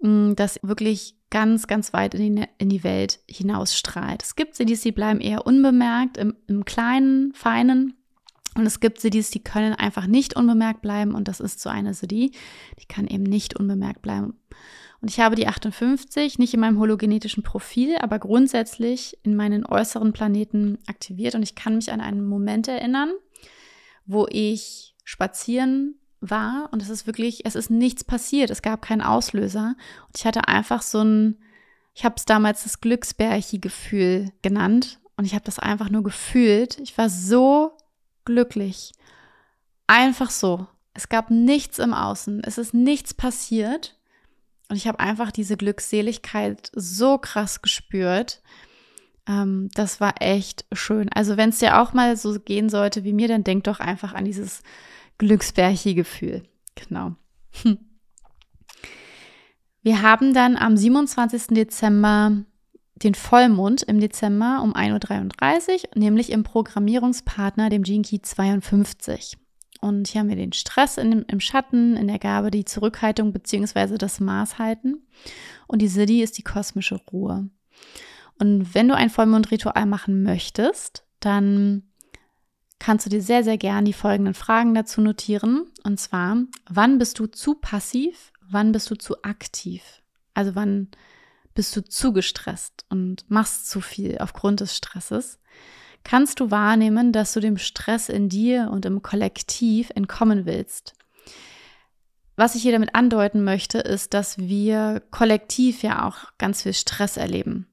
mm, 0.00 0.34
das 0.34 0.60
wirklich 0.62 1.16
ganz, 1.30 1.66
ganz 1.66 1.92
weit 1.92 2.14
in 2.14 2.20
die, 2.20 2.30
ne-, 2.30 2.48
in 2.58 2.68
die 2.68 2.84
Welt 2.84 3.20
hinausstrahlt. 3.28 4.22
Es 4.22 4.36
gibt 4.36 4.54
Cities, 4.54 4.82
die 4.82 4.92
bleiben 4.92 5.20
eher 5.20 5.46
unbemerkt 5.46 6.16
im, 6.16 6.36
im 6.46 6.64
kleinen, 6.64 7.32
feinen. 7.32 7.94
Und 8.56 8.66
es 8.66 8.78
gibt 8.78 9.00
Cities, 9.00 9.30
die 9.30 9.42
können 9.42 9.74
einfach 9.74 10.06
nicht 10.06 10.36
unbemerkt 10.36 10.82
bleiben. 10.82 11.14
Und 11.14 11.26
das 11.26 11.40
ist 11.40 11.60
so 11.60 11.70
eine 11.70 11.94
City, 11.94 12.32
die 12.80 12.86
kann 12.86 13.06
eben 13.06 13.24
nicht 13.24 13.56
unbemerkt 13.58 14.02
bleiben. 14.02 14.38
Und 15.04 15.10
ich 15.10 15.20
habe 15.20 15.36
die 15.36 15.46
58 15.46 16.38
nicht 16.38 16.54
in 16.54 16.60
meinem 16.60 16.78
hologenetischen 16.78 17.42
Profil, 17.42 17.98
aber 17.98 18.18
grundsätzlich 18.18 19.18
in 19.22 19.36
meinen 19.36 19.66
äußeren 19.66 20.14
Planeten 20.14 20.78
aktiviert. 20.86 21.34
Und 21.34 21.42
ich 21.42 21.54
kann 21.54 21.74
mich 21.74 21.92
an 21.92 22.00
einen 22.00 22.24
Moment 22.24 22.68
erinnern, 22.68 23.12
wo 24.06 24.26
ich 24.30 24.94
spazieren 25.04 25.96
war 26.22 26.70
und 26.72 26.80
es 26.80 26.88
ist 26.88 27.06
wirklich, 27.06 27.44
es 27.44 27.54
ist 27.54 27.68
nichts 27.68 28.02
passiert. 28.02 28.48
Es 28.48 28.62
gab 28.62 28.80
keinen 28.80 29.02
Auslöser. 29.02 29.76
Und 30.06 30.16
ich 30.16 30.24
hatte 30.24 30.48
einfach 30.48 30.80
so 30.80 31.04
ein, 31.04 31.36
ich 31.92 32.06
habe 32.06 32.14
es 32.16 32.24
damals 32.24 32.62
das 32.62 32.80
Glücksbärchi-Gefühl 32.80 34.32
genannt. 34.40 35.00
Und 35.18 35.26
ich 35.26 35.34
habe 35.34 35.44
das 35.44 35.58
einfach 35.58 35.90
nur 35.90 36.02
gefühlt. 36.02 36.78
Ich 36.80 36.96
war 36.96 37.10
so 37.10 37.76
glücklich. 38.24 38.92
Einfach 39.86 40.30
so. 40.30 40.66
Es 40.94 41.10
gab 41.10 41.30
nichts 41.30 41.78
im 41.78 41.92
Außen. 41.92 42.42
Es 42.42 42.56
ist 42.56 42.72
nichts 42.72 43.12
passiert. 43.12 43.93
Und 44.74 44.78
ich 44.78 44.88
habe 44.88 44.98
einfach 44.98 45.30
diese 45.30 45.56
Glückseligkeit 45.56 46.72
so 46.74 47.16
krass 47.16 47.62
gespürt. 47.62 48.42
Ähm, 49.24 49.70
das 49.72 50.00
war 50.00 50.14
echt 50.18 50.64
schön. 50.72 51.08
Also 51.12 51.36
wenn 51.36 51.50
es 51.50 51.60
dir 51.60 51.80
auch 51.80 51.92
mal 51.92 52.16
so 52.16 52.40
gehen 52.40 52.68
sollte 52.68 53.04
wie 53.04 53.12
mir, 53.12 53.28
dann 53.28 53.44
denk 53.44 53.62
doch 53.62 53.78
einfach 53.78 54.14
an 54.14 54.24
dieses 54.24 54.64
Glücksbärchi-Gefühl. 55.18 56.42
Genau. 56.74 57.14
Hm. 57.62 57.78
Wir 59.84 60.02
haben 60.02 60.34
dann 60.34 60.56
am 60.56 60.76
27. 60.76 61.54
Dezember 61.54 62.32
den 62.96 63.14
Vollmond 63.14 63.84
im 63.84 64.00
Dezember 64.00 64.60
um 64.60 64.74
1.33 64.74 65.84
Uhr, 65.84 65.90
nämlich 65.94 66.32
im 66.32 66.42
Programmierungspartner, 66.42 67.68
dem 67.68 67.84
Gene 67.84 68.02
Key 68.02 68.18
52. 68.20 69.38
Und 69.84 70.08
hier 70.08 70.22
haben 70.22 70.30
wir 70.30 70.36
den 70.36 70.54
Stress 70.54 70.96
in 70.96 71.12
im 71.28 71.40
Schatten, 71.40 71.94
in 71.98 72.08
der 72.08 72.18
Gabe, 72.18 72.50
die 72.50 72.64
Zurückhaltung 72.64 73.34
bzw. 73.34 73.98
das 73.98 74.18
Maßhalten. 74.18 75.06
Und 75.66 75.82
die 75.82 75.88
Siddhi 75.88 76.22
ist 76.22 76.38
die 76.38 76.42
kosmische 76.42 76.94
Ruhe. 77.12 77.50
Und 78.38 78.74
wenn 78.74 78.88
du 78.88 78.96
ein 78.96 79.10
Vollmondritual 79.10 79.84
machen 79.84 80.22
möchtest, 80.22 81.04
dann 81.20 81.82
kannst 82.78 83.04
du 83.04 83.10
dir 83.10 83.20
sehr, 83.20 83.44
sehr 83.44 83.58
gern 83.58 83.84
die 83.84 83.92
folgenden 83.92 84.32
Fragen 84.32 84.72
dazu 84.72 85.02
notieren. 85.02 85.66
Und 85.82 86.00
zwar, 86.00 86.38
wann 86.66 86.96
bist 86.96 87.18
du 87.18 87.26
zu 87.26 87.54
passiv? 87.54 88.32
Wann 88.40 88.72
bist 88.72 88.90
du 88.90 88.94
zu 88.94 89.22
aktiv? 89.22 89.82
Also 90.32 90.54
wann 90.54 90.88
bist 91.52 91.76
du 91.76 91.84
zu 91.84 92.14
gestresst 92.14 92.86
und 92.88 93.30
machst 93.30 93.68
zu 93.68 93.82
viel 93.82 94.16
aufgrund 94.16 94.60
des 94.60 94.74
Stresses? 94.74 95.40
Kannst 96.04 96.40
du 96.40 96.50
wahrnehmen, 96.50 97.12
dass 97.12 97.32
du 97.32 97.40
dem 97.40 97.58
Stress 97.58 98.08
in 98.08 98.28
dir 98.28 98.70
und 98.70 98.86
im 98.86 99.02
Kollektiv 99.02 99.90
entkommen 99.94 100.46
willst. 100.46 100.94
Was 102.36 102.54
ich 102.54 102.62
hier 102.62 102.72
damit 102.72 102.94
andeuten 102.94 103.44
möchte, 103.44 103.78
ist, 103.78 104.12
dass 104.12 104.38
wir 104.38 105.02
kollektiv 105.10 105.82
ja 105.82 106.06
auch 106.06 106.32
ganz 106.38 106.62
viel 106.62 106.72
Stress 106.72 107.16
erleben. 107.16 107.68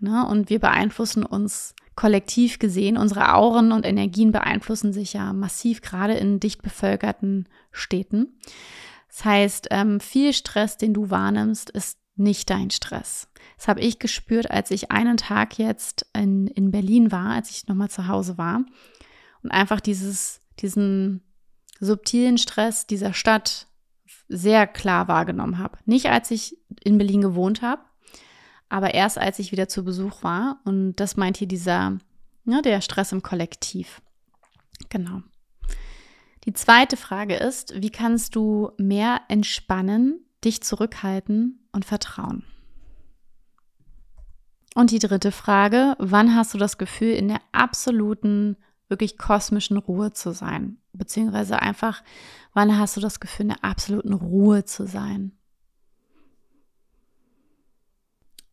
Ne? 0.00 0.26
Und 0.26 0.48
wir 0.48 0.60
beeinflussen 0.60 1.24
uns 1.24 1.74
kollektiv 1.94 2.58
gesehen. 2.58 2.96
Unsere 2.96 3.34
Auren 3.34 3.72
und 3.72 3.84
Energien 3.84 4.32
beeinflussen 4.32 4.92
sich 4.92 5.12
ja 5.12 5.32
massiv, 5.32 5.82
gerade 5.82 6.14
in 6.14 6.40
dicht 6.40 6.62
bevölkerten 6.62 7.48
Städten. 7.70 8.38
Das 9.08 9.24
heißt, 9.24 9.68
ähm, 9.72 10.00
viel 10.00 10.32
Stress, 10.32 10.76
den 10.76 10.94
du 10.94 11.10
wahrnimmst, 11.10 11.70
ist 11.70 11.98
nicht 12.18 12.50
dein 12.50 12.70
Stress. 12.70 13.28
Das 13.56 13.68
habe 13.68 13.80
ich 13.80 13.98
gespürt, 13.98 14.50
als 14.50 14.70
ich 14.70 14.90
einen 14.90 15.16
Tag 15.16 15.58
jetzt 15.58 16.06
in, 16.14 16.46
in 16.48 16.70
Berlin 16.70 17.10
war, 17.12 17.30
als 17.30 17.50
ich 17.50 17.66
nochmal 17.66 17.90
zu 17.90 18.08
Hause 18.08 18.38
war. 18.38 18.64
Und 19.42 19.50
einfach 19.50 19.80
dieses, 19.80 20.40
diesen 20.60 21.22
subtilen 21.80 22.38
Stress 22.38 22.86
dieser 22.86 23.14
Stadt 23.14 23.66
sehr 24.28 24.66
klar 24.66 25.08
wahrgenommen 25.08 25.58
habe. 25.58 25.78
Nicht 25.84 26.06
als 26.06 26.30
ich 26.30 26.56
in 26.84 26.98
Berlin 26.98 27.22
gewohnt 27.22 27.62
habe, 27.62 27.82
aber 28.68 28.94
erst 28.94 29.18
als 29.18 29.38
ich 29.38 29.52
wieder 29.52 29.68
zu 29.68 29.84
Besuch 29.84 30.22
war. 30.22 30.60
Und 30.64 30.96
das 30.96 31.16
meint 31.16 31.36
hier 31.36 31.48
dieser, 31.48 31.98
ne, 32.44 32.62
der 32.62 32.80
Stress 32.80 33.12
im 33.12 33.22
Kollektiv. 33.22 34.02
Genau. 34.88 35.22
Die 36.44 36.52
zweite 36.52 36.96
Frage 36.96 37.36
ist, 37.36 37.80
wie 37.80 37.90
kannst 37.90 38.34
du 38.34 38.70
mehr 38.78 39.20
entspannen, 39.28 40.24
dich 40.44 40.62
zurückhalten 40.62 41.60
und 41.72 41.84
vertrauen? 41.84 42.44
Und 44.74 44.90
die 44.90 44.98
dritte 44.98 45.32
Frage, 45.32 45.96
wann 45.98 46.34
hast 46.34 46.54
du 46.54 46.58
das 46.58 46.78
Gefühl, 46.78 47.12
in 47.12 47.28
der 47.28 47.40
absoluten, 47.52 48.56
wirklich 48.88 49.18
kosmischen 49.18 49.76
Ruhe 49.76 50.12
zu 50.12 50.32
sein? 50.32 50.78
Beziehungsweise 50.92 51.60
einfach, 51.60 52.02
wann 52.54 52.78
hast 52.78 52.96
du 52.96 53.00
das 53.00 53.20
Gefühl, 53.20 53.44
in 53.44 53.48
der 53.48 53.64
absoluten 53.64 54.12
Ruhe 54.12 54.64
zu 54.64 54.86
sein? 54.86 55.32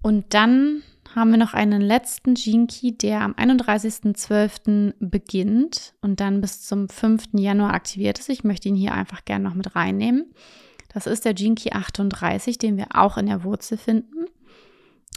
Und 0.01 0.33
dann 0.33 0.83
haben 1.15 1.31
wir 1.31 1.37
noch 1.37 1.53
einen 1.53 1.81
letzten 1.81 2.35
Gene 2.35 2.67
Key, 2.67 2.91
der 2.91 3.21
am 3.21 3.33
31.12. 3.33 4.93
beginnt 4.99 5.93
und 6.01 6.19
dann 6.19 6.41
bis 6.41 6.61
zum 6.61 6.89
5. 6.89 7.29
Januar 7.33 7.73
aktiviert 7.73 8.19
ist. 8.19 8.29
Ich 8.29 8.43
möchte 8.43 8.69
ihn 8.69 8.75
hier 8.75 8.93
einfach 8.93 9.25
gerne 9.25 9.45
noch 9.45 9.55
mit 9.55 9.75
reinnehmen. 9.75 10.33
Das 10.95 11.07
ist 11.07 11.25
der 11.25 11.33
Key 11.33 11.71
38, 11.73 12.57
den 12.57 12.77
wir 12.77 12.87
auch 12.93 13.17
in 13.17 13.25
der 13.25 13.43
Wurzel 13.43 13.77
finden. 13.77 14.27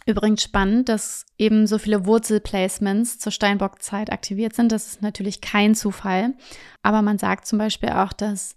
Übrigens 0.07 0.43
spannend, 0.43 0.89
dass 0.89 1.24
eben 1.39 1.68
so 1.68 1.79
viele 1.79 2.05
Wurzelplacements 2.05 3.20
zur 3.20 3.31
Steinbockzeit 3.31 4.11
aktiviert 4.11 4.57
sind. 4.57 4.72
Das 4.72 4.89
ist 4.89 5.03
natürlich 5.03 5.41
kein 5.41 5.76
Zufall. 5.76 6.35
Aber 6.83 7.01
man 7.01 7.16
sagt 7.18 7.47
zum 7.47 7.59
Beispiel 7.59 7.91
auch, 7.91 8.12
dass 8.12 8.57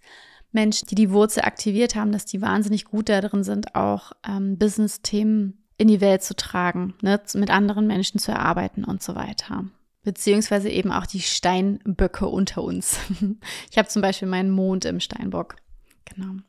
Menschen, 0.52 0.88
die 0.88 0.96
die 0.96 1.12
Wurzel 1.12 1.44
aktiviert 1.44 1.94
haben, 1.94 2.12
dass 2.12 2.26
die 2.26 2.42
wahnsinnig 2.42 2.86
gut 2.86 3.08
darin 3.08 3.44
sind, 3.44 3.76
auch 3.76 4.14
ähm, 4.28 4.58
Business-Themen 4.58 5.64
in 5.78 5.90
die 5.90 6.02
Welt 6.02 6.24
zu 6.24 6.36
tragen, 6.36 6.96
ne, 7.04 7.22
mit 7.36 7.52
anderen 7.52 7.86
Menschen 7.86 8.20
zu 8.20 8.32
erarbeiten 8.32 8.84
und 8.84 9.04
so 9.04 9.14
weiter. 9.14 9.66
beziehungsweise 10.04 10.70
eben 10.70 10.92
auch 10.92 11.06
die 11.06 11.22
Steinböcke 11.22 12.28
unter 12.28 12.64
uns. 12.64 12.98
Ich 13.70 13.78
habe 13.78 13.90
zum 13.90 14.02
Beispiel 14.02 14.28
meinen 14.28 14.50
Mond 14.50 14.86
im 14.86 15.00
Steinbock. 15.00 15.58
Genau. 16.06 16.42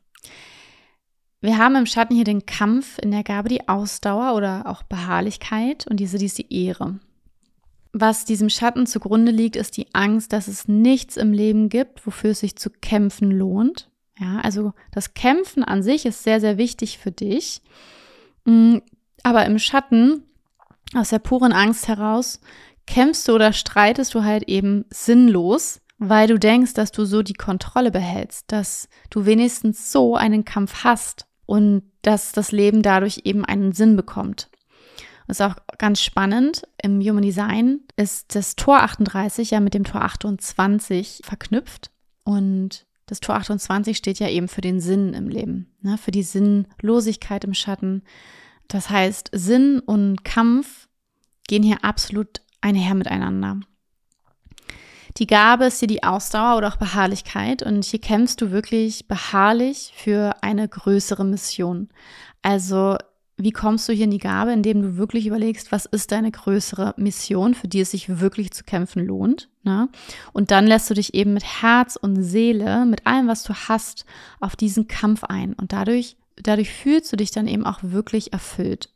Wir 1.43 1.57
haben 1.57 1.75
im 1.75 1.85
Schatten 1.85 2.15
hier 2.15 2.23
den 2.23 2.45
Kampf, 2.45 2.97
in 2.99 3.11
der 3.11 3.25
Gabe 3.25 3.49
die 3.49 3.67
Ausdauer 3.67 4.33
oder 4.33 4.65
auch 4.65 4.81
Beharrlichkeit 4.81 5.85
und 5.87 5.99
diese, 5.99 6.17
die 6.17 6.27
ist 6.27 6.37
die 6.37 6.65
Ehre. 6.65 7.01
Was 7.91 8.23
diesem 8.23 8.49
Schatten 8.49 8.87
zugrunde 8.87 9.33
liegt, 9.33 9.57
ist 9.57 9.75
die 9.75 9.93
Angst, 9.93 10.31
dass 10.31 10.47
es 10.47 10.69
nichts 10.69 11.17
im 11.17 11.33
Leben 11.33 11.67
gibt, 11.67 12.07
wofür 12.07 12.29
es 12.31 12.39
sich 12.39 12.55
zu 12.55 12.69
kämpfen 12.69 13.29
lohnt. 13.29 13.89
Ja, 14.17 14.39
also 14.39 14.71
das 14.93 15.15
Kämpfen 15.15 15.65
an 15.65 15.83
sich 15.83 16.05
ist 16.05 16.23
sehr, 16.23 16.39
sehr 16.39 16.57
wichtig 16.57 16.97
für 16.97 17.11
dich. 17.11 17.61
Mm, 18.45 18.77
aber 19.23 19.45
im 19.45 19.59
Schatten, 19.59 20.23
aus 20.95 21.09
der 21.09 21.19
puren 21.19 21.51
Angst 21.51 21.89
heraus, 21.89 22.39
kämpfst 22.87 23.27
du 23.27 23.33
oder 23.33 23.51
streitest 23.51 24.13
du 24.13 24.23
halt 24.23 24.47
eben 24.47 24.85
sinnlos, 24.91 25.81
weil 25.97 26.29
du 26.29 26.39
denkst, 26.39 26.73
dass 26.73 26.93
du 26.93 27.03
so 27.03 27.21
die 27.21 27.33
Kontrolle 27.33 27.91
behältst, 27.91 28.49
dass 28.49 28.87
du 29.09 29.25
wenigstens 29.25 29.91
so 29.91 30.15
einen 30.15 30.45
Kampf 30.45 30.85
hast 30.85 31.27
und 31.53 31.83
dass 32.01 32.31
das 32.31 32.51
Leben 32.51 32.81
dadurch 32.81 33.21
eben 33.25 33.45
einen 33.45 33.73
Sinn 33.73 33.95
bekommt. 33.95 34.49
Das 35.27 35.39
ist 35.39 35.45
auch 35.45 35.55
ganz 35.77 36.01
spannend. 36.01 36.63
Im 36.81 36.99
Human 36.99 37.21
Design 37.21 37.81
ist 37.95 38.33
das 38.33 38.55
Tor 38.55 38.81
38 38.81 39.51
ja 39.51 39.59
mit 39.59 39.75
dem 39.75 39.83
Tor 39.83 40.01
28 40.01 41.21
verknüpft. 41.23 41.91
Und 42.23 42.87
das 43.05 43.19
Tor 43.19 43.35
28 43.35 43.95
steht 43.95 44.17
ja 44.17 44.29
eben 44.29 44.47
für 44.47 44.61
den 44.61 44.79
Sinn 44.79 45.13
im 45.13 45.27
Leben, 45.29 45.71
ne? 45.81 45.99
für 45.99 46.09
die 46.09 46.23
Sinnlosigkeit 46.23 47.43
im 47.43 47.53
Schatten. 47.53 48.01
Das 48.67 48.89
heißt, 48.89 49.29
Sinn 49.31 49.79
und 49.79 50.25
Kampf 50.25 50.87
gehen 51.47 51.61
hier 51.61 51.85
absolut 51.85 52.41
einher 52.61 52.95
miteinander. 52.95 53.59
Die 55.17 55.27
Gabe 55.27 55.65
ist 55.65 55.79
hier 55.79 55.87
die 55.87 56.03
Ausdauer 56.03 56.57
oder 56.57 56.69
auch 56.69 56.77
Beharrlichkeit 56.77 57.61
und 57.61 57.85
hier 57.85 58.01
kämpfst 58.01 58.41
du 58.41 58.51
wirklich 58.51 59.07
beharrlich 59.07 59.93
für 59.95 60.35
eine 60.41 60.67
größere 60.67 61.23
Mission. 61.23 61.89
Also 62.41 62.97
wie 63.37 63.51
kommst 63.51 63.87
du 63.89 63.93
hier 63.93 64.05
in 64.05 64.11
die 64.11 64.19
Gabe, 64.19 64.53
indem 64.53 64.81
du 64.81 64.97
wirklich 64.97 65.27
überlegst, 65.27 65.71
was 65.71 65.85
ist 65.85 66.11
deine 66.11 66.31
größere 66.31 66.93
Mission, 66.97 67.55
für 67.55 67.67
die 67.67 67.81
es 67.81 67.91
sich 67.91 68.19
wirklich 68.19 68.51
zu 68.51 68.63
kämpfen 68.63 69.05
lohnt. 69.05 69.49
Ne? 69.63 69.89
Und 70.33 70.51
dann 70.51 70.67
lässt 70.67 70.89
du 70.89 70.93
dich 70.93 71.13
eben 71.13 71.33
mit 71.33 71.61
Herz 71.61 71.95
und 71.95 72.21
Seele, 72.23 72.85
mit 72.85 73.07
allem, 73.07 73.27
was 73.27 73.43
du 73.43 73.53
hast, 73.53 74.05
auf 74.39 74.55
diesen 74.55 74.87
Kampf 74.87 75.23
ein. 75.23 75.53
Und 75.53 75.73
dadurch, 75.73 76.15
dadurch 76.41 76.71
fühlst 76.71 77.11
du 77.11 77.17
dich 77.17 77.31
dann 77.31 77.47
eben 77.47 77.65
auch 77.65 77.79
wirklich 77.81 78.33
erfüllt. 78.33 78.89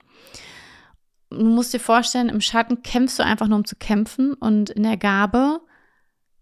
Du 1.29 1.43
musst 1.43 1.73
dir 1.73 1.79
vorstellen, 1.79 2.29
im 2.29 2.41
Schatten 2.41 2.83
kämpfst 2.83 3.19
du 3.19 3.23
einfach 3.23 3.47
nur, 3.47 3.57
um 3.57 3.65
zu 3.65 3.75
kämpfen. 3.75 4.33
Und 4.33 4.69
in 4.69 4.83
der 4.83 4.97
Gabe 4.97 5.61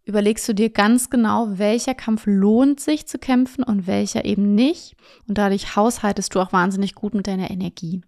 überlegst 0.06 0.47
du 0.47 0.53
dir 0.53 0.70
ganz 0.70 1.10
genau, 1.10 1.58
welcher 1.58 1.95
Kampf 1.95 2.24
lohnt 2.26 2.80
sich 2.80 3.08
zu 3.08 3.18
kämpfen 3.18 3.64
und 3.64 3.88
welcher 3.88 4.24
eben 4.26 4.53
nicht. 4.56 4.95
Und 5.28 5.38
dadurch 5.38 5.76
haushaltest 5.76 6.34
du 6.34 6.39
auch 6.39 6.53
wahnsinnig 6.53 6.95
gut 6.95 7.14
mit 7.14 7.28
deiner 7.28 7.49
Energie. 7.49 8.01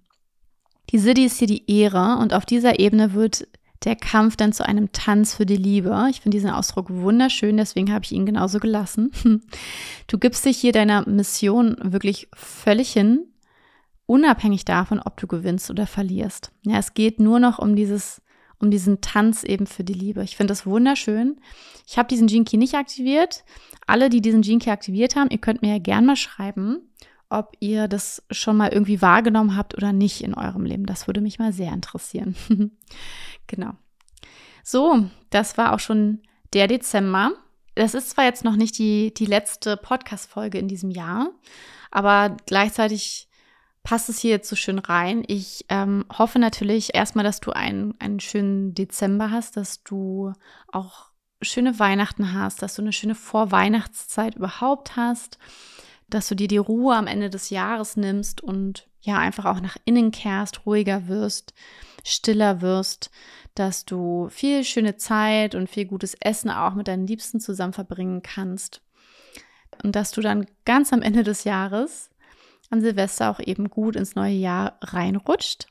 Die 0.92 1.00
Siddhi 1.00 1.26
ist 1.26 1.40
hier 1.40 1.48
die 1.48 1.70
Ehre 1.70 2.18
und 2.20 2.34
auf 2.34 2.46
dieser 2.46 2.80
Ebene 2.80 3.14
wird 3.14 3.48
der 3.84 3.96
Kampf 3.96 4.36
dann 4.38 4.54
zu 4.54 4.66
einem 4.66 4.92
Tanz 4.92 5.36
für 5.36 5.46
die 5.46 5.58
Liebe. 5.58 6.08
Ich 6.10 6.22
finde 6.22 6.36
diesen 6.36 6.50
Ausdruck 6.50 6.90
wunderschön, 6.90 7.58
deswegen 7.58 7.92
habe 7.92 8.06
ich 8.06 8.12
ihn 8.12 8.26
genauso 8.26 8.60
gelassen. 8.60 9.12
Du 10.08 10.18
gibst 10.18 10.46
dich 10.46 10.58
hier 10.58 10.72
deiner 10.72 11.08
Mission 11.08 11.76
wirklich 11.82 12.30
völlig 12.34 12.94
hin, 12.94 13.26
unabhängig 14.06 14.64
davon, 14.64 15.02
ob 15.02 15.18
du 15.20 15.28
gewinnst 15.28 15.70
oder 15.70 15.86
verlierst. 15.86 16.52
Ja, 16.66 16.78
es 16.78 16.94
geht 16.94 17.20
nur 17.20 17.40
noch 17.40 17.60
um 17.60 17.76
dieses 17.76 18.22
um 18.60 18.72
diesen 18.72 19.02
Tanz 19.02 19.44
eben 19.44 19.68
für 19.68 19.84
die 19.84 19.94
Liebe. 19.94 20.24
Ich 20.24 20.36
finde 20.36 20.52
das 20.52 20.66
wunderschön. 20.66 21.40
Ich 21.88 21.98
habe 21.98 22.08
diesen 22.08 22.28
Gene 22.28 22.46
nicht 22.54 22.76
aktiviert. 22.76 23.44
Alle, 23.86 24.10
die 24.10 24.22
diesen 24.22 24.42
Gene 24.42 24.68
aktiviert 24.68 25.16
haben, 25.16 25.30
ihr 25.30 25.38
könnt 25.38 25.62
mir 25.62 25.74
ja 25.74 25.80
gern 25.80 26.06
mal 26.06 26.16
schreiben, 26.16 26.90
ob 27.30 27.56
ihr 27.60 27.88
das 27.88 28.24
schon 28.32 28.58
mal 28.58 28.70
irgendwie 28.70 29.02
wahrgenommen 29.02 29.56
habt 29.56 29.76
oder 29.76 29.94
nicht 29.94 30.22
in 30.22 30.34
eurem 30.34 30.66
Leben. 30.66 30.86
Das 30.86 31.08
würde 31.08 31.22
mich 31.22 31.40
mal 31.40 31.54
sehr 31.54 31.72
interessieren. 31.74 32.36
genau. 33.48 33.72
So, 34.64 35.06
das 35.30 35.58
war 35.58 35.74
auch 35.74 35.80
schon 35.80 36.22
der 36.54 36.68
Dezember. 36.68 37.32
Das 37.76 37.94
ist 37.94 38.10
zwar 38.10 38.26
jetzt 38.26 38.44
noch 38.44 38.56
nicht 38.56 38.78
die, 38.80 39.14
die 39.14 39.26
letzte 39.26 39.78
Podcast-Folge 39.78 40.58
in 40.58 40.68
diesem 40.68 40.90
Jahr, 40.90 41.30
aber 41.92 42.36
gleichzeitig 42.48 43.27
passt 43.88 44.10
es 44.10 44.20
hier 44.20 44.32
jetzt 44.32 44.50
so 44.50 44.58
schön 44.58 44.80
rein. 44.80 45.24
Ich 45.28 45.64
ähm, 45.70 46.04
hoffe 46.12 46.40
natürlich 46.40 46.94
erstmal, 46.94 47.24
dass 47.24 47.40
du 47.40 47.52
einen, 47.52 47.94
einen 48.02 48.20
schönen 48.20 48.74
Dezember 48.74 49.32
hast, 49.32 49.56
dass 49.56 49.82
du 49.82 50.34
auch 50.70 51.06
schöne 51.42 51.80
Weihnachten 51.80 52.34
hast, 52.34 52.62
dass 52.62 52.76
du 52.76 52.82
eine 52.82 52.92
schöne 52.92 53.16
Vorweihnachtszeit 53.16 54.36
überhaupt 54.36 54.98
hast, 54.98 55.38
dass 56.10 56.28
du 56.28 56.36
dir 56.36 56.50
die 56.50 56.58
Ruhe 56.58 56.98
am 56.98 57.08
Ende 57.08 57.30
des 57.30 57.50
Jahres 57.50 57.96
nimmst 57.96 58.42
und 58.42 58.90
ja, 59.00 59.20
einfach 59.20 59.46
auch 59.46 59.62
nach 59.62 59.78
innen 59.86 60.12
kehrst, 60.12 60.66
ruhiger 60.66 61.08
wirst, 61.08 61.54
stiller 62.04 62.60
wirst, 62.60 63.10
dass 63.56 63.86
du 63.86 64.28
viel 64.28 64.66
schöne 64.66 64.98
Zeit 64.98 65.56
und 65.56 65.70
viel 65.70 65.86
gutes 65.86 66.14
Essen 66.20 66.50
auch 66.50 66.74
mit 66.74 66.90
deinen 66.90 67.08
Liebsten 67.08 67.40
zusammen 67.40 67.72
verbringen 67.72 68.22
kannst. 68.22 68.82
Und 69.82 69.96
dass 69.96 70.12
du 70.12 70.20
dann 70.20 70.46
ganz 70.66 70.92
am 70.92 71.02
Ende 71.02 71.24
des 71.24 71.46
Jahres 71.46 72.10
an 72.70 72.82
Silvester 72.82 73.30
auch 73.30 73.40
eben 73.40 73.70
gut 73.70 73.96
ins 73.96 74.16
neue 74.16 74.34
Jahr 74.34 74.78
reinrutscht. 74.82 75.68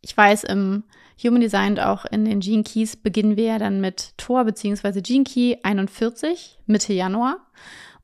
Ich 0.00 0.16
weiß, 0.16 0.44
im 0.44 0.84
Human 1.22 1.40
Design 1.40 1.72
und 1.72 1.80
auch 1.80 2.04
in 2.04 2.24
den 2.24 2.40
Gene 2.40 2.64
Keys 2.64 2.96
beginnen 2.96 3.36
wir 3.36 3.44
ja 3.44 3.58
dann 3.58 3.80
mit 3.80 4.16
Tor 4.18 4.44
bzw. 4.44 5.00
Gene 5.00 5.24
Key 5.24 5.56
41 5.62 6.58
Mitte 6.66 6.92
Januar. 6.92 7.38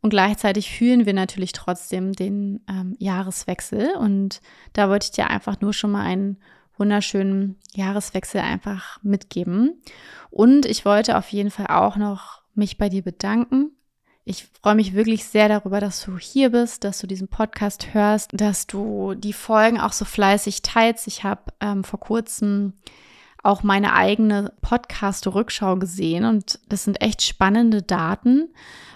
Und 0.00 0.10
gleichzeitig 0.10 0.70
fühlen 0.70 1.06
wir 1.06 1.14
natürlich 1.14 1.52
trotzdem 1.52 2.12
den 2.12 2.60
ähm, 2.68 2.94
Jahreswechsel. 2.98 3.96
Und 3.96 4.40
da 4.72 4.88
wollte 4.88 5.06
ich 5.06 5.10
dir 5.10 5.28
einfach 5.28 5.60
nur 5.60 5.72
schon 5.72 5.90
mal 5.90 6.04
einen 6.04 6.38
wunderschönen 6.76 7.56
Jahreswechsel 7.74 8.40
einfach 8.40 9.02
mitgeben. 9.02 9.82
Und 10.30 10.66
ich 10.66 10.84
wollte 10.84 11.18
auf 11.18 11.28
jeden 11.30 11.50
Fall 11.50 11.66
auch 11.66 11.96
noch 11.96 12.42
mich 12.54 12.78
bei 12.78 12.88
dir 12.88 13.02
bedanken 13.02 13.72
ich 14.29 14.47
freue 14.62 14.74
mich 14.74 14.95
wirklich 14.95 15.24
sehr 15.24 15.49
darüber, 15.49 15.81
dass 15.81 16.05
du 16.05 16.18
hier 16.18 16.51
bist, 16.51 16.85
dass 16.85 16.99
du 16.99 17.07
diesen 17.07 17.29
Podcast 17.29 17.95
hörst, 17.95 18.31
dass 18.35 18.66
du 18.66 19.14
die 19.14 19.33
Folgen 19.33 19.81
auch 19.81 19.95
so 19.95 20.05
fleißig 20.05 20.61
teilst. 20.61 21.07
Ich 21.07 21.24
habe 21.24 21.41
ähm, 21.61 21.83
vor 21.83 21.99
kurzem 21.99 22.74
auch 23.43 23.62
meine 23.62 23.95
eigene 23.95 24.53
Podcast-Rückschau 24.61 25.76
gesehen 25.76 26.26
und 26.26 26.59
das 26.68 26.85
sind 26.85 27.01
echt 27.01 27.22
spannende 27.22 27.81
Daten, 27.81 28.49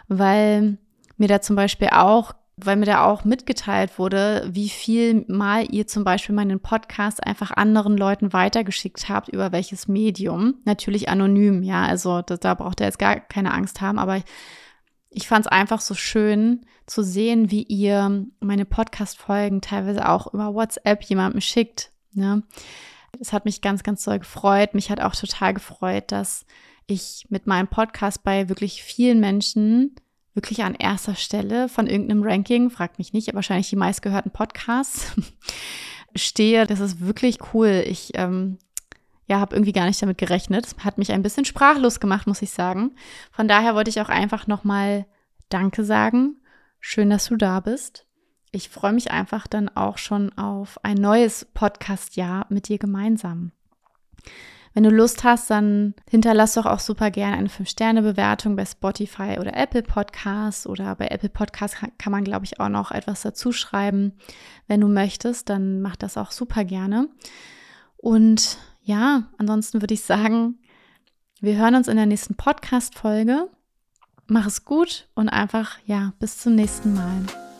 weil 0.09 0.77
mir 1.17 1.29
da 1.29 1.41
zum 1.41 1.57
Beispiel 1.57 1.89
auch 1.93 2.35
weil 2.59 2.77
mir 2.77 2.87
da 2.87 3.07
auch 3.07 3.25
mitgeteilt 3.25 3.99
wurde, 3.99 4.47
wie 4.47 4.69
viel 4.69 5.25
mal 5.27 5.67
ihr 5.73 5.87
zum 5.87 6.05
Beispiel 6.05 6.35
meinen 6.35 6.61
Podcast 6.61 7.27
einfach 7.27 7.51
anderen 7.51 7.97
Leuten 7.97 8.35
weitergeschickt 8.35 9.09
habt, 9.09 9.29
über 9.31 9.53
welches 9.53 9.89
Medium. 9.89 10.57
Natürlich 10.65 11.09
anonym, 11.09 11.63
ja, 11.63 11.85
also 11.87 12.21
da, 12.21 12.37
da 12.37 12.55
braucht 12.55 12.81
ihr 12.81 12.87
jetzt 12.87 12.99
gar 12.99 13.19
keine 13.19 13.55
Angst 13.55 13.81
haben, 13.81 13.99
aber 13.99 14.19
ich 15.15 15.29
fand 15.29 15.47
es 15.47 15.53
einfach 15.53 15.81
so 15.81 15.95
schön 15.95 16.65
zu 16.87 17.03
sehen, 17.03 17.51
wie 17.51 17.63
ihr 17.63 18.27
meine 18.41 18.65
Podcast-Folgen 18.65 19.61
teilweise 19.61 20.09
auch 20.09 20.33
über 20.33 20.55
WhatsApp 20.55 21.03
jemandem 21.05 21.41
schickt. 21.41 21.91
Ne? 22.13 22.43
Es 23.21 23.33
hat 23.33 23.45
mich 23.45 23.61
ganz, 23.61 23.83
ganz 23.83 24.03
doll 24.05 24.19
gefreut. 24.19 24.75
Mich 24.75 24.91
hat 24.91 25.01
auch 25.01 25.15
total 25.15 25.55
gefreut, 25.55 26.11
dass 26.13 26.47
ich 26.87 27.27
mit 27.29 27.47
meinem 27.47 27.69
Podcast 27.69 28.25
bei 28.25 28.49
wirklich 28.49 28.83
vielen 28.83 29.21
Menschen 29.21 29.95
wirklich 30.35 30.65
an 30.65 30.75
erster 30.75 31.15
Stelle 31.15 31.69
von 31.69 31.87
irgendeinem 31.87 32.23
Ranking, 32.23 32.71
fragt 32.71 32.99
mich 32.99 33.13
nicht, 33.13 33.33
wahrscheinlich 33.35 33.69
die 33.69 33.77
meistgehörten 33.77 34.33
Podcasts 34.33 35.13
stehe. 36.17 36.67
Das 36.67 36.81
ist 36.81 37.01
wirklich 37.01 37.39
cool. 37.53 37.85
Ich 37.87 38.13
ähm, 38.15 38.59
ja, 39.27 39.41
habe 39.41 39.55
irgendwie 39.55 39.73
gar 39.73 39.87
nicht 39.87 40.03
damit 40.03 40.19
gerechnet. 40.19 40.75
Hat 40.85 40.99
mich 40.99 41.13
ein 41.13 41.23
bisschen 41.23 41.45
sprachlos 41.45 42.01
gemacht, 42.01 42.27
muss 42.27 42.43
ich 42.43 42.51
sagen. 42.51 42.95
Von 43.31 43.49
daher 43.49 43.75
wollte 43.75 43.91
ich 43.91 44.01
auch 44.01 44.09
einfach 44.09 44.47
nochmal 44.47 45.07
Danke 45.49 45.85
sagen. 45.85 46.41
Schön, 46.81 47.11
dass 47.11 47.27
du 47.27 47.37
da 47.37 47.61
bist. 47.61 48.07
Ich 48.51 48.69
freue 48.69 48.93
mich 48.93 49.11
einfach 49.11 49.47
dann 49.47 49.69
auch 49.71 49.97
schon 49.99 50.37
auf 50.37 50.83
ein 50.85 50.97
neues 50.97 51.47
Podcast-Jahr 51.55 52.47
mit 52.51 52.69
dir 52.69 52.79
gemeinsam. 52.79 53.53
Wenn 54.75 54.85
du 54.85 54.91
Lust 54.91 55.23
hast, 55.23 55.51
dann 55.51 55.95
hinterlass 56.09 56.55
doch 56.55 56.65
auch 56.65 56.81
super 56.81 57.11
gerne 57.11 57.37
eine 57.37 57.49
5-Sterne-Bewertung 57.49 58.57
bei 58.57 58.65
Spotify 58.65 59.37
oder 59.39 59.55
Apple 59.55 59.83
Podcasts 59.83 60.67
oder 60.67 60.97
bei 60.97 61.09
Apple 61.09 61.29
Podcasts 61.29 61.77
kann 61.99 62.13
man, 62.13 62.25
glaube 62.25 62.47
ich, 62.47 62.59
auch 62.59 62.71
noch 62.71 62.91
etwas 62.91 63.23
dazu 63.23 63.53
schreiben. 63.53 64.15
Wenn 64.67 64.81
du 64.81 64.89
möchtest, 64.89 65.51
dann 65.51 65.83
mach 65.83 65.97
das 65.97 66.17
auch 66.17 66.31
super 66.31 66.65
gerne. 66.65 67.09
Und 67.99 68.59
ja, 68.85 69.25
ansonsten 69.39 69.81
würde 69.81 69.95
ich 69.95 70.03
sagen, 70.03 70.59
wir 71.41 71.57
hören 71.57 71.75
uns 71.75 71.89
in 71.89 71.97
der 71.97 72.07
nächsten 72.07 72.35
Podcast-Folge. 72.35 73.49
Mach 74.27 74.47
es 74.47 74.65
gut 74.65 75.09
und 75.15 75.29
einfach, 75.29 75.79
ja, 75.87 76.13
bis 76.19 76.39
zum 76.39 76.55
nächsten 76.55 76.95
Mal. 76.95 77.52